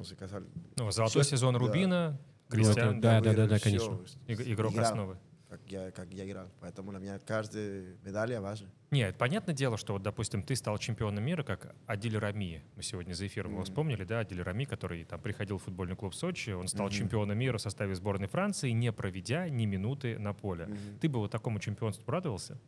сказать, 0.03 0.43
Ну, 0.77 0.91
золотой 0.91 1.23
Всё- 1.23 1.35
сезон 1.37 1.53
да. 1.53 1.59
Рубина, 1.59 2.19
это- 2.47 2.55
Кристиан, 2.55 3.01
да, 3.01 3.19
выиграл 3.21 3.47
да, 3.47 3.55
всё, 3.57 3.63
конечно. 3.63 3.99
иг- 4.27 4.47
игрок 4.47 4.73
играл, 4.73 4.85
основы. 4.85 5.17
Как 5.49 5.61
я, 5.67 5.91
как 5.91 6.11
я 6.13 6.27
играл. 6.29 6.49
Поэтому 6.59 6.91
для 6.91 6.99
меня 6.99 7.19
каждая 7.19 7.95
медаль 8.03 8.37
важна. 8.39 8.67
Нет, 8.91 9.17
понятное 9.17 9.55
дело, 9.55 9.77
что 9.77 9.93
вот, 9.93 10.03
допустим, 10.03 10.43
ты 10.43 10.57
стал 10.57 10.77
чемпионом 10.77 11.23
мира, 11.23 11.43
как 11.43 11.73
Адиль 11.85 12.17
Рами. 12.17 12.63
Мы 12.75 12.83
сегодня 12.83 13.13
за 13.13 13.27
эфиром 13.27 13.51
его 13.51 13.59
Мгм. 13.61 13.65
вспомнили, 13.65 14.03
да, 14.03 14.19
Адиль 14.19 14.41
Рами, 14.41 14.65
который 14.65 15.05
там 15.05 15.21
приходил 15.21 15.57
в 15.57 15.63
футбольный 15.63 15.95
клуб 15.95 16.13
Сочи, 16.13 16.49
он 16.49 16.67
стал 16.67 16.87
Мгм. 16.87 16.95
чемпионом 16.95 17.37
мира 17.37 17.57
в 17.57 17.61
составе 17.61 17.95
сборной 17.95 18.27
Франции, 18.27 18.71
не 18.71 18.91
проведя 18.91 19.47
ни 19.47 19.65
минуты 19.65 20.19
на 20.19 20.33
поле. 20.33 20.65
Мгм. 20.65 20.99
Ты 20.99 21.07
бы 21.07 21.19
вот 21.19 21.31
такому 21.31 21.59
чемпионству 21.59 22.11
радовался? 22.11 22.59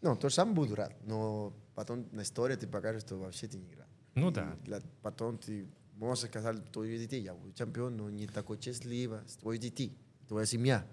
Ну, 0.00 0.16
то 0.16 0.30
же 0.30 0.34
самое 0.34 0.56
буду 0.56 0.74
рад. 0.74 0.94
Но 1.04 1.52
потом 1.74 2.06
на 2.10 2.22
истории 2.22 2.56
ты 2.56 2.66
покажешь, 2.66 3.02
что 3.02 3.16
вообще 3.16 3.48
ты 3.48 3.58
не 3.58 3.68
играл. 3.68 3.86
Ну 4.14 4.30
И 4.30 4.34
да. 4.34 4.56
для- 4.64 4.80
потом 5.02 5.36
ты 5.38 5.66
можешь 5.94 6.24
сказать, 6.28 6.70
твои 6.72 6.98
детей, 6.98 7.22
я 7.22 7.34
буду 7.34 7.52
чемпион, 7.52 7.96
но 7.96 8.10
не 8.10 8.26
такой 8.26 8.60
счастливый, 8.60 9.20
с 9.26 9.36
твои 9.36 9.58
детей, 9.58 9.96
твоя 10.28 10.46
семья. 10.46 10.86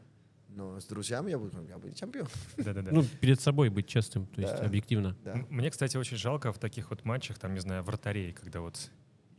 Но 0.50 0.80
с 0.80 0.86
друзьями 0.86 1.30
я 1.30 1.38
буду, 1.38 1.64
я 1.68 1.78
буду 1.78 1.94
чемпион. 1.94 2.28
Да-да-да. 2.58 2.92
Ну, 2.92 3.04
перед 3.22 3.40
собой 3.40 3.70
быть 3.70 3.88
честным, 3.88 4.26
то 4.26 4.42
есть 4.42 4.54
Да. 4.56 4.66
объективно. 4.66 5.16
Да. 5.24 5.36
Мне, 5.50 5.70
кстати, 5.70 5.96
очень 5.96 6.18
жалко 6.18 6.52
в 6.52 6.58
таких 6.58 6.90
вот 6.90 7.06
матчах, 7.06 7.38
там, 7.38 7.54
не 7.54 7.60
знаю, 7.60 7.84
вратарей, 7.84 8.34
когда 8.34 8.62
вот 8.62 8.90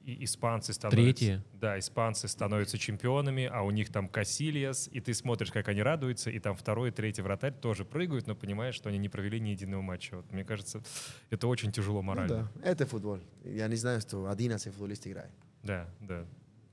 и 0.05 0.25
испанцы 0.25 0.73
становятся... 0.73 1.03
Третьи. 1.05 1.43
Да, 1.53 1.79
испанцы 1.79 2.27
становятся 2.27 2.79
чемпионами, 2.79 3.45
а 3.53 3.63
у 3.63 3.71
них 3.71 3.93
там 3.93 4.09
Касильяс, 4.09 4.89
и 4.91 5.01
ты 5.01 5.13
смотришь, 5.13 5.51
как 5.53 5.69
они 5.69 5.83
радуются, 5.83 6.31
и 6.31 6.39
там 6.39 6.57
второй 6.57 6.89
и 6.89 6.93
третий 6.93 7.21
вратарь 7.23 7.53
тоже 7.53 7.85
прыгают, 7.85 8.27
но 8.27 8.35
понимаешь, 8.35 8.75
что 8.77 8.89
они 8.89 8.97
не 8.99 9.09
провели 9.11 9.39
ни 9.41 9.51
единого 9.51 9.83
матча. 9.83 10.17
Вот, 10.17 10.33
мне 10.33 10.43
кажется, 10.45 10.83
это 11.29 11.47
очень 11.49 11.71
тяжело 11.71 11.99
Ну 11.99 12.03
морально. 12.09 12.51
да, 12.55 12.71
это 12.71 12.87
футбол. 12.87 13.19
Я 13.45 13.69
не 13.69 13.77
знаю, 13.77 14.01
что 14.01 14.27
11 14.31 14.73
футболистов 14.73 15.09
играет. 15.13 15.31
Да, 15.63 15.89
да. 16.01 16.27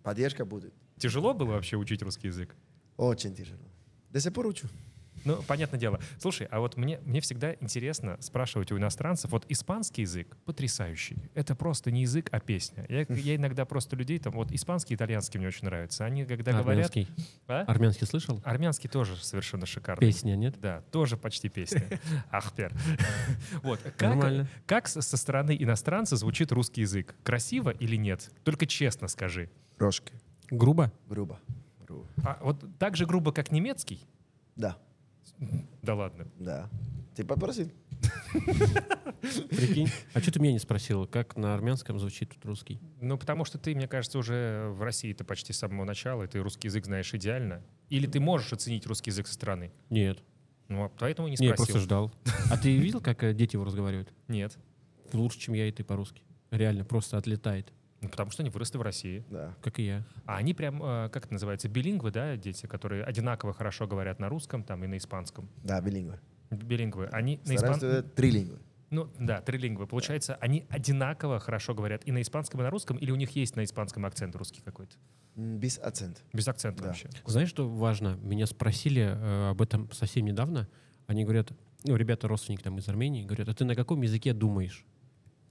Поддержка 0.03 0.45
будет. 0.45 0.73
Тяжело 0.97 1.33
было 1.33 1.51
вообще 1.51 1.77
учить 1.77 2.01
русский 2.01 2.27
язык? 2.27 2.55
Очень 2.97 3.35
тяжело. 3.35 3.67
До 4.09 4.19
сих 4.19 4.33
пор 4.33 4.47
учу. 4.47 4.67
Ну, 5.25 5.41
понятное 5.47 5.79
дело. 5.79 5.99
Слушай, 6.19 6.47
а 6.51 6.59
вот 6.59 6.77
мне, 6.77 6.99
мне 7.03 7.21
всегда 7.21 7.53
интересно 7.59 8.17
спрашивать 8.19 8.71
у 8.71 8.77
иностранцев, 8.77 9.31
вот 9.31 9.45
испанский 9.49 10.01
язык 10.03 10.37
потрясающий. 10.45 11.17
Это 11.33 11.55
просто 11.55 11.91
не 11.91 12.01
язык, 12.01 12.29
а 12.31 12.39
песня. 12.39 12.85
Я, 12.89 13.05
я 13.09 13.35
иногда 13.35 13.65
просто 13.65 13.95
людей 13.95 14.19
там, 14.19 14.33
вот 14.33 14.51
испанский, 14.51 14.95
итальянский 14.95 15.39
мне 15.39 15.47
очень 15.47 15.65
нравится. 15.65 16.05
Они 16.05 16.25
когда 16.25 16.51
говорят... 16.51 16.89
Армянский. 16.91 17.07
А? 17.47 17.61
Армянский 17.61 18.07
слышал? 18.07 18.41
Армянский 18.43 18.89
тоже 18.89 19.15
совершенно 19.17 19.65
шикарный. 19.65 20.07
Песня, 20.07 20.35
нет? 20.35 20.59
Да, 20.59 20.81
тоже 20.91 21.17
почти 21.17 21.49
песня. 21.49 21.83
Ахпер. 22.31 22.73
Вот. 23.63 23.79
Как, 23.97 24.01
Нормально. 24.01 24.47
как 24.65 24.87
со 24.87 25.01
стороны 25.01 25.55
иностранца 25.59 26.15
звучит 26.15 26.51
русский 26.51 26.81
язык? 26.81 27.15
Красиво 27.23 27.69
или 27.69 27.95
нет? 27.95 28.31
Только 28.43 28.65
честно 28.65 29.07
скажи. 29.07 29.49
Рожки. 29.77 30.13
Грубо. 30.49 30.91
Грубо. 31.07 31.39
А 32.23 32.39
вот 32.41 32.63
так 32.77 32.95
же 32.95 33.05
грубо, 33.05 33.31
как 33.31 33.51
немецкий? 33.51 34.05
Да, 34.55 34.77
Да 35.81 35.95
ладно. 35.95 36.27
да. 36.39 36.69
Ты 37.15 37.23
попросил. 37.25 37.71
Прикинь. 39.49 39.89
А 40.13 40.19
что 40.21 40.31
ты 40.31 40.39
меня 40.39 40.53
не 40.53 40.59
спросил, 40.59 41.07
как 41.07 41.35
на 41.35 41.55
армянском 41.55 41.97
звучит 41.99 42.29
тут 42.29 42.45
русский? 42.45 42.79
Ну, 43.01 43.17
потому 43.17 43.43
что 43.45 43.57
ты, 43.57 43.73
мне 43.73 43.87
кажется, 43.87 44.19
уже 44.19 44.67
в 44.69 44.81
России-то 44.83 45.23
почти 45.23 45.51
с 45.53 45.57
самого 45.57 45.83
начала, 45.85 46.23
и 46.23 46.27
ты 46.27 46.39
русский 46.39 46.67
язык 46.67 46.85
знаешь 46.85 47.13
идеально. 47.13 47.63
Или 47.89 48.05
ты 48.05 48.19
можешь 48.19 48.53
оценить 48.53 48.85
русский 48.85 49.09
язык 49.09 49.27
со 49.27 49.33
стороны? 49.33 49.71
Нет. 49.89 50.23
Ну, 50.67 50.83
а 50.83 50.89
поэтому 50.89 51.27
не 51.27 51.37
Не, 51.39 51.47
я 51.47 51.53
спросил. 51.53 51.73
просто 51.73 51.79
ждал. 51.79 52.13
А 52.51 52.57
ты 52.57 52.77
видел, 52.77 53.01
как 53.01 53.23
э, 53.23 53.33
дети 53.33 53.55
его 53.55 53.63
разговаривают? 53.65 54.13
Нет. 54.27 54.57
Лучше, 55.13 55.39
чем 55.39 55.53
я 55.55 55.67
и 55.67 55.71
ты 55.71 55.83
по-русски. 55.83 56.21
Реально, 56.51 56.85
просто 56.85 57.17
отлетает. 57.17 57.71
Ну, 58.01 58.09
потому 58.09 58.29
что 58.29 58.43
они 58.43 58.49
выросли 58.49 58.77
в 58.77 58.81
России. 58.81 59.25
Да. 59.29 59.55
Как 59.61 59.79
и 59.79 59.83
я. 59.83 60.03
А 60.25 60.37
они 60.37 60.53
прям, 60.53 60.81
э, 60.83 61.09
как 61.09 61.25
это 61.25 61.33
называется, 61.33 61.67
билингвы, 61.67 62.11
да, 62.11 62.37
дети, 62.37 62.67
которые 62.67 63.03
одинаково 63.03 63.53
хорошо 63.53 63.87
говорят 63.87 64.19
на 64.19 64.29
русском 64.29 64.63
там 64.63 64.83
и 64.83 64.87
на 64.87 64.97
испанском. 64.97 65.49
Да, 65.63 65.81
билингвы. 65.81 66.19
Билингвы. 66.51 67.07
Они 67.11 67.37
на 67.37 67.57
Стараюсь 67.57 67.61
испан... 67.61 67.75
сделать 67.77 68.13
трилингвы. 68.15 68.59
Ну, 68.89 69.09
да, 69.19 69.41
трилингвы. 69.41 69.85
Получается, 69.87 70.35
они 70.35 70.65
одинаково 70.69 71.39
хорошо 71.39 71.73
говорят 71.73 72.03
и 72.05 72.11
на 72.11 72.21
испанском, 72.21 72.61
и 72.61 72.63
на 72.63 72.69
русском, 72.69 72.97
или 72.97 73.11
у 73.11 73.15
них 73.15 73.31
есть 73.31 73.55
на 73.55 73.63
испанском 73.63 74.05
акцент 74.05 74.35
русский 74.35 74.61
какой-то? 74.61 74.95
Без 75.35 75.77
акцента. 75.79 76.21
Без 76.33 76.47
акцента 76.47 76.83
Да. 76.83 76.89
вообще. 76.89 77.09
Знаешь, 77.25 77.49
что 77.49 77.67
важно? 77.67 78.17
Меня 78.21 78.45
спросили 78.45 79.01
э, 79.01 79.49
об 79.49 79.61
этом 79.61 79.91
совсем 79.91 80.25
недавно. 80.25 80.69
Они 81.05 81.23
говорят, 81.23 81.51
ну, 81.83 81.95
ребята, 81.95 82.27
родственники 82.27 82.61
там 82.61 82.77
из 82.77 82.87
Армении, 82.87 83.23
говорят, 83.23 83.49
а 83.49 83.53
ты 83.53 83.65
на 83.65 83.75
каком 83.75 84.01
языке 84.01 84.33
думаешь? 84.33 84.85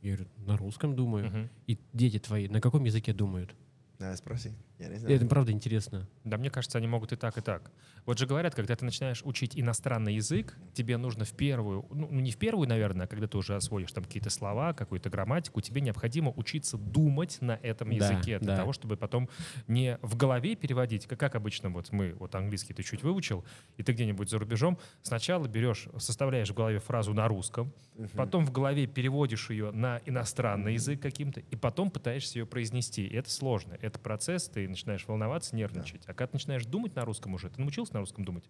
Я 0.07 0.15
говорю, 0.15 0.31
на 0.47 0.57
русском 0.57 0.95
думаю. 0.95 1.27
Мгм. 1.27 1.49
И 1.67 1.79
дети 1.93 2.19
твои 2.19 2.49
на 2.49 2.61
каком 2.61 2.85
языке 2.85 3.13
думают? 3.13 3.55
Надо 3.99 4.17
спросить. 4.17 4.53
Я 4.79 4.89
не 4.89 4.97
И 4.97 4.99
знаю. 4.99 5.17
Это 5.17 5.27
правда 5.27 5.53
интересно. 5.53 6.07
Да, 6.25 6.37
мне 6.37 6.51
кажется, 6.51 6.79
они 6.79 6.87
могут 6.87 7.13
и 7.13 7.17
так, 7.17 7.39
и 7.39 7.41
так. 7.41 7.71
Вот 8.05 8.19
же 8.19 8.27
говорят, 8.27 8.55
когда 8.55 8.77
ты 8.77 8.85
начинаешь 8.85 9.23
учить 9.25 9.59
иностранный 9.59 10.15
язык, 10.15 10.57
тебе 10.75 10.97
нужно 10.97 11.25
в 11.25 11.33
первую, 11.33 11.87
ну 11.91 12.09
ну, 12.11 12.21
не 12.21 12.31
в 12.31 12.37
первую, 12.37 12.69
наверное, 12.69 13.07
а 13.07 13.09
когда 13.09 13.27
ты 13.27 13.37
уже 13.39 13.57
освоишь 13.57 13.91
там 13.93 14.05
какие-то 14.05 14.31
слова, 14.31 14.75
какую-то 14.75 15.09
грамматику, 15.11 15.61
тебе 15.61 15.81
необходимо 15.81 16.33
учиться 16.37 16.77
думать 16.77 17.39
на 17.41 17.59
этом 17.63 17.89
Да, 17.91 17.95
языке 17.95 18.39
для 18.39 18.49
да. 18.49 18.57
того, 18.57 18.73
чтобы 18.73 18.97
потом 18.97 19.29
не 19.67 19.99
в 20.03 20.17
голове 20.17 20.55
переводить, 20.57 21.07
как, 21.07 21.19
как 21.19 21.35
обычно 21.35 21.71
вот 21.71 21.91
мы, 21.93 22.15
вот 22.15 22.35
английский 22.35 22.75
ты 22.75 22.83
чуть 22.83 23.03
выучил, 23.03 23.45
и 23.77 23.83
ты 23.83 23.93
где-нибудь 23.93 24.29
за 24.31 24.39
рубежом 24.39 24.79
сначала 25.03 25.49
берешь, 25.49 25.89
составляешь 25.99 26.51
в 26.51 26.55
голове 26.55 26.79
фразу 26.81 27.15
на 27.15 27.29
русском, 27.29 27.73
потом 28.15 28.45
в 28.45 28.53
голове 28.53 28.87
переводишь 28.87 29.51
ее 29.51 29.71
на 29.71 30.01
иностранный 30.07 30.75
язык 30.75 31.01
каким-то, 31.01 31.41
и 31.41 31.57
потом 31.57 31.91
пытаешься 31.91 32.39
ее 32.39 32.47
произнести. 32.47 33.07
И 33.07 33.15
это 33.15 33.31
сложно. 33.31 33.77
Это 33.81 33.99
процесс, 33.99 34.49
ты 34.49 34.66
начинаешь 34.69 35.07
волноваться, 35.07 35.55
нервничать. 35.57 36.03
А 36.07 36.15
когда 36.15 36.27
ты 36.29 36.35
начинаешь 36.35 36.67
думать 36.67 36.95
на 36.95 37.05
русском 37.05 37.35
уже, 37.35 37.49
ты 37.51 37.61
научился 37.61 37.95
на 37.95 38.01
русском 38.01 38.25
думать? 38.25 38.49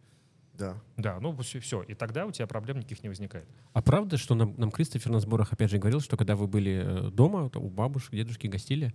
Да. 0.55 0.81
Да, 0.97 1.21
ну 1.21 1.37
все, 1.43 1.61
все. 1.61 1.83
И 1.83 1.95
тогда 1.95 2.25
у 2.27 2.33
тебя 2.33 2.47
проблем 2.47 2.79
никаких 2.79 3.03
не 3.03 3.09
возникает. 3.09 3.47
А 3.73 3.83
правда, 3.83 4.17
что 4.17 4.35
нам, 4.35 4.55
нам 4.57 4.71
Кристофер 4.71 5.11
на 5.11 5.21
сборах 5.21 5.53
опять 5.53 5.71
же 5.71 5.79
говорил, 5.79 6.01
что 6.01 6.17
когда 6.17 6.35
вы 6.35 6.47
были 6.47 6.83
э, 6.85 7.11
дома, 7.11 7.51
у 7.55 7.69
бабушек, 7.69 8.13
дедушки 8.13 8.47
гостили, 8.47 8.95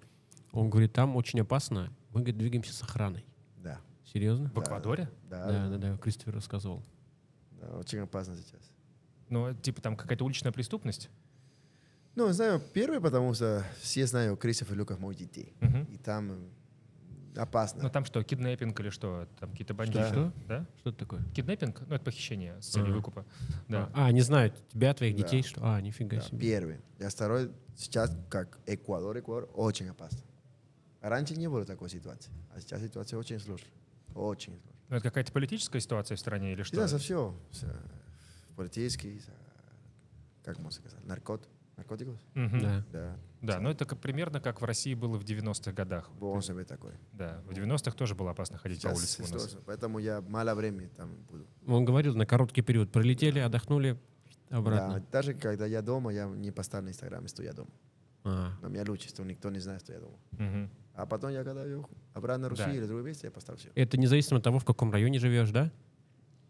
он 0.51 0.69
говорит, 0.69 0.93
там 0.93 1.15
очень 1.15 1.39
опасно, 1.41 1.93
мы 2.09 2.21
говорит, 2.21 2.37
двигаемся 2.37 2.73
с 2.73 2.81
охраной. 2.81 3.23
Да. 3.57 3.79
Серьезно? 4.05 4.49
В 4.55 4.59
Эквадоре? 4.59 5.09
Да, 5.29 5.47
Да, 5.47 5.69
да, 5.69 5.77
да, 5.77 5.97
Кристофер 5.97 6.33
рассказывал. 6.33 6.83
да, 7.51 7.77
Очень 7.77 7.99
опасно 7.99 8.35
сейчас. 8.35 8.71
Ну, 9.29 9.53
типа 9.53 9.81
там 9.81 9.95
какая-то 9.95 10.25
уличная 10.25 10.51
преступность? 10.51 11.09
Ну, 12.15 12.29
знаю, 12.33 12.59
первый, 12.73 12.99
потому 12.99 13.33
что 13.33 13.65
все 13.79 14.05
знают 14.05 14.39
Кристофер 14.39 14.77
Лукас 14.77 14.99
мой 14.99 15.15
детей. 15.15 15.53
Мгм. 15.61 15.83
И 15.83 15.97
там 15.97 16.49
опасно. 17.35 17.83
Ну 17.83 17.89
там 17.89 18.05
что, 18.05 18.23
киднеппинг 18.23 18.79
или 18.79 18.89
что? 18.89 19.27
Там 19.39 19.51
какие-то 19.51 19.73
бандиты? 19.73 20.07
Что? 20.07 20.33
Да? 20.47 20.65
Что 20.79 20.89
это 20.89 20.99
такое? 20.99 21.23
Киднеппинг? 21.33 21.81
Ну 21.87 21.95
это 21.95 22.03
похищение 22.03 22.61
с 22.61 22.67
целью 22.67 22.87
Ага. 22.89 22.95
выкупа. 22.97 23.25
Да. 23.67 23.89
А, 23.93 24.07
они 24.07 24.21
знают 24.21 24.55
тебя, 24.69 24.93
твоих 24.93 25.15
Да. 25.15 25.23
детей, 25.23 25.43
что... 25.43 25.61
А, 25.63 25.79
нифига 25.81 26.17
Да, 26.17 26.23
себе. 26.23 26.39
первый. 26.39 26.79
Я 26.99 27.09
второй, 27.09 27.51
сейчас 27.75 28.15
как 28.29 28.59
Эквадор, 28.65 29.17
Эквадор, 29.19 29.49
очень 29.53 29.89
опасно. 29.89 30.19
Раньше 31.01 31.35
не 31.35 31.47
было 31.49 31.65
такой 31.65 31.89
ситуации, 31.89 32.31
а 32.53 32.59
сейчас 32.59 32.81
ситуация 32.81 33.17
очень 33.17 33.39
сложная. 33.39 33.71
Очень 34.13 34.53
сложная. 34.53 34.71
Ну, 34.89 34.95
это 34.97 35.03
какая-то 35.03 35.31
политическая 35.31 35.79
ситуация 35.79 36.15
в 36.17 36.19
стране 36.19 36.51
или 36.53 36.63
что? 36.63 36.75
Да, 36.75 36.87
за 36.87 36.97
все. 36.99 37.33
Политический, 38.55 39.21
как 40.43 40.59
можно 40.59 40.71
сказать, 40.81 41.03
наркот, 41.05 41.47
наркотиков. 41.77 42.15
Мгм. 42.33 42.59
Да. 42.61 42.85
Да, 42.91 43.17
Да, 43.41 43.59
ну 43.59 43.69
это 43.69 43.85
как- 43.85 43.99
примерно 43.99 44.39
как 44.39 44.61
в 44.61 44.65
России 44.65 44.93
было 44.93 45.17
в 45.17 45.23
90-х 45.23 45.71
годах. 45.71 46.09
он 46.19 46.41
себе 46.41 46.63
такой. 46.65 46.91
Да, 47.13 47.41
в 47.47 47.51
90-х 47.53 47.95
тоже 47.97 48.13
было 48.15 48.31
опасно 48.31 48.57
ходить 48.57 48.81
по 48.81 48.89
Сейчас 48.89 48.97
улице 48.99 49.19
у 49.19 49.21
нас. 49.33 49.43
сложно, 49.43 49.61
поэтому 49.65 49.99
я 49.99 50.21
мало 50.21 50.53
времени 50.55 50.87
там 50.95 51.15
буду. 51.29 51.45
Он 51.67 51.85
говорил, 51.85 52.15
на 52.15 52.25
короткий 52.25 52.61
период 52.61 52.91
прилетели, 52.91 53.39
отдохнули, 53.39 53.97
обратно. 54.49 54.99
Да, 54.99 55.05
даже 55.11 55.33
когда 55.33 55.65
я 55.65 55.81
дома, 55.81 56.13
я 56.13 56.25
не 56.25 56.51
поставлю 56.51 56.85
на 56.87 56.89
Инстаграме, 56.91 57.27
что 57.27 57.41
я 57.43 57.53
дома. 57.53 57.69
А, 58.23 58.51
Но 58.61 58.69
мне 58.69 58.83
лучше, 58.83 59.09
что 59.09 59.23
никто 59.23 59.49
не 59.49 59.59
знает, 59.59 59.81
что 59.81 59.93
я 59.93 59.99
дома. 59.99 60.17
Мгм. 60.33 60.69
А 60.93 61.05
потом 61.07 61.31
я, 61.31 61.43
когда 61.43 61.65
я 61.65 61.83
обратно 62.13 62.47
в 62.47 62.49
Россию 62.51 62.67
Да. 62.69 62.75
или 62.75 62.83
в 62.83 62.87
другое 62.87 63.05
место, 63.05 63.25
я 63.25 63.31
поставлю 63.31 63.59
все. 63.59 63.69
Это 63.73 63.97
независимо 63.97 64.37
от 64.37 64.43
того, 64.43 64.59
в 64.59 64.65
каком 64.65 64.91
районе 64.91 65.17
живешь, 65.19 65.49
да? 65.49 65.71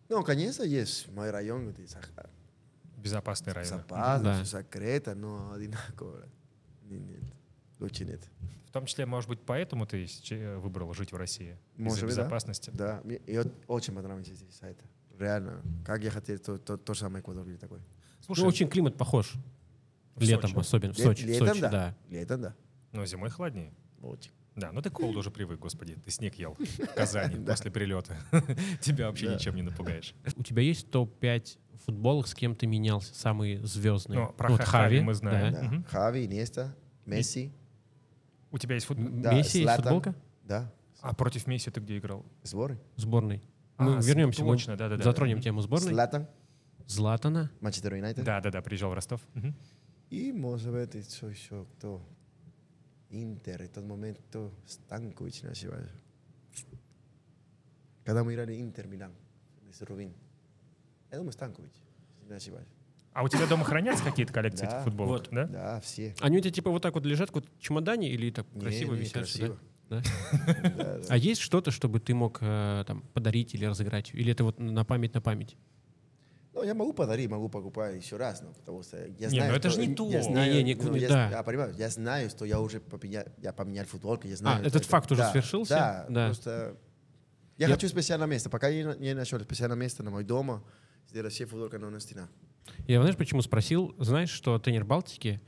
Ну, 0.09 0.23
конечно, 0.23 0.63
есть 0.63 1.09
мой 1.13 1.29
район, 1.31 1.71
где 1.71 1.83
Саха- 1.83 2.29
Безопасный 3.01 3.53
район. 3.53 3.69
Запада, 3.79 4.23
Да. 4.23 4.43
все 4.43 4.59
секрета, 4.59 5.15
но 5.15 5.51
одинаково. 5.53 6.23
Не- 6.83 6.99
Нет, 6.99 7.23
лучше 7.79 8.05
нет. 8.05 8.21
В 8.67 8.71
том 8.71 8.85
числе, 8.85 9.05
может 9.05 9.29
быть, 9.29 9.39
поэтому 9.45 9.85
ты 9.85 10.03
сч- 10.05 10.57
выбрал 10.59 10.93
жить 10.93 11.11
в 11.11 11.15
России? 11.17 11.57
Может 11.77 11.97
Из-за 11.97 12.05
быть, 12.07 12.15
да. 12.15 12.21
безопасности? 12.21 12.71
Да, 12.73 13.01
мне 13.03 13.17
и 13.17 13.37
вот 13.37 13.53
очень 13.67 13.93
понравилось 13.93 14.27
здесь 14.27 14.59
это. 14.61 14.83
Реально, 15.19 15.61
как 15.85 16.03
я 16.03 16.09
хотел, 16.11 16.37
то, 16.39 16.57
то, 16.57 16.77
то 16.77 16.93
же 16.93 17.01
самое 17.01 17.21
Эквадор 17.21 17.47
или 17.47 17.57
такой. 17.57 17.79
Слушай, 18.21 18.41
ну, 18.41 18.47
очень 18.47 18.67
климат 18.69 18.97
похож. 18.97 19.33
в 20.15 20.21
Летом 20.21 20.49
Сочи. 20.51 20.59
особенно. 20.59 20.93
В 20.93 20.97
Сочи, 20.97 21.23
в 21.23 21.27
летом, 21.27 21.47
Сочи, 21.47 21.61
да. 21.61 21.69
да. 21.69 21.95
Летом, 22.09 22.41
да. 22.41 22.55
но 22.91 23.05
зимой 23.05 23.29
холоднее. 23.29 23.73
Очень. 24.01 24.31
Да, 24.55 24.71
ну 24.73 24.81
ты 24.81 24.89
к 24.89 24.97
холоду 24.97 25.19
уже 25.19 25.31
привык, 25.31 25.59
господи. 25.59 25.95
Ты 26.03 26.11
снег 26.11 26.35
ел 26.35 26.55
в 26.59 26.87
Казани 26.95 27.35
Да. 27.39 27.53
после 27.53 27.71
прилета. 27.71 28.17
Тебя 28.81 29.07
вообще 29.07 29.27
Да. 29.29 29.35
ничем 29.35 29.55
не 29.55 29.61
напугаешь. 29.61 30.13
У 30.35 30.43
тебя 30.43 30.61
есть 30.61 30.89
топ-5 30.91 31.57
футболок, 31.85 32.27
с 32.27 32.33
кем 32.35 32.55
ты 32.55 32.67
менялся, 32.67 33.13
самые 33.15 33.65
звездные? 33.65 34.19
Ну, 34.19 34.33
про 34.33 34.55
Ха- 34.57 34.65
Хави 34.65 34.99
мы 35.01 35.13
знаем. 35.13 35.53
да. 35.53 35.61
Да. 35.61 35.83
Хави, 35.89 36.25
Инеста, 36.25 36.75
Месси. 37.05 37.51
У 38.51 38.57
тебя 38.57 38.75
есть 38.75 38.85
футбол? 38.87 39.07
М- 39.07 39.21
Да, 39.21 39.33
Месси 39.33 39.61
есть 39.61 39.75
футболка 39.75 40.13
Да, 40.43 40.71
А 40.99 41.15
против 41.15 41.47
Месси 41.47 41.71
ты 41.71 41.79
где 41.79 41.97
играл? 41.97 42.25
сборы. 42.43 42.77
сборной? 42.97 43.41
А, 43.77 43.83
Мы 43.83 44.01
вернемся, 44.03 44.43
точно, 44.43 44.75
да-да-да. 44.77 45.03
затронем 45.03 45.37
Мгм. 45.37 45.43
тему 45.43 45.61
сборной. 45.61 45.93
Златан, 45.93 46.27
Златана. 46.87 47.49
Манчестер 47.61 47.95
Юнайтед. 47.95 48.23
Да-да-да, 48.25 48.61
приезжал 48.61 48.91
в 48.91 48.93
Ростов. 48.95 49.21
И, 50.09 50.31
может 50.33 50.71
быть, 50.73 50.93
еще 50.93 51.65
кто? 51.77 52.01
Интер, 53.11 53.61
в 53.63 53.69
тот 53.69 53.83
момент, 53.85 54.17
кто? 54.29 54.51
Станкович, 54.65 55.43
не 55.43 55.49
ошибаюсь. 55.49 55.89
Когда 58.05 58.23
мы 58.23 58.33
играли 58.33 58.59
Интер 58.59 58.87
Милан, 58.87 59.11
с 59.71 59.81
Рубин. 59.81 60.13
Я 61.11 61.17
думаю, 61.17 61.33
Станкович, 61.33 61.73
не 62.27 62.33
ошибаюсь. 62.35 62.67
А 63.13 63.23
у 63.23 63.27
тебя 63.27 63.45
дома 63.47 63.65
хранятся 63.65 64.03
какие-то 64.05 64.31
коллекции 64.31 64.65
Да. 64.65 64.71
этих 64.77 64.83
футболок? 64.85 65.27
Да? 65.29 65.45
Да, 65.47 65.81
все. 65.81 66.15
Они 66.21 66.37
у 66.37 66.39
тебя 66.39 66.51
типа 66.51 66.71
вот 66.71 66.81
так 66.81 66.93
вот 66.95 67.05
лежат 67.05 67.31
как 67.31 67.43
в 67.45 67.59
чемодане 67.59 68.09
или 68.09 68.31
так 68.31 68.47
Не, 68.53 68.61
красиво 68.61 68.93
не, 68.93 69.01
висят? 69.01 69.13
красиво. 69.13 69.59
Да? 69.89 70.01
Да, 70.47 70.97
да. 70.99 71.01
А 71.09 71.17
есть 71.17 71.41
что-то, 71.41 71.71
чтобы 71.71 71.99
ты 71.99 72.13
мог 72.15 72.37
э, 72.41 72.85
там 72.87 73.01
подарить 73.13 73.53
или 73.53 73.65
разыграть? 73.65 74.11
Или 74.13 74.31
это 74.31 74.45
вот 74.45 74.57
на 74.57 74.85
память 74.85 75.13
на 75.13 75.19
память? 75.21 75.57
Ну, 76.53 76.63
я 76.63 76.73
могу 76.73 76.91
подарить, 76.93 77.29
могу 77.29 77.47
покупать 77.47 77.95
еще 78.03 78.17
раз, 78.17 78.41
но 78.41 78.51
потому 78.53 78.83
что 78.83 78.97
я 78.97 79.07
Не, 79.07 79.27
знаю, 79.29 79.51
ну 79.51 79.57
это 79.57 79.69
что- 79.69 79.81
ж 79.81 79.87
не 79.87 79.95
то. 79.95 80.09
Я 80.09 80.21
знаю, 80.21 80.53
Не, 80.53 80.63
не, 80.63 80.75
ну, 80.75 80.91
не, 80.91 80.99
я, 80.99 81.07
да. 81.07 81.29
я 81.29 81.43
понимаю, 81.43 81.73
я 81.77 81.89
знаю, 81.89 82.29
что 82.29 82.43
я 82.45 82.59
уже 82.59 82.81
поменял, 82.81 83.23
я 83.41 83.53
поменял 83.53 83.85
футболку, 83.85 84.27
я 84.27 84.35
знаю. 84.35 84.57
А, 84.57 84.67
этот 84.67 84.81
это- 84.81 84.89
факт 84.89 85.09
уже 85.11 85.21
да, 85.21 85.31
свершился? 85.31 85.73
Да, 85.75 86.05
Да. 86.09 86.25
просто 86.27 86.75
я, 87.57 87.67
Я- 87.67 87.73
хочу 87.73 87.87
специальное 87.87 88.27
место. 88.27 88.49
Пока 88.49 88.67
я 88.67 88.95
не 88.95 89.13
нашел 89.13 89.39
специальное 89.39 89.77
место 89.77 90.03
на 90.03 90.11
мой 90.11 90.25
дома, 90.25 90.61
сделать 91.07 91.31
все 91.33 91.45
футболка 91.45 91.79
на 91.79 91.99
стена. 92.01 92.27
Я 92.85 92.99
знаешь, 92.99 93.15
почему 93.15 93.41
спросил? 93.41 93.95
Знаешь, 93.97 94.29
что 94.29 94.59
тренер 94.59 94.83
Балтики 94.83 95.41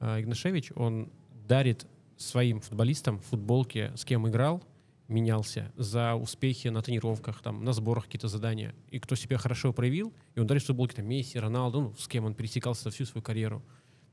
э, 0.00 0.20
Игнашевич, 0.20 0.72
он 0.76 1.10
дарит 1.48 1.86
своим 2.18 2.60
футболистам 2.60 3.18
футболки, 3.20 3.92
с 3.96 4.04
кем 4.04 4.28
играл, 4.28 4.62
менялся 5.10 5.72
за 5.76 6.14
успехи 6.14 6.68
на 6.68 6.82
тренировках, 6.82 7.42
там, 7.42 7.64
на 7.64 7.72
сборах 7.72 8.04
какие-то 8.06 8.28
задания. 8.28 8.74
И 8.90 8.98
кто 8.98 9.14
себя 9.16 9.36
хорошо 9.38 9.72
проявил, 9.72 10.12
и 10.34 10.40
он 10.40 10.46
дарит 10.46 10.62
футболки 10.64 10.94
там, 10.94 11.06
Месси, 11.06 11.38
Роналду, 11.38 11.80
ну, 11.80 11.94
с 11.96 12.08
кем 12.08 12.24
он 12.24 12.34
пересекался 12.34 12.84
за 12.84 12.90
всю 12.90 13.04
свою 13.04 13.22
карьеру. 13.22 13.62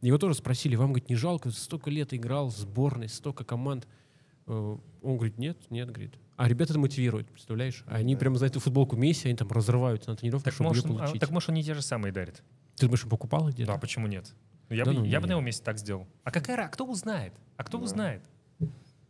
Его 0.01 0.17
тоже 0.17 0.35
спросили, 0.35 0.75
вам, 0.75 0.89
говорит, 0.93 1.09
не 1.09 1.15
жалко, 1.15 1.49
столько 1.51 1.89
лет 1.89 2.13
играл 2.13 2.49
в 2.49 2.57
сборной, 2.57 3.09
столько 3.09 3.43
команд. 3.43 3.87
Э, 4.47 4.51
Он 5.01 5.15
говорит, 5.17 5.37
нет, 5.37 5.57
нет, 5.69 5.89
говорит. 5.89 6.13
А 6.35 6.47
ребята 6.47 6.73
это 6.73 6.79
мотивируют, 6.79 7.27
представляешь? 7.31 7.83
А 7.87 7.95
Они 7.95 8.15
прямо 8.15 8.37
за 8.37 8.45
эту 8.45 8.59
футболку 8.59 8.95
Месси, 8.95 9.27
они 9.27 9.35
там 9.37 9.47
разрываются 9.49 10.11
на 10.11 10.15
тренировках, 10.15 10.45
Так 10.45 10.53
чтобы 10.53 10.69
может, 10.69 10.85
ее 10.85 10.95
а, 10.95 10.97
получить. 10.99 11.19
так 11.21 11.31
может, 11.31 11.49
он 11.49 11.55
не 11.55 11.63
те 11.63 11.73
же 11.73 11.81
самые 11.81 12.11
дарит? 12.11 12.43
Ты 12.75 12.85
думаешь, 12.85 13.03
он 13.03 13.09
покупал 13.09 13.49
где-то? 13.49 13.71
Да, 13.71 13.73
а 13.73 13.77
почему 13.79 14.05
нет? 14.07 14.33
Я, 14.69 14.85
Да 14.85 14.91
бы, 14.91 14.99
ну, 14.99 15.05
я 15.05 15.19
бы 15.19 15.25
не. 15.25 15.29
на 15.29 15.31
его 15.33 15.41
месте 15.41 15.63
так 15.63 15.79
сделал. 15.79 16.07
А 16.23 16.29
какая 16.31 16.57
ра- 16.57 16.69
Кто 16.69 16.85
узнает? 16.85 17.33
А 17.55 17.63
кто 17.63 17.79
узнает? 17.79 18.21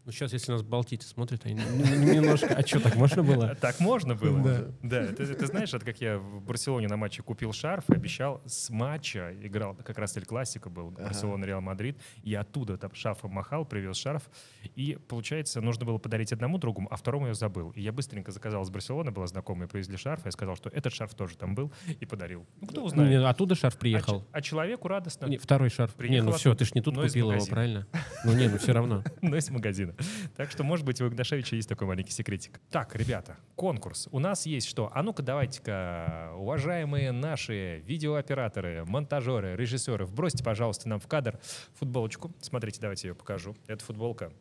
Ну, 0.07 0.13
сейчас, 0.13 0.31
если 0.31 0.53
нас 0.53 0.63
балтийцы 0.63 1.05
смотрят, 1.05 1.45
они 1.45 1.55
немножко... 1.55 2.55
А 2.55 2.65
что, 2.65 2.79
так 2.79 2.95
можно 2.95 3.23
было? 3.23 3.55
Так 3.61 3.81
можно 3.81 4.15
было? 4.15 4.39
Да. 4.41 4.67
Да. 4.81 5.07
Ты, 5.07 5.25
ты 5.33 5.47
знаешь, 5.47 5.73
это 5.73 5.85
как 5.85 5.99
я 5.99 6.17
в 6.17 6.41
Барселоне 6.45 6.87
на 6.87 6.95
матче 6.95 7.21
купил 7.23 7.51
шарф 7.51 7.89
и 7.89 7.93
обещал 7.93 8.41
с 8.45 8.69
матча, 8.69 9.33
играл, 9.41 9.75
как 9.75 9.97
раз 9.97 10.15
Эль 10.15 10.23
Класико 10.23 10.69
был, 10.69 10.91
Барселона, 10.91 11.43
Реал 11.43 11.59
Мадрид, 11.59 11.97
и 12.23 12.33
оттуда 12.35 12.77
там 12.77 12.95
шарфом 12.95 13.31
махал, 13.31 13.65
привез 13.65 13.97
шарф, 13.97 14.29
и, 14.75 14.97
получается, 15.09 15.59
нужно 15.59 15.85
было 15.85 15.97
подарить 15.97 16.31
одному 16.31 16.57
другому, 16.57 16.87
а 16.89 16.95
второму 16.95 17.27
я 17.27 17.33
забыл. 17.33 17.71
И 17.71 17.81
я 17.81 17.91
быстренько 17.91 18.31
заказал 18.31 18.63
с 18.63 18.69
Барселоны, 18.69 19.11
была 19.11 19.27
знакомая, 19.27 19.67
привезли 19.67 19.97
шарф, 19.97 20.23
я 20.23 20.31
сказал, 20.31 20.55
что 20.55 20.69
этот 20.69 20.93
шарф 20.93 21.15
тоже 21.15 21.35
там 21.35 21.53
был, 21.53 21.73
и 21.99 22.05
подарил. 22.05 22.45
Ну, 22.61 22.67
кто 22.67 22.79
Ну, 22.79 22.85
узнает? 22.85 23.25
оттуда 23.25 23.55
шарф 23.55 23.75
А, 23.75 23.77
приехал. 23.77 24.25
а 24.31 24.41
человеку 24.41 24.87
радостно. 24.87 25.25
Не, 25.25 25.37
второй 25.37 25.69
шарф. 25.69 25.99
не, 25.99 26.21
ну 26.21 26.31
все, 26.31 26.55
ты 26.55 26.63
ж 26.63 26.73
не 26.75 26.81
тут 26.81 26.95
купил 26.95 27.29
его, 27.33 27.45
правильно? 27.45 27.85
Ну 28.23 28.33
не, 28.33 28.47
ну 28.47 28.57
все 28.57 28.71
равно. 28.71 29.03
но 29.21 29.35
из 29.35 29.49
магазина. 29.49 29.95
Так 30.35 30.51
что, 30.51 30.63
может 30.63 30.85
быть, 30.85 31.01
у 31.01 31.07
Игнашевича 31.07 31.55
есть 31.55 31.69
такой 31.69 31.87
маленький 31.87 32.11
секретик. 32.11 32.59
Так, 32.69 32.95
ребята, 32.95 33.37
конкурс. 33.55 34.07
У 34.11 34.19
нас 34.19 34.45
есть 34.45 34.67
что? 34.67 34.91
А 34.93 35.03
ну-ка, 35.03 35.23
давайте-ка, 35.23 36.33
уважаемые 36.35 37.11
наши 37.11 37.79
видеооператоры, 37.85 38.85
монтажеры, 38.85 39.55
режиссеры, 39.55 40.05
вбросьте, 40.05 40.43
пожалуйста, 40.43 40.89
нам 40.89 40.99
в 40.99 41.07
кадр 41.07 41.39
футболочку. 41.75 42.31
Смотрите, 42.41 42.79
давайте 42.81 43.07
я 43.07 43.11
ее 43.11 43.15
покажу. 43.15 43.55
Это 43.67 43.83
футболка 43.83 44.31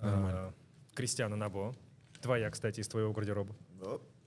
э, 0.00 0.50
Кристиана 0.94 1.36
Набо. 1.36 1.74
Твоя, 2.20 2.50
кстати, 2.50 2.80
из 2.80 2.88
твоего 2.88 3.12
гардероба. 3.12 3.54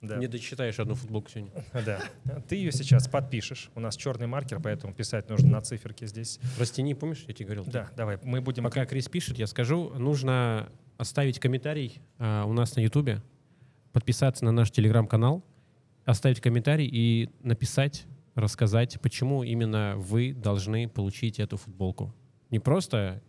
Да. 0.02 0.18
Не 0.18 0.28
дочитаешь 0.28 0.80
одну 0.80 0.96
футболку 0.96 1.30
сегодня. 1.30 1.52
Да. 1.86 2.02
Ты 2.48 2.56
ее 2.56 2.72
сейчас 2.72 3.08
подпишешь. 3.08 3.70
У 3.76 3.80
нас 3.80 3.96
черный 3.98 4.28
маркер, 4.28 4.60
поэтому 4.62 4.94
писать 4.94 5.30
нужно 5.30 5.50
на 5.50 5.62
циферке 5.62 6.08
здесь. 6.08 6.40
Растяни, 6.58 6.94
помнишь, 6.94 7.26
я 7.28 7.34
тебе 7.34 7.46
говорил? 7.46 7.66
Да, 7.66 7.90
давай, 7.96 8.18
мы 8.24 8.42
будем... 8.42 8.64
Пока 8.64 8.86
Крис 8.86 9.10
пишет, 9.10 9.38
я 9.38 9.48
скажу, 9.48 9.90
нужно 9.96 10.70
оставить 10.98 11.40
комментарий 11.40 12.02
а, 12.18 12.46
у 12.46 12.54
нас 12.54 12.76
на 12.76 12.82
Ютубе, 12.82 13.22
подписаться 13.92 14.46
на 14.46 14.52
наш 14.52 14.72
телеграм-канал, 14.72 15.44
оставить 16.06 16.40
комментарий 16.40 16.88
и 16.92 17.30
написать, 17.42 18.06
рассказать, 18.36 19.00
почему 19.02 19.44
именно 19.44 19.96
вы 19.98 20.34
должны 20.34 20.88
получить 20.88 21.40
эту 21.40 21.58
футболку. 21.58 22.14
Не 22.50 22.60
просто 22.60 23.22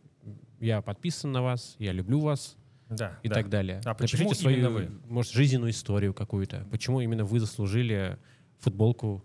я 0.61 0.83
подписан 0.83 1.33
на 1.33 1.43
вас, 1.43 1.75
я 1.79 1.93
люблю 1.93 2.21
вас 2.21 2.57
Да, 2.91 3.18
и 3.22 3.28
да. 3.28 3.34
так 3.36 3.49
далее. 3.49 3.80
А 3.84 3.95
почему 3.95 4.24
Напишите 4.24 4.43
свою, 4.43 4.70
вы? 4.70 4.91
может, 5.09 5.32
жизненную 5.32 5.70
историю 5.70 6.12
какую-то. 6.12 6.66
Почему 6.70 7.01
именно 7.01 7.24
вы 7.24 7.41
заслужили 7.41 8.18
футболку 8.59 9.24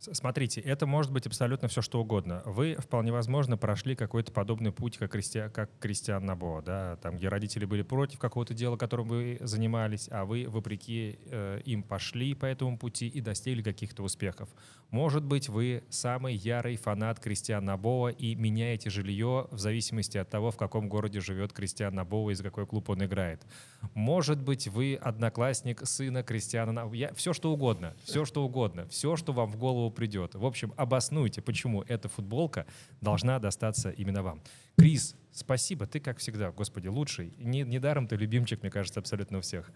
Смотрите, 0.00 0.62
это 0.62 0.86
может 0.86 1.12
быть 1.12 1.26
абсолютно 1.26 1.68
все, 1.68 1.82
что 1.82 2.00
угодно. 2.00 2.42
Вы, 2.46 2.76
вполне 2.78 3.12
возможно, 3.12 3.58
прошли 3.58 3.94
какой-то 3.94 4.32
подобный 4.32 4.72
путь, 4.72 4.96
как, 4.96 5.12
Кристи... 5.12 5.42
как 5.52 5.70
Кристиан 5.78 6.24
Набо, 6.24 6.62
да, 6.62 6.96
там, 6.96 7.16
где 7.16 7.28
родители 7.28 7.66
были 7.66 7.82
против 7.82 8.18
какого-то 8.18 8.54
дела, 8.54 8.78
которым 8.78 9.08
вы 9.08 9.36
занимались, 9.42 10.08
а 10.10 10.24
вы, 10.24 10.46
вопреки 10.48 11.18
э, 11.26 11.60
им, 11.66 11.82
пошли 11.82 12.32
по 12.34 12.46
этому 12.46 12.78
пути 12.78 13.08
и 13.08 13.20
достигли 13.20 13.62
каких-то 13.62 14.02
успехов. 14.02 14.48
Может 14.90 15.22
быть, 15.22 15.48
вы 15.48 15.84
самый 15.90 16.34
ярый 16.34 16.76
фанат 16.76 17.20
Кристиана 17.20 17.66
Набова 17.66 18.08
и 18.08 18.34
меняете 18.34 18.88
жилье 18.90 19.48
в 19.50 19.58
зависимости 19.58 20.16
от 20.16 20.30
того, 20.30 20.50
в 20.50 20.56
каком 20.56 20.88
городе 20.88 21.20
живет 21.20 21.52
Кристиан 21.52 21.94
Набова 21.94 22.30
и 22.30 22.34
за 22.34 22.42
какой 22.42 22.66
клуб 22.66 22.88
он 22.88 23.04
играет. 23.04 23.46
Может 23.94 24.42
быть, 24.42 24.66
вы 24.66 24.94
одноклассник 24.94 25.86
сына 25.86 26.22
Кристиана 26.22 26.72
Набова. 26.72 26.94
Я... 26.94 27.12
Все, 27.12 27.34
что 27.34 27.52
угодно. 27.52 27.94
Все, 28.02 28.24
что 28.24 28.42
угодно. 28.44 28.86
Все, 28.88 29.16
что 29.16 29.32
вам 29.32 29.50
в 29.50 29.56
голову 29.58 29.89
футбол 29.90 29.92
придет. 29.92 30.34
В 30.34 30.44
общем, 30.44 30.72
обоснуйте, 30.76 31.42
почему 31.42 31.82
эта 31.82 32.08
футболка 32.08 32.66
должна 33.00 33.38
достаться 33.38 33.90
именно 33.90 34.22
вам. 34.22 34.40
Крис, 34.78 35.14
спасибо, 35.32 35.86
ты, 35.86 36.00
как 36.00 36.18
всегда, 36.18 36.50
господи, 36.52 36.88
лучший. 36.88 37.32
Не- 37.38 37.62
Недаром 37.64 38.06
ты 38.06 38.16
любимчик, 38.16 38.62
мне 38.62 38.70
кажется, 38.70 39.00
абсолютно 39.00 39.38
у 39.38 39.40
всех. 39.40 39.70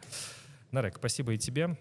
Нарек, 0.72 0.96
спасибо 0.96 1.32
и 1.32 1.38
тебе. 1.38 1.76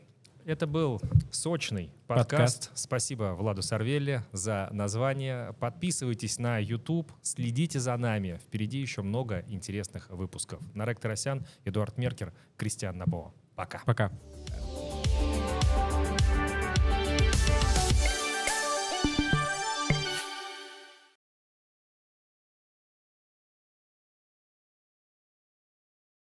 Это 0.46 0.68
был 0.68 1.02
сочный 1.32 1.90
подкаст. 2.08 2.70
Спасибо 2.74 3.34
Владу 3.38 3.62
Сарвелле 3.62 4.24
за 4.34 4.68
название. 4.74 5.54
Подписывайтесь 5.60 6.38
на 6.38 6.58
YouTube, 6.60 7.12
следите 7.22 7.80
за 7.80 7.96
нами. 7.98 8.40
Впереди 8.46 8.80
еще 8.80 9.02
много 9.04 9.46
интересных 9.48 10.10
выпусков. 10.10 10.60
Нарек 10.76 11.00
Тарасян, 11.00 11.46
Эдуард 11.66 11.98
Меркер, 11.98 12.34
Кристиан 12.58 12.98
Набо. 12.98 13.34
Пока. 13.56 13.82
Пока. 13.86 14.12